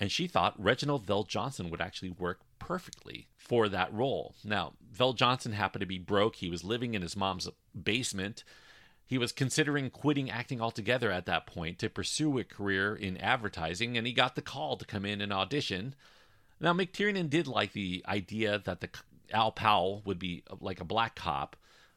And 0.00 0.10
she 0.10 0.26
thought 0.26 0.62
Reginald 0.62 1.06
VelJohnson 1.06 1.70
would 1.70 1.82
actually 1.82 2.10
work 2.10 2.40
perfectly 2.58 3.28
for 3.36 3.68
that 3.68 3.92
role. 3.92 4.34
Now, 4.44 4.72
VelJohnson 4.96 5.52
happened 5.52 5.80
to 5.80 5.86
be 5.86 5.98
broke. 5.98 6.36
He 6.36 6.48
was 6.48 6.64
living 6.64 6.94
in 6.94 7.02
his 7.02 7.16
mom's 7.16 7.48
basement. 7.80 8.44
He 9.04 9.18
was 9.18 9.32
considering 9.32 9.90
quitting 9.90 10.30
acting 10.30 10.62
altogether 10.62 11.10
at 11.10 11.26
that 11.26 11.46
point 11.46 11.78
to 11.80 11.90
pursue 11.90 12.38
a 12.38 12.44
career 12.44 12.96
in 12.96 13.18
advertising, 13.18 13.98
and 13.98 14.06
he 14.06 14.14
got 14.14 14.34
the 14.34 14.42
call 14.42 14.78
to 14.78 14.86
come 14.86 15.04
in 15.04 15.20
and 15.20 15.32
audition. 15.32 15.94
Now, 16.58 16.72
McTiernan 16.72 17.28
did 17.28 17.46
like 17.46 17.74
the 17.74 18.02
idea 18.08 18.58
that 18.64 18.80
the 18.80 18.88
Al 19.34 19.52
Powell 19.52 20.02
would 20.06 20.18
be 20.18 20.42
uh, 20.50 20.56
like 20.60 20.80
a 20.80 20.84
black 20.84 21.14
cop. 21.14 21.56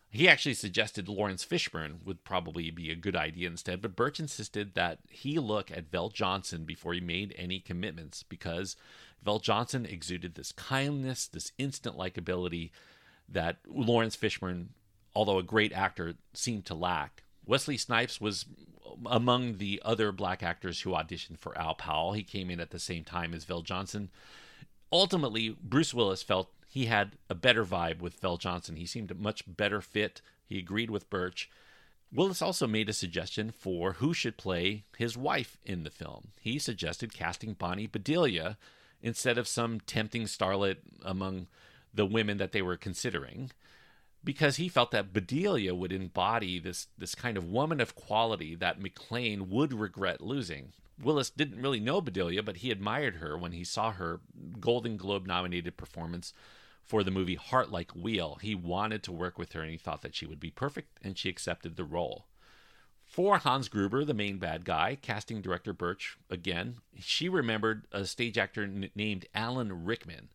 He 0.09 0.27
actually 0.27 0.55
suggested 0.55 1.07
Laurence 1.07 1.45
Fishburne 1.45 2.03
would 2.05 2.23
probably 2.23 2.71
be 2.71 2.89
a 2.89 2.95
good 2.95 3.15
idea 3.15 3.47
instead, 3.47 3.81
but 3.81 3.95
Burch 3.95 4.19
insisted 4.19 4.73
that 4.73 4.99
he 5.09 5.37
look 5.37 5.69
at 5.69 5.91
VelJohnson 5.91 6.65
before 6.65 6.93
he 6.93 7.01
made 7.01 7.35
any 7.37 7.59
commitments 7.59 8.23
because 8.23 8.77
VelJohnson 9.25 9.91
exuded 9.91 10.35
this 10.35 10.51
kindness, 10.53 11.27
this 11.27 11.51
instant 11.57 11.97
likability 11.97 12.71
that 13.27 13.57
Laurence 13.67 14.15
Fishburne, 14.15 14.67
although 15.13 15.37
a 15.37 15.43
great 15.43 15.73
actor, 15.73 16.15
seemed 16.33 16.65
to 16.65 16.73
lack. 16.73 17.23
Wesley 17.45 17.77
Snipes 17.77 18.21
was 18.21 18.45
um, 18.89 19.07
among 19.09 19.57
the 19.57 19.81
other 19.83 20.11
black 20.11 20.41
actors 20.41 20.81
who 20.81 20.91
auditioned 20.91 21.37
for 21.37 21.57
Al 21.57 21.75
Powell. 21.75 22.13
He 22.13 22.23
came 22.23 22.49
in 22.49 22.61
at 22.61 22.71
the 22.71 22.79
same 22.79 23.03
time 23.03 23.33
as 23.33 23.45
VelJohnson. 23.45 24.07
Ultimately, 24.91 25.55
Bruce 25.61 25.93
Willis 25.93 26.23
felt 26.23 26.49
he 26.77 26.85
had 26.85 27.13
a 27.27 27.33
better 27.33 27.65
vibe 27.65 28.01
with 28.01 28.21
VelJohnson. 28.21 28.77
He 28.77 28.85
seemed 28.85 29.09
a 29.09 29.15
much 29.15 29.41
better 29.47 29.81
fit. 29.81 30.21
He 30.45 30.59
agreed 30.59 30.91
with 30.91 31.09
Burch. 31.09 31.49
Willis 32.13 32.39
also 32.39 32.67
made 32.67 32.87
a 32.87 32.93
suggestion 32.93 33.49
for 33.49 33.93
who 33.93 34.13
should 34.13 34.37
play 34.37 34.83
his 34.95 35.17
wife 35.17 35.57
in 35.65 35.83
the 35.83 35.89
film. 35.89 36.27
He 36.39 36.59
suggested 36.59 37.15
casting 37.15 37.53
Bonnie 37.53 37.87
Bedelia 37.87 38.59
instead 39.01 39.39
of 39.39 39.47
some 39.47 39.79
tempting 39.79 40.25
starlet 40.25 40.77
among 41.03 41.47
the 41.91 42.05
women 42.05 42.37
that 42.37 42.51
they 42.51 42.61
were 42.61 42.77
considering 42.77 43.49
because 44.23 44.57
he 44.57 44.69
felt 44.69 44.91
that 44.91 45.13
Bedelia 45.13 45.73
would 45.73 45.91
embody 45.91 46.59
this 46.59 46.89
this 46.95 47.15
kind 47.15 47.37
of 47.37 47.49
woman 47.49 47.81
of 47.81 47.95
quality 47.95 48.53
that 48.53 48.79
McClane 48.79 49.47
would 49.47 49.73
regret 49.73 50.21
losing. 50.21 50.73
Willis 51.01 51.31
didn't 51.31 51.61
really 51.61 51.79
know 51.79 52.01
Bedelia, 52.01 52.43
but 52.43 52.57
he 52.57 52.69
admired 52.69 53.15
her 53.15 53.35
when 53.35 53.51
he 53.51 53.63
saw 53.63 53.93
her 53.93 54.19
Golden 54.59 54.95
Globe 54.95 55.25
nominated 55.25 55.75
performance 55.75 56.33
for 56.87 57.03
the 57.03 57.11
movie 57.11 57.35
Heart 57.35 57.69
Like 57.69 57.91
Wheel. 57.91 58.39
He 58.41 58.55
wanted 58.55 59.03
to 59.03 59.11
work 59.11 59.37
with 59.37 59.51
her 59.51 59.61
and 59.61 59.69
he 59.69 59.77
thought 59.77 60.01
that 60.01 60.15
she 60.15 60.25
would 60.25 60.39
be 60.39 60.49
perfect, 60.49 60.97
and 61.03 61.17
she 61.17 61.29
accepted 61.29 61.75
the 61.75 61.83
role. 61.83 62.25
For 63.05 63.37
Hans 63.37 63.69
Gruber, 63.69 64.03
the 64.03 64.13
main 64.13 64.37
bad 64.37 64.65
guy, 64.65 64.97
casting 65.01 65.41
director 65.41 65.73
Burch, 65.73 66.17
again, 66.29 66.77
she 66.99 67.29
remembered 67.29 67.87
a 67.91 68.05
stage 68.05 68.37
actor 68.37 68.63
n- 68.63 68.89
named 68.95 69.25
Alan 69.33 69.85
Rickman. 69.85 70.29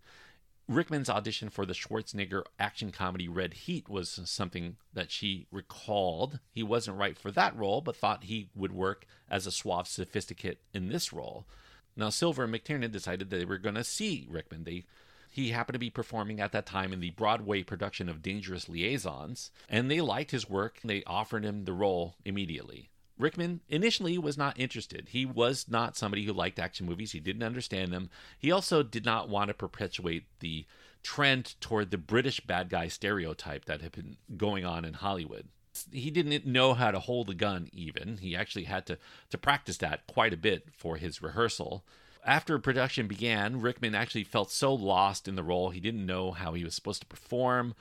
Rickman's 0.69 1.11
audition 1.11 1.51
for 1.51 1.67
the 1.67 1.75
Schwarzenegger 1.75 2.45
action 2.59 2.93
comedy 2.93 3.29
Red 3.29 3.55
Heat 3.55 3.89
was 3.89 4.21
something 4.25 4.77
that 4.93 5.11
she 5.11 5.47
recalled. 5.51 6.39
He 6.51 6.63
wasn't 6.63 6.99
right 6.99 7.19
for 7.19 7.31
that 7.33 7.57
role, 7.57 7.81
but 7.81 7.97
thought 7.97 8.25
he 8.25 8.49
would 8.55 8.73
work 8.73 9.07
as 9.29 9.47
a 9.47 9.51
suave 9.51 9.89
sophisticate 9.89 10.61
in 10.73 10.89
this 10.89 11.13
role. 11.13 11.47
Now, 11.95 12.09
Silver 12.09 12.45
and 12.45 12.55
McTiernan 12.55 12.91
decided 12.91 13.29
that 13.29 13.37
they 13.37 13.45
were 13.45 13.59
going 13.59 13.75
to 13.75 13.85
see 13.85 14.27
Rickman. 14.31 14.65
They 14.65 14.85
he 15.33 15.49
happened 15.49 15.73
to 15.73 15.79
be 15.79 15.89
performing 15.89 16.41
at 16.41 16.53
that 16.53 16.67
time 16.67 16.93
in 16.93 17.01
the 17.01 17.11
Broadway 17.11 17.63
production 17.63 18.11
of 18.11 18.21
Dangerous 18.21 18.69
Liaisons, 18.69 19.51
and 19.67 19.91
they 19.91 20.03
liked 20.03 20.31
his 20.31 20.49
work. 20.49 20.79
They 20.85 21.03
offered 21.05 21.43
him 21.43 21.65
the 21.65 21.73
role 21.73 22.17
immediately. 22.23 22.91
Rickman 23.19 23.61
initially 23.71 24.19
was 24.19 24.37
not 24.37 24.61
interested. 24.61 25.09
He 25.09 25.25
was 25.25 25.67
not 25.71 25.97
somebody 25.97 26.27
who 26.27 26.35
liked 26.35 26.59
action 26.59 26.85
movies. 26.85 27.13
He 27.13 27.21
didn't 27.21 27.45
understand 27.45 27.95
them. 27.95 28.11
He 28.39 28.53
also 28.53 28.83
did 28.83 29.07
not 29.07 29.31
want 29.31 29.49
to 29.49 29.55
perpetuate 29.55 30.27
the 30.41 30.67
trend 31.03 31.55
toward 31.63 31.91
the 31.91 31.99
British 31.99 32.41
bad 32.41 32.69
guy 32.69 32.89
stereotype 32.89 33.65
that 33.65 33.81
had 33.81 33.93
been 33.93 34.19
going 34.37 34.67
on 34.67 34.85
in 34.85 34.93
Hollywood. 34.93 35.49
He 35.91 36.11
didn't 36.11 36.45
know 36.45 36.75
how 36.75 36.91
to 36.91 36.99
hold 36.99 37.31
a 37.31 37.35
gun, 37.35 37.71
even. 37.73 38.19
He 38.19 38.37
actually 38.37 38.65
had 38.65 38.85
to, 38.85 38.99
to 39.31 39.39
practice 39.39 39.79
that 39.79 40.07
quite 40.07 40.35
a 40.35 40.37
bit 40.37 40.69
for 40.77 40.99
his 40.99 41.23
rehearsal. 41.23 41.87
After 42.25 42.59
production 42.59 43.09
began, 43.09 43.61
Rickman 43.61 43.95
actually 43.95 44.25
felt 44.25 44.51
so 44.51 44.73
lost 44.73 45.27
in 45.27 45.35
the 45.35 45.43
role, 45.43 45.71
he 45.71 45.81
didn't 45.81 46.07
know 46.07 46.31
how 46.31 46.55
he 46.55 46.65
was 46.65 46.75
supposed 46.75 47.01
to 47.01 47.07
perform 47.07 47.75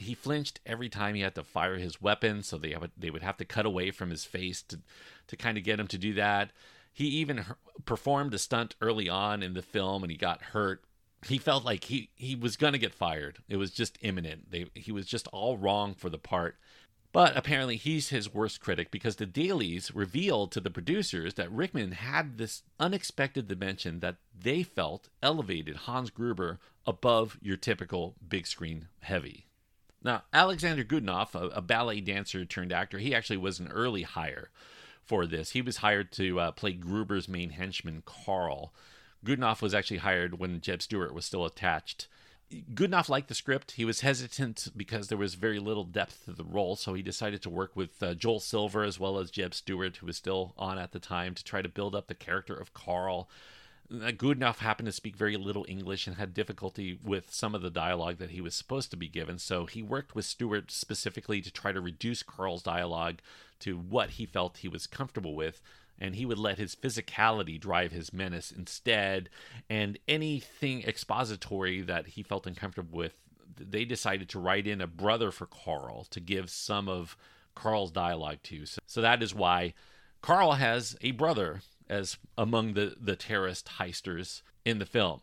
he 0.00 0.14
flinched 0.14 0.60
every 0.64 0.88
time 0.88 1.14
he 1.14 1.20
had 1.20 1.34
to 1.34 1.44
fire 1.44 1.76
his 1.76 2.00
weapon, 2.00 2.42
so 2.42 2.56
they 2.56 2.74
would, 2.74 2.90
they 2.96 3.10
would 3.10 3.22
have 3.22 3.36
to 3.38 3.44
cut 3.44 3.66
away 3.66 3.90
from 3.90 4.10
his 4.10 4.24
face 4.24 4.62
to 4.62 4.80
to 5.28 5.36
kind 5.36 5.56
of 5.56 5.62
get 5.64 5.78
him 5.78 5.86
to 5.86 5.98
do 5.98 6.14
that. 6.14 6.50
He 6.92 7.06
even 7.06 7.44
performed 7.84 8.34
a 8.34 8.38
stunt 8.38 8.74
early 8.80 9.08
on 9.08 9.42
in 9.42 9.54
the 9.54 9.62
film, 9.62 10.02
and 10.02 10.10
he 10.10 10.18
got 10.18 10.42
hurt. 10.42 10.82
He 11.26 11.38
felt 11.38 11.64
like 11.64 11.84
he 11.84 12.10
he 12.14 12.34
was 12.34 12.56
gonna 12.56 12.78
get 12.78 12.94
fired. 12.94 13.38
It 13.48 13.56
was 13.56 13.70
just 13.70 13.98
imminent. 14.00 14.50
They, 14.50 14.66
he 14.74 14.90
was 14.90 15.06
just 15.06 15.28
all 15.28 15.58
wrong 15.58 15.94
for 15.94 16.08
the 16.08 16.18
part. 16.18 16.56
But 17.12 17.36
apparently, 17.36 17.76
he's 17.76 18.10
his 18.10 18.32
worst 18.32 18.60
critic 18.60 18.90
because 18.92 19.16
the 19.16 19.26
dailies 19.26 19.92
revealed 19.92 20.52
to 20.52 20.60
the 20.60 20.70
producers 20.70 21.34
that 21.34 21.50
Rickman 21.50 21.92
had 21.92 22.38
this 22.38 22.62
unexpected 22.78 23.48
dimension 23.48 23.98
that 24.00 24.16
they 24.38 24.62
felt 24.62 25.08
elevated 25.22 25.76
Hans 25.76 26.10
Gruber 26.10 26.60
above 26.86 27.36
your 27.42 27.56
typical 27.56 28.14
big 28.26 28.46
screen 28.46 28.86
heavy. 29.00 29.46
Now, 30.02 30.22
Alexander 30.32 30.84
Godunov, 30.84 31.34
a, 31.34 31.48
a, 31.48 31.60
ballet 31.60 32.00
dancer 32.00 32.44
turned 32.44 32.72
actor, 32.72 32.98
he 32.98 33.14
actually 33.14 33.36
was 33.36 33.58
an 33.58 33.68
early 33.68 34.02
hire 34.02 34.50
for 35.02 35.26
this. 35.26 35.50
He 35.50 35.60
was 35.60 35.78
hired 35.78 36.12
to 36.12 36.40
uh, 36.40 36.52
play 36.52 36.72
Gruber's 36.72 37.28
main 37.28 37.50
henchman, 37.50 38.02
Carl. 38.06 38.72
Godunov 39.24 39.60
was 39.60 39.74
actually 39.74 39.98
hired 39.98 40.38
when 40.38 40.60
Jeb 40.60 40.80
Stuart 40.80 41.12
was 41.12 41.26
still 41.26 41.44
attached. 41.44 42.08
Godunov 42.74 43.08
liked 43.08 43.28
the 43.28 43.34
script. 43.34 43.72
He 43.72 43.84
was 43.84 44.00
hesitant 44.00 44.68
because 44.76 45.06
there 45.08 45.18
was 45.18 45.34
very 45.34 45.60
little 45.60 45.84
depth 45.84 46.24
to 46.24 46.32
the 46.32 46.44
role, 46.44 46.74
so 46.74 46.94
he 46.94 47.02
decided 47.02 47.42
to 47.42 47.50
work 47.50 47.76
with 47.76 48.02
uh, 48.02 48.14
Joel 48.14 48.40
Silver 48.40 48.82
as 48.82 48.98
well 48.98 49.18
as 49.18 49.30
Jeb 49.30 49.54
Stuart, 49.54 49.98
who 49.98 50.06
was 50.06 50.16
still 50.16 50.54
on 50.58 50.76
at 50.78 50.90
the 50.90 50.98
time, 50.98 51.34
to 51.34 51.44
try 51.44 51.62
to 51.62 51.68
build 51.68 51.94
up 51.94 52.08
the 52.08 52.14
character 52.14 52.54
of 52.54 52.74
Carl. 52.74 53.28
Godunov 53.90 54.58
happened 54.58 54.86
to 54.86 54.92
speak 54.92 55.16
very 55.16 55.36
little 55.36 55.66
English 55.68 56.06
and 56.06 56.16
had 56.16 56.32
difficulty 56.32 56.98
with 57.02 57.32
some 57.32 57.54
of 57.56 57.62
the 57.62 57.70
dialogue 57.70 58.18
that 58.18 58.30
he 58.30 58.40
was 58.40 58.54
supposed 58.54 58.90
to 58.90 58.96
be 58.96 59.08
given. 59.08 59.38
So 59.38 59.66
he 59.66 59.82
worked 59.82 60.14
with 60.14 60.24
Stuart 60.24 60.70
specifically 60.70 61.40
to 61.40 61.50
try 61.50 61.72
to 61.72 61.80
reduce 61.80 62.22
Carl's 62.22 62.62
dialogue 62.62 63.20
to 63.60 63.76
what 63.76 64.10
he 64.10 64.26
felt 64.26 64.58
he 64.58 64.68
was 64.68 64.86
comfortable 64.86 65.34
with. 65.34 65.60
And 66.00 66.14
he 66.14 66.24
would 66.24 66.38
let 66.38 66.58
his 66.58 66.74
physicality 66.74 67.60
drive 67.60 67.92
his 67.92 68.12
menace 68.12 68.50
instead. 68.50 69.28
And 69.68 69.98
anything 70.08 70.82
expository 70.82 71.82
that 71.82 72.08
he 72.08 72.22
felt 72.22 72.46
uncomfortable 72.46 72.96
with, 72.96 73.18
they 73.56 73.84
decided 73.84 74.28
to 74.30 74.38
write 74.38 74.66
in 74.66 74.80
a 74.80 74.86
brother 74.86 75.30
for 75.30 75.46
Carl 75.46 76.06
to 76.10 76.20
give 76.20 76.48
some 76.48 76.88
of 76.88 77.16
Carl's 77.54 77.90
dialogue 77.90 78.38
to. 78.44 78.64
So, 78.64 78.78
so 78.86 79.00
that 79.02 79.22
is 79.22 79.34
why 79.34 79.74
Carl 80.22 80.52
has 80.52 80.96
a 81.02 81.10
brother 81.10 81.60
as 81.88 82.16
among 82.38 82.74
the, 82.74 82.96
the 82.98 83.16
terrorist 83.16 83.68
heisters 83.78 84.42
in 84.64 84.78
the 84.78 84.86
film. 84.86 85.20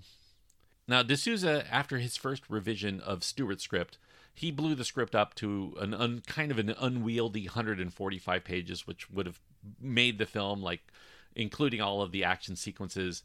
Now, 0.88 1.04
de 1.04 1.18
Souza, 1.18 1.66
after 1.72 1.98
his 1.98 2.16
first 2.16 2.44
revision 2.50 3.00
of 3.02 3.24
Stuart's 3.24 3.64
script, 3.64 3.98
he 4.34 4.52
blew 4.52 4.76
the 4.76 4.86
script 4.86 5.16
up 5.16 5.34
to 5.36 5.76
an 5.80 5.94
un, 5.94 6.22
kind 6.28 6.52
of 6.52 6.60
an 6.60 6.74
unwieldy 6.80 7.46
145 7.46 8.44
pages, 8.44 8.86
which 8.86 9.10
would 9.10 9.26
have 9.26 9.40
made 9.80 10.18
the 10.18 10.26
film, 10.26 10.62
like 10.62 10.82
including 11.36 11.82
all 11.82 12.02
of 12.02 12.12
the 12.12 12.24
action 12.24 12.56
sequences, 12.56 13.24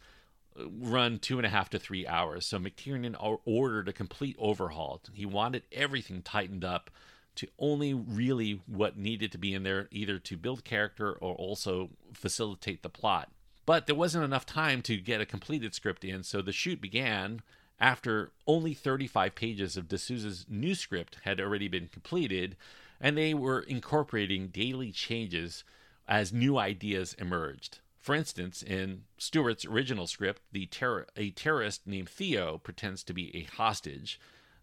run 0.56 1.18
two 1.18 1.38
and 1.38 1.46
a 1.46 1.50
half 1.50 1.70
to 1.70 1.78
three 1.78 2.06
hours. 2.06 2.46
So 2.46 2.58
McTiernan 2.58 3.38
ordered 3.44 3.88
a 3.88 3.92
complete 3.92 4.36
overhaul. 4.38 5.00
He 5.12 5.26
wanted 5.26 5.62
everything 5.72 6.22
tightened 6.22 6.64
up 6.64 6.90
to 7.36 7.48
only 7.58 7.94
really 7.94 8.60
what 8.66 8.98
needed 8.98 9.32
to 9.32 9.38
be 9.38 9.54
in 9.54 9.62
there, 9.62 9.88
either 9.90 10.18
to 10.18 10.36
build 10.36 10.64
character 10.64 11.12
or 11.12 11.34
also 11.34 11.90
facilitate 12.12 12.82
the 12.82 12.90
plot. 12.90 13.30
But 13.64 13.86
there 13.86 13.96
wasn't 13.96 14.24
enough 14.24 14.44
time 14.44 14.82
to 14.82 14.96
get 14.96 15.20
a 15.20 15.26
completed 15.26 15.74
script 15.74 16.04
in, 16.04 16.24
so 16.24 16.42
the 16.42 16.52
shoot 16.52 16.80
began 16.80 17.40
after 17.80 18.32
only 18.46 18.74
35 18.74 19.34
pages 19.34 19.76
of 19.76 19.88
de 19.88 19.98
Souza's 19.98 20.46
new 20.48 20.74
script 20.74 21.18
had 21.24 21.40
already 21.40 21.68
been 21.68 21.88
completed, 21.88 22.56
and 23.00 23.16
they 23.16 23.34
were 23.34 23.60
incorporating 23.60 24.48
daily 24.48 24.92
changes 24.92 25.64
as 26.08 26.32
new 26.32 26.58
ideas 26.58 27.14
emerged. 27.14 27.80
For 27.98 28.14
instance, 28.14 28.62
in 28.62 29.04
Stuart's 29.16 29.64
original 29.64 30.06
script, 30.06 30.42
the 30.50 30.66
ter- 30.66 31.06
a 31.16 31.30
terrorist 31.30 31.86
named 31.86 32.08
Theo 32.08 32.58
pretends 32.58 33.04
to 33.04 33.14
be 33.14 33.34
a 33.36 33.44
hostage. 33.44 34.18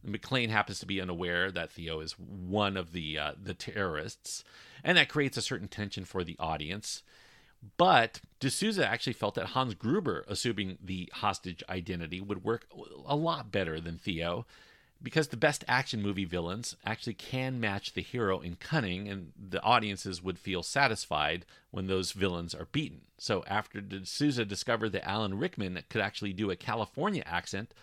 McClane 0.06 0.50
happens 0.50 0.80
to 0.80 0.86
be 0.86 1.02
unaware 1.02 1.52
that 1.52 1.72
Theo 1.72 2.02
is 2.02 2.20
one 2.20 2.76
of 2.76 2.92
the 2.92 3.18
uh, 3.18 3.32
the 3.42 3.54
terrorists, 3.54 4.44
and 4.84 4.98
that 4.98 5.10
creates 5.10 5.38
a 5.38 5.42
certain 5.42 5.68
tension 5.68 6.06
for 6.06 6.24
the 6.24 6.36
audience. 6.40 7.04
But 7.78 8.22
de 8.40 8.50
Souza 8.50 8.88
actually 8.88 9.14
felt 9.14 9.36
that 9.36 9.48
Hans 9.48 9.74
Gruber 9.74 10.24
assuming 10.28 10.78
the 10.84 11.10
hostage 11.16 11.64
identity 11.70 12.22
would 12.22 12.44
work 12.44 12.68
a 13.06 13.16
lot 13.16 13.52
better 13.52 13.82
than 13.82 13.98
Theo, 13.98 14.46
because 15.02 15.30
the 15.30 15.38
best 15.38 15.64
action 15.68 16.02
movie 16.02 16.26
villains 16.26 16.76
actually 16.86 17.14
can 17.14 17.60
match 17.60 17.94
the 17.94 18.02
hero 18.02 18.40
in 18.40 18.56
cunning, 18.56 19.08
and 19.08 19.32
the 19.38 19.62
audiences 19.62 20.22
would 20.22 20.38
feel 20.38 20.62
satisfied 20.62 21.46
when 21.72 21.88
those 21.88 22.12
villains 22.12 22.54
are 22.54 22.68
beaten. 22.72 23.02
So 23.18 23.44
after 23.48 23.82
de 23.82 24.06
Souza 24.06 24.46
discovered 24.46 24.90
that 24.90 25.08
Alan 25.08 25.38
Rickman 25.38 25.82
could 25.90 26.02
actually 26.02 26.34
do 26.34 26.52
a 26.52 26.56
California 26.56 27.24
accent, 27.26 27.74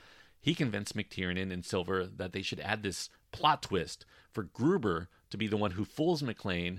he 0.41 0.55
convinced 0.55 0.97
McTiernan 0.97 1.53
and 1.53 1.65
Silver 1.65 2.07
that 2.07 2.33
they 2.33 2.43
should 2.43 2.61
add 2.61 2.83
this 2.83 3.09
plot 3.33 3.63
twist 3.63 4.05
for 4.31 4.45
Gruber 4.45 5.09
to 5.31 5.37
be 5.37 5.47
the 5.47 5.57
one 5.57 5.73
who 5.73 5.85
fools 5.85 6.23
McClane 6.23 6.79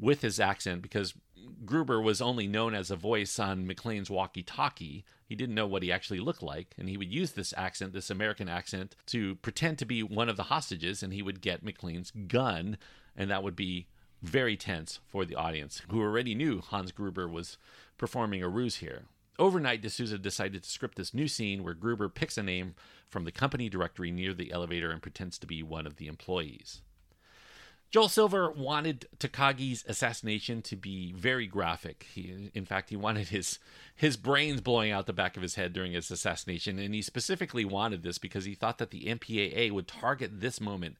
with 0.00 0.22
his 0.22 0.40
accent 0.40 0.82
because 0.82 1.14
Gruber 1.64 2.00
was 2.00 2.20
only 2.20 2.46
known 2.46 2.74
as 2.74 2.90
a 2.90 2.96
voice 2.96 3.38
on 3.38 3.66
McClane's 3.66 4.10
walkie 4.10 4.42
talkie. 4.42 5.04
He 5.26 5.34
didn't 5.34 5.54
know 5.54 5.66
what 5.66 5.82
he 5.82 5.90
actually 5.90 6.20
looked 6.20 6.42
like, 6.42 6.74
and 6.78 6.88
he 6.88 6.96
would 6.96 7.12
use 7.12 7.32
this 7.32 7.54
accent, 7.56 7.92
this 7.92 8.10
American 8.10 8.48
accent, 8.48 8.96
to 9.06 9.36
pretend 9.36 9.78
to 9.78 9.84
be 9.84 10.02
one 10.02 10.28
of 10.28 10.36
the 10.36 10.44
hostages, 10.44 11.02
and 11.02 11.12
he 11.12 11.22
would 11.22 11.40
get 11.40 11.64
McClane's 11.64 12.12
gun, 12.28 12.78
and 13.16 13.30
that 13.30 13.42
would 13.42 13.56
be 13.56 13.86
very 14.22 14.56
tense 14.56 15.00
for 15.06 15.24
the 15.24 15.34
audience, 15.34 15.82
who 15.90 16.00
already 16.00 16.34
knew 16.34 16.60
Hans 16.60 16.92
Gruber 16.92 17.28
was 17.28 17.58
performing 17.98 18.42
a 18.42 18.48
ruse 18.48 18.76
here. 18.76 19.04
Overnight, 19.38 19.82
de 19.82 19.90
Souza 19.90 20.16
decided 20.16 20.62
to 20.62 20.70
script 20.70 20.96
this 20.96 21.12
new 21.12 21.26
scene 21.26 21.64
where 21.64 21.74
Gruber 21.74 22.08
picks 22.08 22.38
a 22.38 22.42
name 22.42 22.74
from 23.08 23.24
the 23.24 23.32
company 23.32 23.68
directory 23.68 24.10
near 24.10 24.32
the 24.32 24.52
elevator 24.52 24.90
and 24.90 25.02
pretends 25.02 25.38
to 25.38 25.46
be 25.46 25.62
one 25.62 25.86
of 25.86 25.96
the 25.96 26.06
employees. 26.06 26.82
Joel 27.94 28.08
Silver 28.08 28.50
wanted 28.50 29.06
Takagi's 29.18 29.84
assassination 29.86 30.62
to 30.62 30.74
be 30.74 31.12
very 31.12 31.46
graphic. 31.46 32.08
He, 32.12 32.50
in 32.52 32.64
fact, 32.64 32.90
he 32.90 32.96
wanted 32.96 33.28
his 33.28 33.60
his 33.94 34.16
brains 34.16 34.60
blowing 34.60 34.90
out 34.90 35.06
the 35.06 35.12
back 35.12 35.36
of 35.36 35.44
his 35.44 35.54
head 35.54 35.72
during 35.72 35.92
his 35.92 36.10
assassination, 36.10 36.80
and 36.80 36.92
he 36.92 37.02
specifically 37.02 37.64
wanted 37.64 38.02
this 38.02 38.18
because 38.18 38.46
he 38.46 38.56
thought 38.56 38.78
that 38.78 38.90
the 38.90 39.04
MPAA 39.04 39.70
would 39.70 39.86
target 39.86 40.40
this 40.40 40.60
moment 40.60 40.96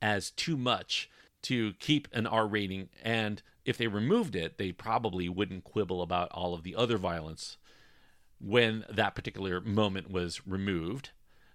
as 0.00 0.30
too 0.30 0.56
much 0.56 1.10
to 1.42 1.74
keep 1.74 2.08
an 2.10 2.26
R 2.26 2.46
rating, 2.46 2.88
and 3.04 3.42
if 3.66 3.76
they 3.76 3.86
removed 3.86 4.34
it, 4.34 4.56
they 4.56 4.72
probably 4.72 5.28
wouldn't 5.28 5.64
quibble 5.64 6.00
about 6.00 6.32
all 6.32 6.54
of 6.54 6.62
the 6.62 6.74
other 6.74 6.96
violence 6.96 7.58
when 8.40 8.86
that 8.88 9.14
particular 9.14 9.60
moment 9.60 10.10
was 10.10 10.46
removed. 10.46 11.10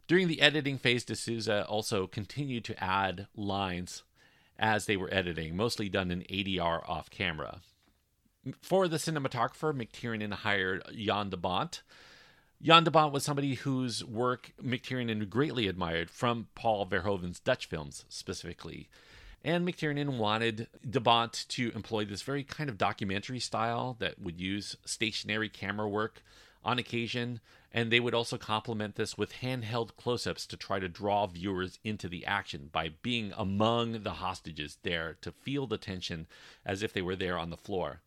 During 0.05 0.27
the 0.27 0.41
editing 0.41 0.77
phase, 0.77 1.03
de 1.03 1.15
Souza 1.15 1.65
also 1.65 2.05
continued 2.05 2.63
to 2.65 2.83
add 2.83 3.25
lines 3.35 4.03
as 4.57 4.85
they 4.85 4.97
were 4.97 5.13
editing, 5.13 5.55
mostly 5.55 5.89
done 5.89 6.11
in 6.11 6.21
ADR 6.21 6.87
off 6.87 7.09
camera. 7.09 7.61
For 8.61 8.87
the 8.87 8.97
cinematographer, 8.97 9.73
McTiernan 9.73 10.31
hired 10.33 10.83
Jan 10.95 11.29
de 11.29 11.37
Bont. 11.37 11.81
Jan 12.61 12.83
de 12.83 12.91
Bont 12.91 13.11
was 13.11 13.23
somebody 13.23 13.55
whose 13.55 14.03
work 14.03 14.53
McTiernan 14.63 15.29
greatly 15.29 15.67
admired 15.67 16.09
from 16.09 16.47
Paul 16.55 16.85
Verhoeven's 16.85 17.39
Dutch 17.39 17.65
films 17.65 18.05
specifically. 18.07 18.87
And 19.43 19.67
McTiernan 19.67 20.17
wanted 20.17 20.67
de 20.87 20.99
Bont 20.99 21.45
to 21.49 21.71
employ 21.75 22.05
this 22.05 22.21
very 22.21 22.43
kind 22.43 22.69
of 22.69 22.77
documentary 22.77 23.39
style 23.39 23.95
that 23.99 24.19
would 24.19 24.39
use 24.39 24.75
stationary 24.85 25.49
camera 25.49 25.87
work 25.87 26.23
on 26.65 26.79
occasion 26.79 27.39
and 27.71 27.91
they 27.91 27.99
would 27.99 28.13
also 28.13 28.37
complement 28.37 28.95
this 28.95 29.17
with 29.17 29.33
handheld 29.41 29.95
close 29.97 30.25
ups 30.25 30.47
to 30.47 30.57
try 30.57 30.79
to 30.79 30.89
draw 30.89 31.27
viewers 31.27 31.77
into 31.83 32.09
the 32.09 32.25
action 32.25 32.69
by 32.71 32.89
being 33.01 33.31
among 33.37 34.03
the 34.03 34.13
hostages 34.13 34.77
there 34.83 35.17
to 35.21 35.31
feel 35.31 35.67
the 35.67 35.77
tension 35.77 36.25
as 36.65 36.81
if 36.81 36.91
they 36.91 37.01
were 37.01 37.15
there 37.15 37.37
on 37.37 37.49
the 37.49 37.57
floor. 37.57 38.01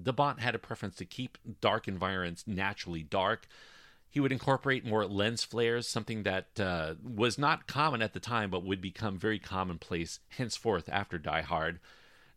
de 0.00 0.12
Bont 0.12 0.40
had 0.40 0.54
a 0.54 0.58
preference 0.58 0.96
to 0.96 1.04
keep 1.04 1.38
dark 1.60 1.88
environments 1.88 2.46
naturally 2.46 3.02
dark. 3.02 3.46
He 4.10 4.20
would 4.20 4.32
incorporate 4.32 4.84
more 4.84 5.06
lens 5.06 5.42
flares, 5.42 5.88
something 5.88 6.22
that 6.24 6.60
uh, 6.60 6.94
was 7.02 7.38
not 7.38 7.66
common 7.66 8.02
at 8.02 8.12
the 8.12 8.20
time 8.20 8.50
but 8.50 8.62
would 8.62 8.82
become 8.82 9.18
very 9.18 9.38
commonplace 9.38 10.20
henceforth 10.28 10.88
after 10.90 11.18
Die 11.18 11.42
Hard. 11.42 11.80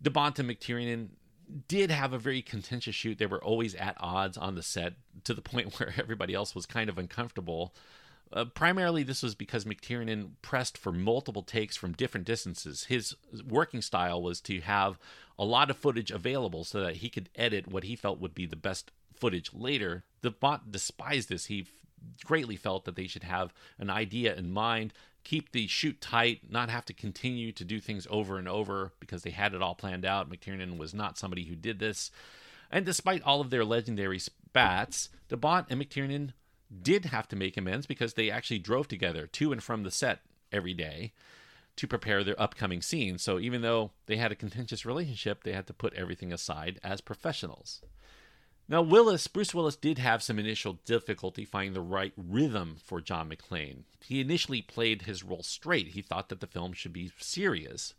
de 0.02 0.10
Bont 0.10 0.39
and 0.39 0.50
McTiernan 0.50 1.10
did 1.68 1.91
have 1.91 2.14
a 2.14 2.20
very 2.20 2.41
contentious 2.41 2.96
shoot. 2.96 3.18
They 3.18 3.26
were 3.26 3.43
always 3.43 3.76
at 3.76 3.98
odds 4.00 4.38
on 4.38 4.56
the 4.56 4.64
set 4.64 4.93
to 5.24 5.34
the 5.34 5.41
point 5.43 5.80
where 5.80 5.93
everybody 5.98 6.34
else 6.34 6.56
was 6.56 6.66
kind 6.66 6.89
of 6.89 6.98
uncomfortable. 6.98 7.74
Uh, 8.34 8.46
primarily, 8.46 9.04
this 9.04 9.22
was 9.22 9.36
because 9.36 9.66
McTiernan 9.66 10.32
pressed 10.41 10.78
for 10.78 10.91
multiple 10.91 11.43
takes 11.43 11.78
from 11.78 11.93
different 11.93 12.26
distances. 12.26 12.86
His 12.86 13.16
working 13.48 13.82
style 13.82 14.22
was 14.22 14.41
to 14.41 14.62
have 14.62 14.98
a 15.38 15.46
lot 15.46 15.70
of 15.70 15.78
footage 15.78 16.12
available 16.12 16.64
so 16.64 16.82
that 16.82 16.98
he 16.98 17.10
could 17.10 17.30
edit 17.36 17.68
what 17.68 17.84
he 17.84 17.96
felt 17.96 18.20
would 18.20 18.34
be 18.34 18.46
the 18.46 18.56
best 18.56 18.91
footage 19.16 19.54
later. 19.54 20.04
de 20.22 20.32
Bont 20.32 20.72
despised 20.72 21.30
this. 21.30 21.46
He 21.46 21.68
greatly 22.24 22.56
felt 22.56 22.86
that 22.86 22.95
they 22.95 23.08
should 23.08 23.24
have 23.24 23.53
an 23.78 23.89
idea 23.89 24.36
in 24.36 24.51
mind 24.51 24.93
keep 25.26 25.51
the 25.51 25.68
shoot 25.68 25.99
tight, 25.99 26.41
not 26.49 26.70
have 26.70 26.86
to 26.86 26.93
continue 26.93 27.51
to 27.51 27.66
do 27.66 27.82
things 27.82 28.08
over 28.10 28.38
and 28.38 28.47
over 28.47 28.93
because 29.01 29.24
they 29.24 29.32
had 29.32 29.53
it 29.53 29.62
all 29.62 29.76
planned 29.76 30.06
out. 30.06 30.30
McTiernan 30.30 30.78
was 30.78 30.93
not 30.93 31.18
somebody 31.18 31.45
who 31.45 31.56
did 31.56 31.80
this. 31.80 32.12
And 32.72 32.86
despite 32.86 33.24
all 33.24 33.41
of 33.41 33.49
their 33.49 33.66
legendary 33.66 34.20
spats, 34.20 35.10
de 35.28 35.36
Bont 35.36 35.68
and 35.70 35.82
McTiernan 35.82 36.32
did 36.82 37.06
have 37.06 37.28
to 37.30 37.36
make 37.36 37.58
amends 37.58 37.86
because 37.86 38.14
they 38.14 38.30
actually 38.30 38.60
drove 38.60 38.88
together 38.88 39.28
to 39.28 39.51
and 39.51 39.62
from 39.62 39.84
the 39.84 39.91
set 39.91 40.22
every 40.51 40.74
day 40.74 41.12
to 41.76 41.88
prepare 41.88 42.24
their 42.24 42.39
upcoming 42.41 42.82
scenes. 42.82 43.22
So 43.22 43.39
even 43.39 43.62
though 43.62 43.91
they 44.06 44.18
had 44.18 44.32
a 44.32 44.36
contentious 44.36 44.86
relationship, 44.86 45.43
they 45.43 45.53
had 45.53 45.68
to 45.68 45.74
put 45.74 45.93
everything 45.95 46.32
aside 46.32 46.80
as 46.84 47.01
professionals. 47.01 47.82
Now, 48.68 48.82
Willis, 48.82 49.28
Bruce 49.28 49.53
Willis 49.53 49.76
did 49.76 49.99
have 49.99 50.24
some 50.24 50.39
initial 50.39 50.80
difficulty 50.86 51.45
finding 51.45 51.74
the 51.74 51.82
right 51.82 52.13
rhythm 52.18 52.78
for 52.84 52.99
John 52.99 53.30
McClane. 53.30 53.84
He 54.03 54.20
initially 54.20 54.61
played 54.61 55.03
his 55.03 55.24
role 55.24 55.43
straight. 55.43 55.89
He 55.89 56.01
thought 56.01 56.30
that 56.30 56.39
the 56.39 56.47
film 56.47 56.74
should 56.74 56.93
be 56.93 57.11
serious. 57.20 57.93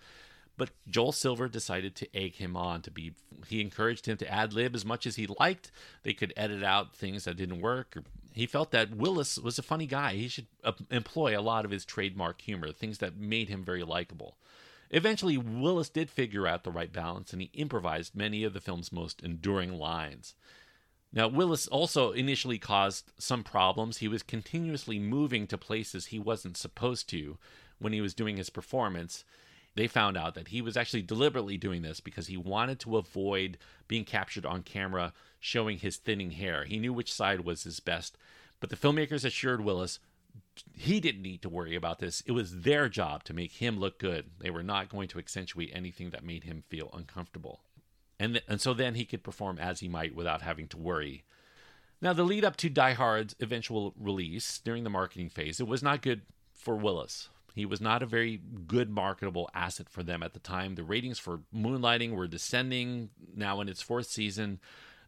But 0.57 0.71
Joel 0.89 1.13
Silver 1.13 1.49
decided 1.49 1.95
to 1.97 2.17
egg 2.17 2.37
him 2.37 2.57
on 2.57 2.83
to 2.83 2.91
be. 2.91 3.13
He 3.47 3.61
encouraged 3.61 4.07
him 4.07 4.17
to 4.17 4.33
ad 4.33 4.53
lib 4.55 4.75
as 4.75 4.85
much 4.85 5.07
as 5.07 5.17
he 5.17 5.29
liked. 5.39 5.71
They 6.03 6.15
could 6.15 6.33
edit 6.37 6.65
out 6.65 6.97
things 6.97 7.25
that 7.25 7.37
didn't 7.37 7.61
work. 7.61 7.99
He 8.33 8.47
felt 8.47 8.71
that 8.73 8.97
Willis 8.97 9.39
was 9.39 9.59
a 9.59 9.63
funny 9.63 9.87
guy. 9.87 10.15
He 10.15 10.29
should 10.29 10.47
uh, 10.65 10.73
employ 10.91 11.39
a 11.39 11.43
lot 11.43 11.65
of 11.65 11.71
his 11.71 11.85
trademark 11.85 12.41
humor, 12.41 12.73
things 12.73 12.99
that 12.99 13.17
made 13.17 13.49
him 13.49 13.65
very 13.65 13.83
likable. 13.83 14.37
Eventually, 14.91 15.37
Willis 15.37 15.89
did 15.89 16.11
figure 16.11 16.47
out 16.47 16.65
the 16.65 16.71
right 16.71 16.93
balance 16.93 17.33
and 17.33 17.43
he 17.43 17.51
improvised 17.53 18.15
many 18.15 18.45
of 18.45 18.53
the 18.53 18.61
film's 18.61 18.93
most 18.93 19.23
enduring 19.23 19.79
lines. 19.79 20.35
Now, 21.13 21.29
Willis 21.29 21.67
also 21.69 22.13
initially 22.13 22.59
caused 22.59 23.13
some 23.19 23.43
problems. 23.43 23.99
He 23.99 24.09
was 24.09 24.23
continuously 24.23 24.99
moving 24.99 25.47
to 25.47 25.59
places 25.59 26.07
he 26.07 26.19
wasn't 26.19 26.57
supposed 26.57 27.09
to 27.11 27.39
when 27.79 27.93
he 27.93 28.01
was 28.01 28.15
doing 28.15 28.37
his 28.37 28.51
performance. 28.51 29.25
They 29.77 29.87
found 29.87 30.17
out 30.17 30.35
that 30.35 30.49
he 30.49 30.63
was 30.63 30.77
actually 30.77 31.03
deliberately 31.03 31.59
doing 31.59 31.83
this 31.83 32.01
because 32.01 32.29
he 32.29 32.37
wanted 32.37 32.81
to 32.81 32.97
avoid 32.97 33.59
being 33.89 34.05
captured 34.05 34.47
on 34.47 34.63
camera 34.63 35.13
showing 35.39 35.79
his 35.79 35.97
thinning 35.97 36.33
hair. 36.33 36.65
He 36.65 36.79
knew 36.79 36.93
which 36.93 37.13
side 37.13 37.41
was 37.41 37.65
his 37.65 37.81
best. 37.81 38.17
But 38.59 38.71
the 38.71 38.77
filmmakers 38.77 39.25
assured 39.25 39.63
Willis 39.63 39.99
he 40.75 41.01
didn't 41.01 41.23
need 41.23 41.43
to 41.43 41.49
worry 41.49 41.75
about 41.75 41.99
this. 41.99 42.23
It 42.27 42.33
was 42.33 42.63
their 42.63 42.89
job 42.89 43.25
to 43.25 43.35
make 43.35 43.53
him 43.53 43.79
look 43.79 43.99
good. 43.99 44.31
They 44.39 44.51
were 44.51 44.63
not 44.63 44.89
going 44.89 45.09
to 45.09 45.19
accentuate 45.19 45.71
anything 45.73 46.11
that 46.11 46.25
made 46.25 46.45
him 46.45 46.65
feel 46.69 46.91
uncomfortable. 46.93 47.61
And, 48.19 48.35
th- 48.35 48.45
and 48.49 48.61
so 48.61 48.75
then 48.75 48.95
he 48.95 49.05
could 49.05 49.23
perform 49.23 49.59
as 49.59 49.81
he 49.81 49.89
might 49.89 50.15
without 50.15 50.43
having 50.43 50.69
to 50.69 50.77
worry. 50.77 51.25
Now, 52.01 52.13
the 52.13 52.25
lead 52.25 52.45
up 52.45 52.57
to 52.59 52.69
Die 52.69 52.93
Hard's 52.93 53.35
eventual 53.41 53.95
release 53.99 54.59
during 54.59 54.85
the 54.85 54.91
marketing 54.91 55.31
phase, 55.31 55.61
it 55.61 55.67
was 55.67 55.83
not 55.83 56.03
good 56.03 56.23
for 56.53 56.77
Willis. 56.77 57.29
He 57.55 57.65
was 57.65 57.81
not 57.81 58.03
a 58.03 58.07
very 58.07 58.39
good 58.67 58.91
marketable 58.91 59.49
asset 59.55 59.89
for 59.89 60.03
them 60.03 60.23
at 60.23 60.35
the 60.35 60.39
time. 60.39 60.75
The 60.75 60.85
ratings 60.85 61.19
for 61.19 61.41
Moonlighting 61.55 62.15
were 62.15 62.27
descending 62.27 63.09
now 63.35 63.63
in 63.63 63.69
its 63.69 63.81
fourth 63.81 64.09
season. 64.09 64.61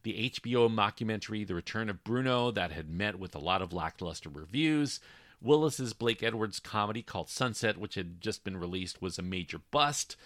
The 0.03 0.30
HBO 0.30 0.70
mockumentary, 0.74 1.46
The 1.46 1.55
Return 1.55 1.90
of 1.90 2.03
Bruno, 2.05 2.51
that 2.53 2.72
had 2.72 2.88
met 2.88 3.18
with 3.18 3.34
a 3.34 3.38
lot 3.38 3.61
of 3.61 3.74
lackluster 3.74 4.30
reviews. 4.30 4.99
Willis's 5.41 5.93
Blake 5.93 6.22
Edwards 6.22 6.61
comedy 6.61 7.03
called 7.03 7.28
Sunset, 7.28 7.78
which 7.78 7.95
had 7.95 8.20
just 8.20 8.45
been 8.45 8.57
released, 8.57 9.01
was 9.01 9.18
a 9.18 9.22
major 9.22 9.61
bust. 9.70 10.16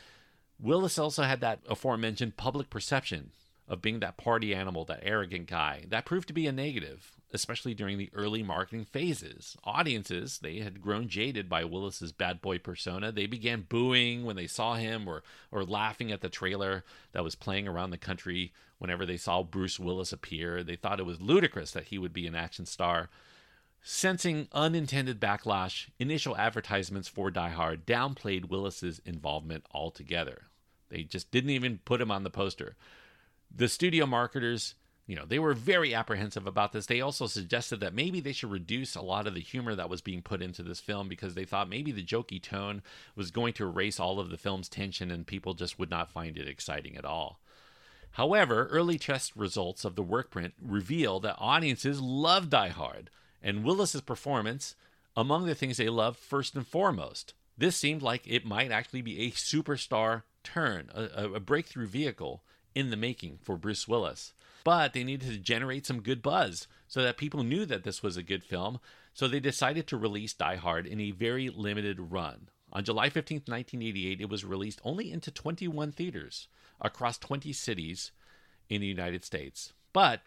Willis 0.59 0.99
also 0.99 1.25
had 1.25 1.41
that 1.41 1.61
aforementioned 1.69 2.37
public 2.37 2.71
perception 2.71 3.31
of 3.69 3.83
being 3.83 4.01
that 4.01 4.17
party 4.17 4.55
animal, 4.55 4.85
that 4.85 5.01
arrogant 5.03 5.47
guy. 5.47 5.85
That 5.89 6.05
proved 6.05 6.29
to 6.29 6.35
be 6.35 6.47
a 6.47 6.53
negative, 6.53 7.13
especially 7.33 7.75
during 7.75 7.97
the 7.97 8.11
early 8.13 8.43
marketing 8.43 8.85
phases. 8.85 9.57
Audiences, 9.65 10.39
they 10.39 10.59
had 10.59 10.83
grown 10.83 11.09
jaded 11.09 11.49
by 11.49 11.65
Willis's 11.65 12.13
bad 12.13 12.43
boy 12.43 12.59
persona. 12.59 13.13
They 13.13 13.27
began 13.27 13.67
booing 13.69 14.25
when 14.25 14.37
they 14.37 14.47
saw 14.47 14.75
him 14.75 15.09
or 15.09 15.23
or 15.51 15.65
laughing 15.65 16.11
at 16.11 16.21
the 16.21 16.29
trailer 16.29 16.85
that 17.13 17.25
was 17.25 17.35
playing 17.35 17.69
around 17.69 17.91
the 17.91 17.99
country 17.99 18.53
whenever 18.79 19.07
they 19.07 19.17
saw 19.17 19.43
Bruce 19.43 19.79
Willis 19.79 20.13
appear. 20.13 20.63
They 20.63 20.77
thought 20.77 21.01
it 21.01 21.07
was 21.07 21.21
ludicrous 21.21 21.71
that 21.71 21.85
he 21.85 21.99
would 21.99 22.13
be 22.13 22.27
an 22.27 22.35
action 22.35 22.67
star. 22.67 23.11
Sensing 23.85 24.47
unintended 24.53 25.19
backlash, 25.19 25.89
initial 25.99 26.37
advertisements 26.37 27.09
for 27.09 27.33
Die 27.33 27.49
Hard 27.49 27.85
downplayed 27.85 28.45
Willis's 28.49 29.01
involvement 29.05 29.67
altogether. 29.73 30.45
They 30.89 31.03
just 31.03 31.33
didn't 31.33 31.51
even 31.51 31.81
put 31.85 32.01
him 32.01 32.11
on 32.11 32.23
the 32.23 32.31
poster. 32.31 32.77
The 33.53 33.69
studio 33.69 34.07
marketers, 34.07 34.77
you 35.09 35.17
know, 35.17 35.25
they 35.25 35.41
were 35.41 35.53
very 35.53 35.93
apprehensive 35.97 36.47
about 36.47 36.71
this. 36.71 36.87
They 36.87 37.01
also 37.01 37.27
suggested 37.27 37.81
that 37.81 37.93
maybe 37.93 38.21
they 38.21 38.33
should 38.33 38.53
reduce 38.53 38.95
a 38.95 39.03
lot 39.03 39.27
of 39.27 39.35
the 39.35 39.41
humor 39.41 39.75
that 39.75 39.91
was 39.91 40.01
being 40.01 40.23
put 40.23 40.43
into 40.43 40.63
this 40.63 40.79
film 40.79 41.09
because 41.09 41.35
they 41.35 41.45
thought 41.45 41.69
maybe 41.69 41.91
the 41.91 42.05
jokey 42.05 42.41
tone 42.41 42.83
was 43.17 43.33
going 43.33 43.53
to 43.55 43.65
erase 43.65 43.99
all 43.99 44.21
of 44.21 44.31
the 44.31 44.39
film's 44.39 44.69
tension 44.69 45.11
and 45.11 45.27
people 45.27 45.55
just 45.55 45.81
would 45.81 45.91
not 45.91 46.09
find 46.09 46.39
it 46.39 46.47
exciting 46.47 46.97
at 46.97 47.05
all. 47.05 47.41
However, 48.13 48.69
early 48.71 48.97
test 48.97 49.35
results 49.35 49.85
of 49.85 49.97
the 49.97 50.05
workprint 50.05 50.53
reveal 50.63 51.19
that 51.21 51.35
audiences 51.39 52.01
love 52.01 52.49
Die 52.49 52.69
Hard 52.69 53.11
and 53.43 53.65
Willis's 53.65 54.01
performance 54.01 54.75
among 55.17 55.47
the 55.47 55.55
things 55.55 55.77
they 55.77 55.89
loved 55.89 56.19
first 56.19 56.55
and 56.55 56.67
foremost. 56.67 57.35
This 57.59 57.77
seemed 57.77 58.03
like 58.03 58.23
it 58.27 58.47
might 58.47 58.71
actually 58.71 59.03
be 59.03 59.21
a 59.21 59.31
superstar 59.33 60.23
turn, 60.43 60.91
a, 60.95 61.35
a, 61.35 61.41
breakthrough 61.41 61.87
vehicle 61.87 62.43
in 62.75 62.91
the 62.91 62.97
making 62.97 63.39
for 63.43 63.57
Bruce 63.57 63.87
Willis. 63.87 64.33
But 64.65 64.93
they 64.93 65.05
needed 65.05 65.29
to 65.29 65.39
generate 65.39 65.87
some 65.87 66.01
good 66.01 66.23
buzz 66.23 66.67
so 66.89 67.03
that 67.03 67.17
people 67.17 67.43
knew 67.43 67.67
that 67.67 67.85
this 67.85 68.03
was 68.03 68.17
a 68.17 68.23
good 68.23 68.43
film. 68.43 68.81
So 69.13 69.29
they 69.29 69.41
decided 69.41 69.87
to 69.89 69.97
release 69.97 70.33
Die 70.33 70.57
Hard 70.57 70.87
in 70.87 71.01
a 71.01 71.11
very 71.11 71.51
limited 71.51 72.13
run. 72.13 72.49
On 72.73 72.85
July 72.85 73.11
15, 73.11 73.37
1988, 73.47 74.21
it 74.21 74.31
was 74.31 74.45
released 74.45 74.81
only 74.83 75.13
into 75.13 75.31
21 75.31 75.93
theaters 75.93 76.49
across 76.81 77.19
20 77.19 77.53
cities 77.53 78.13
in 78.71 78.81
the 78.81 78.87
United 78.87 79.25
States. 79.25 79.73
But 79.93 80.23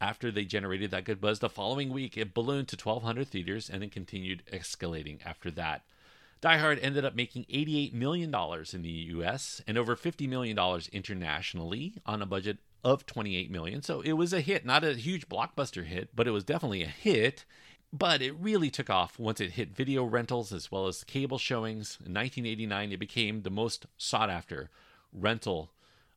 after 0.00 0.30
they 0.30 0.44
generated 0.44 0.90
that 0.90 1.04
good 1.04 1.20
buzz 1.20 1.38
the 1.38 1.48
following 1.48 1.90
week, 1.90 2.16
it 2.16 2.34
ballooned 2.34 2.68
to 2.68 2.76
1,200 2.76 3.28
theaters 3.28 3.70
and 3.70 3.82
then 3.82 3.90
continued 3.90 4.42
escalating 4.52 5.18
after 5.24 5.50
that. 5.52 5.82
Die 6.40 6.58
Hard 6.58 6.78
ended 6.80 7.04
up 7.04 7.14
making 7.14 7.44
$88 7.44 7.94
million 7.94 8.34
in 8.72 8.82
the 8.82 8.90
US 8.90 9.62
and 9.66 9.78
over 9.78 9.96
$50 9.96 10.28
million 10.28 10.58
internationally 10.92 11.94
on 12.04 12.20
a 12.20 12.26
budget 12.26 12.58
of 12.84 13.06
28 13.06 13.50
million. 13.50 13.82
So 13.82 14.02
it 14.02 14.12
was 14.12 14.32
a 14.32 14.42
hit, 14.42 14.66
not 14.66 14.84
a 14.84 14.92
huge 14.92 15.28
blockbuster 15.28 15.84
hit, 15.84 16.10
but 16.14 16.28
it 16.28 16.32
was 16.32 16.44
definitely 16.44 16.82
a 16.82 16.88
hit. 16.88 17.46
But 17.92 18.20
it 18.20 18.34
really 18.38 18.70
took 18.70 18.90
off 18.90 19.18
once 19.18 19.40
it 19.40 19.52
hit 19.52 19.74
video 19.74 20.04
rentals 20.04 20.52
as 20.52 20.70
well 20.70 20.86
as 20.86 21.04
cable 21.04 21.38
showings. 21.38 21.96
In 22.04 22.12
1989, 22.12 22.92
it 22.92 22.98
became 22.98 23.40
the 23.42 23.50
most 23.50 23.86
sought 23.96 24.28
after 24.28 24.68
rental 25.12 25.70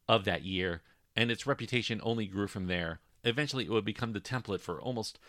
of 0.10 0.26
that 0.26 0.44
year, 0.44 0.82
and 1.16 1.32
its 1.32 1.48
reputation 1.48 2.02
only 2.04 2.26
grew 2.26 2.48
from 2.48 2.68
there 2.68 3.00
eventually 3.28 3.66
it 3.66 3.72
would 3.72 3.86
become 3.86 4.14
the 4.14 4.20
template 4.22 4.62
for 4.62 4.82
almost 4.82 5.20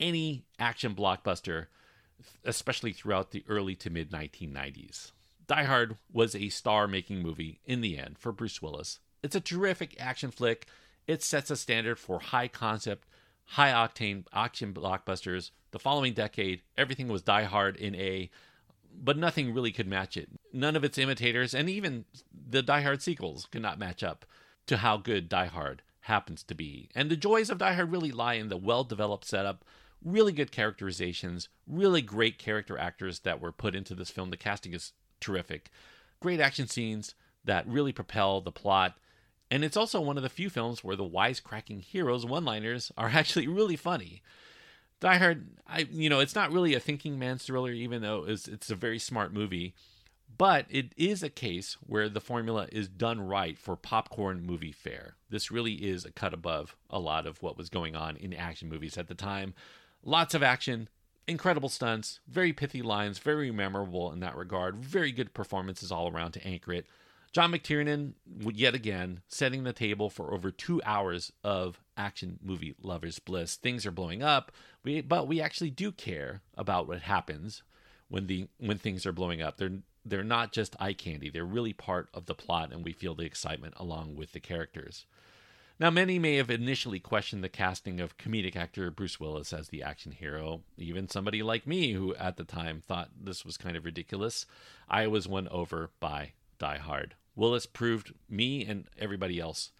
any 0.00 0.44
action 0.58 0.94
blockbuster, 0.94 1.66
especially 2.44 2.92
throughout 2.92 3.30
the 3.30 3.44
early 3.48 3.74
to 3.76 3.90
mid 3.90 4.10
1990s. 4.10 5.12
Die 5.46 5.64
Hard 5.64 5.96
was 6.12 6.34
a 6.34 6.48
star 6.48 6.86
making 6.88 7.20
movie 7.20 7.60
in 7.64 7.80
the 7.80 7.98
end 7.98 8.18
for 8.18 8.32
Bruce 8.32 8.62
Willis. 8.62 9.00
It's 9.22 9.36
a 9.36 9.40
terrific 9.40 9.96
action 10.00 10.30
flick. 10.30 10.66
It 11.06 11.22
sets 11.22 11.50
a 11.50 11.56
standard 11.56 11.98
for 11.98 12.20
high 12.20 12.48
concept, 12.48 13.06
high 13.44 13.72
octane 13.72 14.24
action 14.32 14.72
blockbusters. 14.72 15.50
The 15.72 15.78
following 15.78 16.14
decade, 16.14 16.62
everything 16.76 17.08
was 17.08 17.22
Die 17.22 17.44
Hard 17.44 17.76
in 17.76 17.94
a, 17.96 18.30
but 18.94 19.18
nothing 19.18 19.52
really 19.52 19.72
could 19.72 19.88
match 19.88 20.16
it. 20.16 20.28
None 20.52 20.76
of 20.76 20.84
its 20.84 20.98
imitators, 20.98 21.54
and 21.54 21.68
even 21.68 22.04
the 22.32 22.62
Die 22.62 22.82
Hard 22.82 23.02
sequels, 23.02 23.46
could 23.50 23.62
not 23.62 23.78
match 23.78 24.02
up 24.02 24.24
to 24.66 24.78
how 24.78 24.96
good 24.96 25.28
Die 25.28 25.46
Hard 25.46 25.82
happens 26.02 26.42
to 26.44 26.54
be. 26.54 26.88
And 26.94 27.10
the 27.10 27.16
joys 27.16 27.50
of 27.50 27.58
Die 27.58 27.72
Hard 27.72 27.90
really 27.90 28.12
lie 28.12 28.34
in 28.34 28.48
the 28.48 28.56
well 28.56 28.84
developed 28.84 29.24
setup, 29.24 29.64
really 30.04 30.32
good 30.32 30.52
characterizations, 30.52 31.48
really 31.66 32.02
great 32.02 32.38
character 32.38 32.78
actors 32.78 33.20
that 33.20 33.40
were 33.40 33.52
put 33.52 33.74
into 33.74 33.94
this 33.94 34.10
film. 34.10 34.30
The 34.30 34.36
casting 34.36 34.74
is 34.74 34.92
terrific. 35.20 35.70
Great 36.20 36.40
action 36.40 36.66
scenes 36.66 37.14
that 37.44 37.66
really 37.66 37.92
propel 37.92 38.40
the 38.40 38.52
plot. 38.52 38.96
And 39.50 39.64
it's 39.64 39.76
also 39.76 40.00
one 40.00 40.16
of 40.16 40.22
the 40.22 40.28
few 40.28 40.48
films 40.48 40.82
where 40.82 40.96
the 40.96 41.08
wisecracking 41.08 41.82
heroes' 41.82 42.24
one-liners 42.24 42.90
are 42.96 43.08
actually 43.14 43.46
really 43.46 43.76
funny. 43.76 44.22
Die 45.00 45.18
Hard, 45.18 45.46
I 45.66 45.86
you 45.90 46.08
know, 46.08 46.20
it's 46.20 46.34
not 46.34 46.52
really 46.52 46.74
a 46.74 46.80
thinking 46.80 47.18
man's 47.18 47.44
thriller, 47.44 47.72
even 47.72 48.02
though 48.02 48.24
it's, 48.26 48.46
it's 48.46 48.70
a 48.70 48.76
very 48.76 48.98
smart 48.98 49.32
movie. 49.32 49.74
But 50.42 50.66
it 50.68 50.92
is 50.96 51.22
a 51.22 51.30
case 51.30 51.76
where 51.86 52.08
the 52.08 52.20
formula 52.20 52.66
is 52.72 52.88
done 52.88 53.20
right 53.20 53.56
for 53.56 53.76
popcorn 53.76 54.44
movie 54.44 54.72
fare. 54.72 55.14
This 55.30 55.52
really 55.52 55.74
is 55.74 56.04
a 56.04 56.10
cut 56.10 56.34
above 56.34 56.74
a 56.90 56.98
lot 56.98 57.28
of 57.28 57.40
what 57.44 57.56
was 57.56 57.68
going 57.68 57.94
on 57.94 58.16
in 58.16 58.34
action 58.34 58.68
movies 58.68 58.98
at 58.98 59.06
the 59.06 59.14
time. 59.14 59.54
Lots 60.02 60.34
of 60.34 60.42
action, 60.42 60.88
incredible 61.28 61.68
stunts, 61.68 62.18
very 62.26 62.52
pithy 62.52 62.82
lines, 62.82 63.20
very 63.20 63.52
memorable 63.52 64.10
in 64.10 64.18
that 64.18 64.34
regard, 64.36 64.78
very 64.84 65.12
good 65.12 65.32
performances 65.32 65.92
all 65.92 66.10
around 66.10 66.32
to 66.32 66.44
anchor 66.44 66.72
it. 66.72 66.86
John 67.30 67.52
McTiernan, 67.52 68.14
yet 68.52 68.74
again, 68.74 69.20
setting 69.28 69.62
the 69.62 69.72
table 69.72 70.10
for 70.10 70.34
over 70.34 70.50
two 70.50 70.82
hours 70.84 71.30
of 71.44 71.78
action 71.96 72.40
movie 72.42 72.74
lovers' 72.82 73.20
bliss. 73.20 73.54
Things 73.54 73.86
are 73.86 73.92
blowing 73.92 74.24
up, 74.24 74.50
but 75.06 75.28
we 75.28 75.40
actually 75.40 75.70
do 75.70 75.92
care 75.92 76.40
about 76.56 76.88
what 76.88 77.02
happens 77.02 77.62
when 78.08 78.26
the 78.26 78.48
when 78.58 78.78
things 78.78 79.06
are 79.06 79.12
blowing 79.12 79.40
up. 79.40 79.56
They're 79.56 79.78
they're 80.04 80.24
not 80.24 80.52
just 80.52 80.76
eye 80.80 80.92
candy, 80.92 81.30
they're 81.30 81.44
really 81.44 81.72
part 81.72 82.08
of 82.12 82.26
the 82.26 82.34
plot, 82.34 82.72
and 82.72 82.84
we 82.84 82.92
feel 82.92 83.14
the 83.14 83.24
excitement 83.24 83.74
along 83.76 84.16
with 84.16 84.32
the 84.32 84.40
characters. 84.40 85.06
Now, 85.78 85.90
many 85.90 86.18
may 86.18 86.36
have 86.36 86.50
initially 86.50 87.00
questioned 87.00 87.42
the 87.42 87.48
casting 87.48 87.98
of 87.98 88.18
comedic 88.18 88.54
actor 88.54 88.90
Bruce 88.90 89.18
Willis 89.18 89.52
as 89.52 89.68
the 89.68 89.82
action 89.82 90.12
hero. 90.12 90.62
Even 90.76 91.08
somebody 91.08 91.42
like 91.42 91.66
me, 91.66 91.92
who 91.92 92.14
at 92.16 92.36
the 92.36 92.44
time 92.44 92.80
thought 92.80 93.10
this 93.20 93.44
was 93.44 93.56
kind 93.56 93.76
of 93.76 93.84
ridiculous, 93.84 94.46
I 94.88 95.06
was 95.06 95.26
won 95.26 95.48
over 95.48 95.90
by 95.98 96.32
Die 96.58 96.78
Hard. 96.78 97.14
Willis 97.34 97.66
proved 97.66 98.12
me 98.28 98.64
and 98.64 98.86
everybody 98.98 99.40
else, 99.40 99.72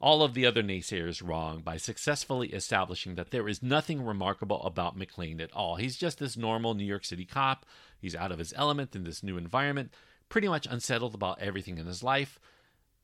all 0.00 0.22
of 0.22 0.34
the 0.34 0.44
other 0.44 0.62
naysayers, 0.62 1.26
wrong 1.26 1.60
by 1.60 1.76
successfully 1.76 2.48
establishing 2.48 3.14
that 3.14 3.30
there 3.30 3.48
is 3.48 3.62
nothing 3.62 4.04
remarkable 4.04 4.62
about 4.62 4.98
McClane 4.98 5.40
at 5.40 5.52
all. 5.52 5.76
He's 5.76 5.96
just 5.96 6.18
this 6.18 6.36
normal 6.36 6.74
New 6.74 6.84
York 6.84 7.04
City 7.04 7.24
cop 7.24 7.64
He's 8.04 8.14
out 8.14 8.32
of 8.32 8.38
his 8.38 8.52
element 8.54 8.94
in 8.94 9.04
this 9.04 9.22
new 9.22 9.38
environment, 9.38 9.94
pretty 10.28 10.46
much 10.46 10.66
unsettled 10.68 11.14
about 11.14 11.40
everything 11.40 11.78
in 11.78 11.86
his 11.86 12.02
life. 12.02 12.38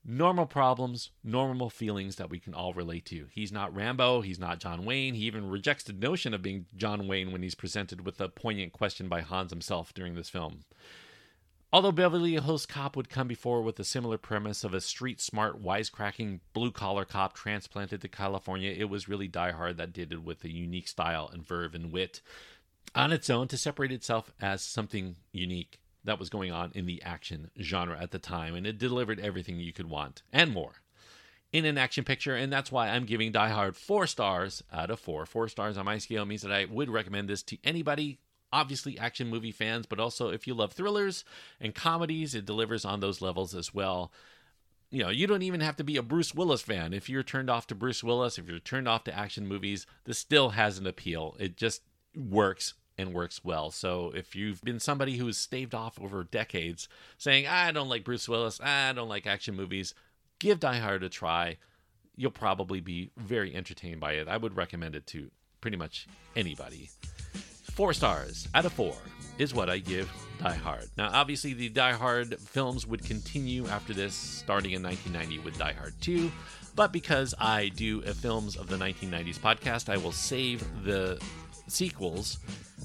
Normal 0.05 0.45
problems, 0.45 1.09
normal 1.25 1.71
feelings 1.71 2.17
that 2.17 2.29
we 2.29 2.39
can 2.39 2.53
all 2.53 2.75
relate 2.75 3.07
to. 3.07 3.27
He's 3.31 3.51
not 3.51 3.75
Rambo, 3.75 4.21
he's 4.21 4.39
not 4.39 4.61
John 4.61 4.85
Wayne. 4.85 5.15
He 5.15 5.23
even 5.23 5.49
rejects 5.49 5.85
the 5.85 5.95
notion 5.95 6.35
of 6.35 6.43
being 6.43 6.67
John 6.77 7.09
Wayne 7.09 7.33
when 7.33 7.43
he's 7.43 7.55
presented 7.55 8.05
with 8.05 8.21
a 8.21 8.29
poignant 8.29 8.75
question 8.75 9.09
by 9.09 9.23
Hans 9.23 9.53
himself 9.53 9.95
during 9.95 10.17
this 10.17 10.29
film. 10.29 10.65
Although 11.73 11.93
Beverly 11.93 12.33
Hills 12.33 12.67
Cop 12.67 12.97
would 12.97 13.09
come 13.09 13.29
before 13.29 13.63
with 13.63 13.79
a 13.79 13.85
similar 13.85 14.19
premise 14.19 14.65
of 14.65 14.75
a 14.75 14.81
street 14.81 15.21
smart, 15.21 15.63
wisecracking, 15.63 16.41
blue 16.53 16.73
collar 16.73 17.05
cop 17.05 17.35
transplanted 17.35 18.01
to 18.01 18.09
California, 18.09 18.75
it 18.77 18.91
was 18.91 19.09
really 19.09 19.29
Die 19.29 19.53
Hard 19.53 19.77
that 19.77 19.93
did 19.93 20.13
it 20.13 20.25
with 20.25 20.43
a 20.43 20.53
unique 20.53 20.89
style 20.89 21.31
and 21.33 21.47
verve 21.47 21.77
and 21.77 21.93
wit 21.93 22.23
on 22.93 23.13
its 23.13 23.31
own 23.31 23.47
to 23.49 23.57
separate 23.57 23.93
itself 23.93 24.33
as 24.41 24.63
something 24.63 25.15
unique 25.31 25.79
that 26.03 26.19
was 26.19 26.29
going 26.29 26.51
on 26.51 26.73
in 26.75 26.87
the 26.87 27.01
action 27.03 27.53
genre 27.61 27.97
at 28.01 28.11
the 28.11 28.19
time, 28.19 28.57
and 28.57 28.67
it 28.67 28.79
delivered 28.79 29.21
everything 29.21 29.61
you 29.61 29.73
could 29.73 29.89
want 29.89 30.23
and 30.33 30.53
more 30.53 30.83
in 31.53 31.65
an 31.65 31.79
action 31.79 32.03
picture, 32.03 32.35
and 32.35 32.53
that's 32.53 32.73
why 32.73 32.89
I'm 32.89 33.05
giving 33.05 33.31
Die 33.31 33.49
Hard 33.49 33.77
four 33.77 34.09
stars 34.09 34.65
out 34.73 34.91
of 34.91 34.99
four. 34.99 35.25
Four 35.27 35.49
stars 35.49 35.77
on 35.77 35.85
my 35.85 35.99
scale 35.99 36.25
means 36.25 36.43
that 36.43 36.53
I 36.53 36.65
would 36.65 36.91
recommend 36.91 37.29
this 37.29 37.43
to 37.45 37.59
anybody 37.63 38.19
obviously 38.53 38.99
action 38.99 39.29
movie 39.29 39.53
fans, 39.53 39.87
but 39.87 40.01
also 40.01 40.29
if 40.31 40.47
you 40.47 40.55
love 40.55 40.73
thrillers 40.73 41.25
and 41.61 41.75
comedies, 41.75 42.35
it 42.35 42.47
delivers 42.47 42.85
on 42.85 43.01
those 43.01 43.21
levels 43.21 43.55
as 43.55 43.75
well. 43.75 44.13
You 44.91 45.05
know, 45.05 45.11
you 45.11 45.27
don't 45.27 45.43
even 45.43 45.61
have 45.61 45.77
to 45.77 45.85
be 45.85 45.97
a 45.97 46.03
Bruce 46.03 46.35
Willis 46.35 46.63
fan. 46.63 46.93
If 46.93 47.09
you're 47.09 47.23
turned 47.23 47.49
off 47.49 47.69
to 47.69 47.77
Bruce 47.77 48.03
Willis, 48.03 48.39
if 48.39 48.49
you're 48.49 48.59
turned 48.59 48.89
off 48.89 49.05
to 49.05 49.17
action 49.17 49.47
movies, 49.47 49.87
this 50.05 50.19
still 50.19 50.51
has 50.51 50.79
an 50.79 50.87
appeal. 50.87 51.37
It 51.39 51.57
just 51.57 51.83
works 52.17 52.75
and 52.99 53.15
works 53.15 53.45
well. 53.45 53.71
So 53.71 54.13
if 54.15 54.35
you've 54.35 54.63
been 54.63 54.81
somebody 54.81 55.17
who 55.17 55.27
has 55.27 55.39
staved 55.39 55.75
off 55.75 56.01
over 56.01 56.25
decades 56.25 56.89
saying, 57.19 57.47
I 57.47 57.71
don't 57.73 57.89
like 57.89 58.05
Bruce 58.05 58.29
Willis, 58.29 58.61
I 58.61 58.93
don't 58.93 59.09
like 59.09 59.27
action 59.27 59.55
movies, 59.55 59.95
give 60.39 60.61
Die 60.61 60.79
Hard 60.79 61.03
a 61.05 61.09
try. 61.09 61.57
You'll 62.17 62.33
probably 62.33 62.81
be 62.81 63.11
very 63.17 63.55
entertained 63.55 64.01
by 64.01 64.13
it. 64.13 64.29
I 64.29 64.37
would 64.37 64.57
recommend 64.57 64.97
it 64.97 65.07
to 65.09 65.31
pretty 65.61 65.77
much 65.77 66.07
anybody. 66.37 66.91
Four 67.75 67.93
stars 67.93 68.49
out 68.55 68.65
of 68.67 68.73
four 68.73 68.95
is 69.39 69.55
what 69.55 69.71
I 69.71 69.79
give 69.79 70.11
Die 70.39 70.55
Hard. 70.55 70.89
Now, 70.97 71.11
obviously, 71.13 71.55
the 71.55 71.69
Die 71.69 71.93
Hard 71.93 72.39
films 72.39 72.87
would 72.87 73.05
continue 73.05 73.67
after 73.67 73.95
this, 73.95 74.15
starting 74.15 74.73
in 74.73 74.83
1990 74.83 75.45
with 75.45 75.59
Die 75.59 75.73
Hard 75.73 75.95
2. 76.01 76.31
But 76.77 76.93
because 76.93 77.35
I 77.39 77.69
do 77.69 78.01
a 78.03 78.15
Films 78.15 78.57
of 78.57 78.69
the 78.69 78.77
1990s 78.77 79.39
podcast, 79.39 79.89
I 79.89 79.97
will 79.97 80.13
save 80.13 80.65
the 80.85 81.21
sequels 81.69 82.39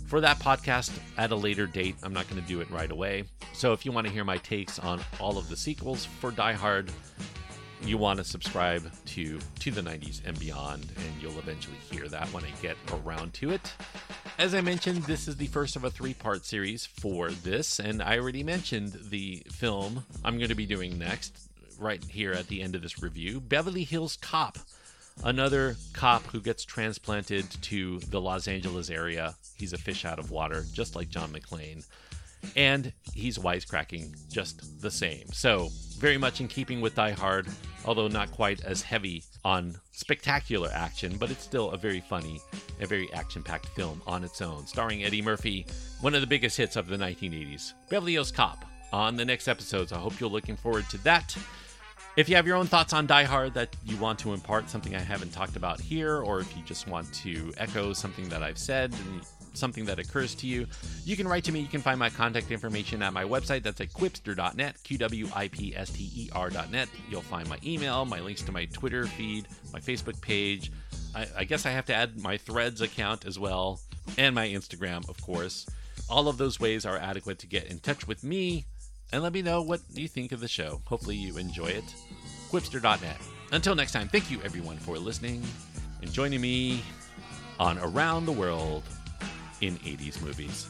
for 0.07 0.21
that 0.21 0.39
podcast 0.39 0.91
at 1.17 1.31
a 1.31 1.35
later 1.35 1.65
date. 1.65 1.95
I'm 2.03 2.13
not 2.13 2.29
going 2.29 2.41
to 2.41 2.47
do 2.47 2.61
it 2.61 2.69
right 2.69 2.91
away. 2.91 3.23
So 3.53 3.73
if 3.73 3.85
you 3.85 3.91
want 3.91 4.07
to 4.07 4.13
hear 4.13 4.23
my 4.23 4.37
takes 4.37 4.79
on 4.79 5.01
all 5.19 5.37
of 5.37 5.49
the 5.49 5.55
sequels 5.57 6.05
for 6.05 6.31
Die 6.31 6.53
Hard, 6.53 6.91
you 7.81 7.97
want 7.97 8.17
to 8.17 8.23
subscribe 8.23 8.91
to 9.05 9.39
to 9.59 9.71
the 9.71 9.81
90s 9.81 10.21
and 10.25 10.39
beyond 10.39 10.85
and 10.97 11.21
you'll 11.21 11.37
eventually 11.37 11.77
hear 11.91 12.07
that 12.07 12.27
when 12.33 12.43
I 12.43 12.49
get 12.61 12.77
around 13.05 13.33
to 13.35 13.51
it. 13.51 13.73
As 14.37 14.53
I 14.53 14.59
mentioned, 14.59 15.03
this 15.03 15.29
is 15.29 15.37
the 15.37 15.47
first 15.47 15.77
of 15.77 15.85
a 15.85 15.89
three-part 15.89 16.45
series 16.45 16.85
for 16.85 17.31
this 17.31 17.79
and 17.79 18.03
I 18.03 18.19
already 18.19 18.43
mentioned 18.43 18.99
the 19.09 19.41
film 19.49 20.05
I'm 20.25 20.37
going 20.37 20.49
to 20.49 20.55
be 20.55 20.65
doing 20.65 20.99
next 20.99 21.39
right 21.79 22.03
here 22.03 22.33
at 22.33 22.47
the 22.47 22.61
end 22.61 22.75
of 22.75 22.81
this 22.81 23.01
review, 23.01 23.39
Beverly 23.39 23.85
Hills 23.85 24.17
Cop. 24.17 24.57
Another 25.23 25.77
cop 25.93 26.23
who 26.27 26.41
gets 26.41 26.65
transplanted 26.65 27.49
to 27.61 27.99
the 28.09 28.19
Los 28.19 28.49
Angeles 28.49 28.89
area. 28.89 29.35
He's 29.55 29.71
a 29.71 29.77
fish 29.77 30.03
out 30.03 30.19
of 30.19 30.31
water, 30.31 30.65
just 30.73 30.97
like 30.97 31.07
John 31.07 31.31
McClane. 31.31 31.85
And 32.57 32.91
he's 33.13 33.37
wisecracking 33.37 34.29
just 34.29 34.81
the 34.81 34.91
same. 34.91 35.31
So, 35.31 35.69
very 35.97 36.17
much 36.17 36.41
in 36.41 36.49
keeping 36.49 36.81
with 36.81 36.95
Die 36.95 37.11
Hard, 37.11 37.47
although 37.85 38.09
not 38.09 38.31
quite 38.31 38.65
as 38.65 38.81
heavy 38.81 39.23
on 39.45 39.75
spectacular 39.91 40.69
action, 40.73 41.15
but 41.17 41.29
it's 41.29 41.43
still 41.43 41.69
a 41.71 41.77
very 41.77 42.01
funny, 42.01 42.41
a 42.81 42.87
very 42.87 43.11
action 43.13 43.43
packed 43.43 43.67
film 43.67 44.01
on 44.07 44.23
its 44.23 44.41
own, 44.41 44.65
starring 44.65 45.03
Eddie 45.03 45.21
Murphy, 45.21 45.67
one 46.01 46.15
of 46.15 46.21
the 46.21 46.27
biggest 46.27 46.57
hits 46.57 46.75
of 46.75 46.87
the 46.87 46.97
1980s. 46.97 47.73
Beverly 47.87 48.13
Hills 48.13 48.31
Cop 48.31 48.65
on 48.91 49.15
the 49.15 49.23
next 49.23 49.47
episodes. 49.47 49.93
I 49.93 49.97
hope 49.97 50.19
you're 50.19 50.29
looking 50.29 50.57
forward 50.57 50.89
to 50.89 50.97
that. 51.03 51.37
If 52.17 52.27
you 52.27 52.35
have 52.37 52.47
your 52.47 52.55
own 52.55 52.65
thoughts 52.65 52.93
on 52.93 53.07
Die 53.07 53.23
Hard 53.23 53.53
that 53.53 53.75
you 53.85 53.97
want 53.97 54.17
to 54.19 54.33
impart, 54.33 54.69
something 54.69 54.95
I 54.95 54.99
haven't 54.99 55.31
talked 55.31 55.57
about 55.57 55.79
here, 55.79 56.21
or 56.21 56.39
if 56.39 56.57
you 56.57 56.63
just 56.63 56.87
want 56.87 57.13
to 57.13 57.53
echo 57.57 57.93
something 57.93 58.27
that 58.29 58.41
I've 58.41 58.57
said 58.57 58.93
and 58.93 59.21
something 59.57 59.85
that 59.85 59.99
occurs 59.99 60.35
to 60.35 60.47
you, 60.47 60.67
you 61.03 61.15
can 61.15 61.27
write 61.27 61.43
to 61.45 61.51
me. 61.51 61.59
You 61.59 61.67
can 61.67 61.81
find 61.81 61.99
my 61.99 62.09
contact 62.09 62.51
information 62.51 63.01
at 63.01 63.13
my 63.13 63.23
website. 63.23 63.63
That's 63.63 63.81
at 63.81 63.93
qwipster.net, 63.93 64.83
Q 64.83 64.97
W 64.97 65.29
I 65.35 65.47
P 65.47 65.75
S 65.75 65.89
T 65.89 66.09
E 66.15 66.29
R.net. 66.33 66.89
You'll 67.09 67.21
find 67.21 67.47
my 67.49 67.59
email, 67.65 68.05
my 68.05 68.19
links 68.19 68.41
to 68.43 68.51
my 68.51 68.65
Twitter 68.65 69.07
feed, 69.07 69.47
my 69.73 69.79
Facebook 69.79 70.19
page. 70.21 70.71
I, 71.15 71.27
I 71.37 71.43
guess 71.43 71.65
I 71.65 71.71
have 71.71 71.85
to 71.85 71.95
add 71.95 72.21
my 72.21 72.37
Threads 72.37 72.81
account 72.81 73.25
as 73.25 73.39
well, 73.39 73.79
and 74.17 74.35
my 74.35 74.47
Instagram, 74.47 75.07
of 75.09 75.21
course. 75.21 75.65
All 76.09 76.27
of 76.27 76.37
those 76.37 76.59
ways 76.59 76.85
are 76.85 76.97
adequate 76.97 77.39
to 77.39 77.47
get 77.47 77.65
in 77.65 77.79
touch 77.79 78.07
with 78.07 78.23
me 78.23 78.65
and 79.11 79.23
let 79.23 79.33
me 79.33 79.41
know 79.41 79.61
what 79.61 79.81
you 79.93 80.07
think 80.07 80.31
of 80.31 80.39
the 80.39 80.47
show. 80.47 80.81
Hopefully, 80.85 81.15
you 81.15 81.37
enjoy 81.37 81.67
it. 81.67 81.83
Qwipster.net. 82.51 83.17
Until 83.51 83.75
next 83.75 83.91
time, 83.91 84.07
thank 84.09 84.29
you 84.29 84.39
everyone 84.43 84.77
for 84.77 84.97
listening 84.97 85.43
and 86.01 86.11
joining 86.11 86.41
me 86.41 86.81
on 87.59 87.77
Around 87.79 88.25
the 88.25 88.31
World 88.31 88.83
in 89.61 89.75
80s 89.77 90.21
Movies. 90.21 90.67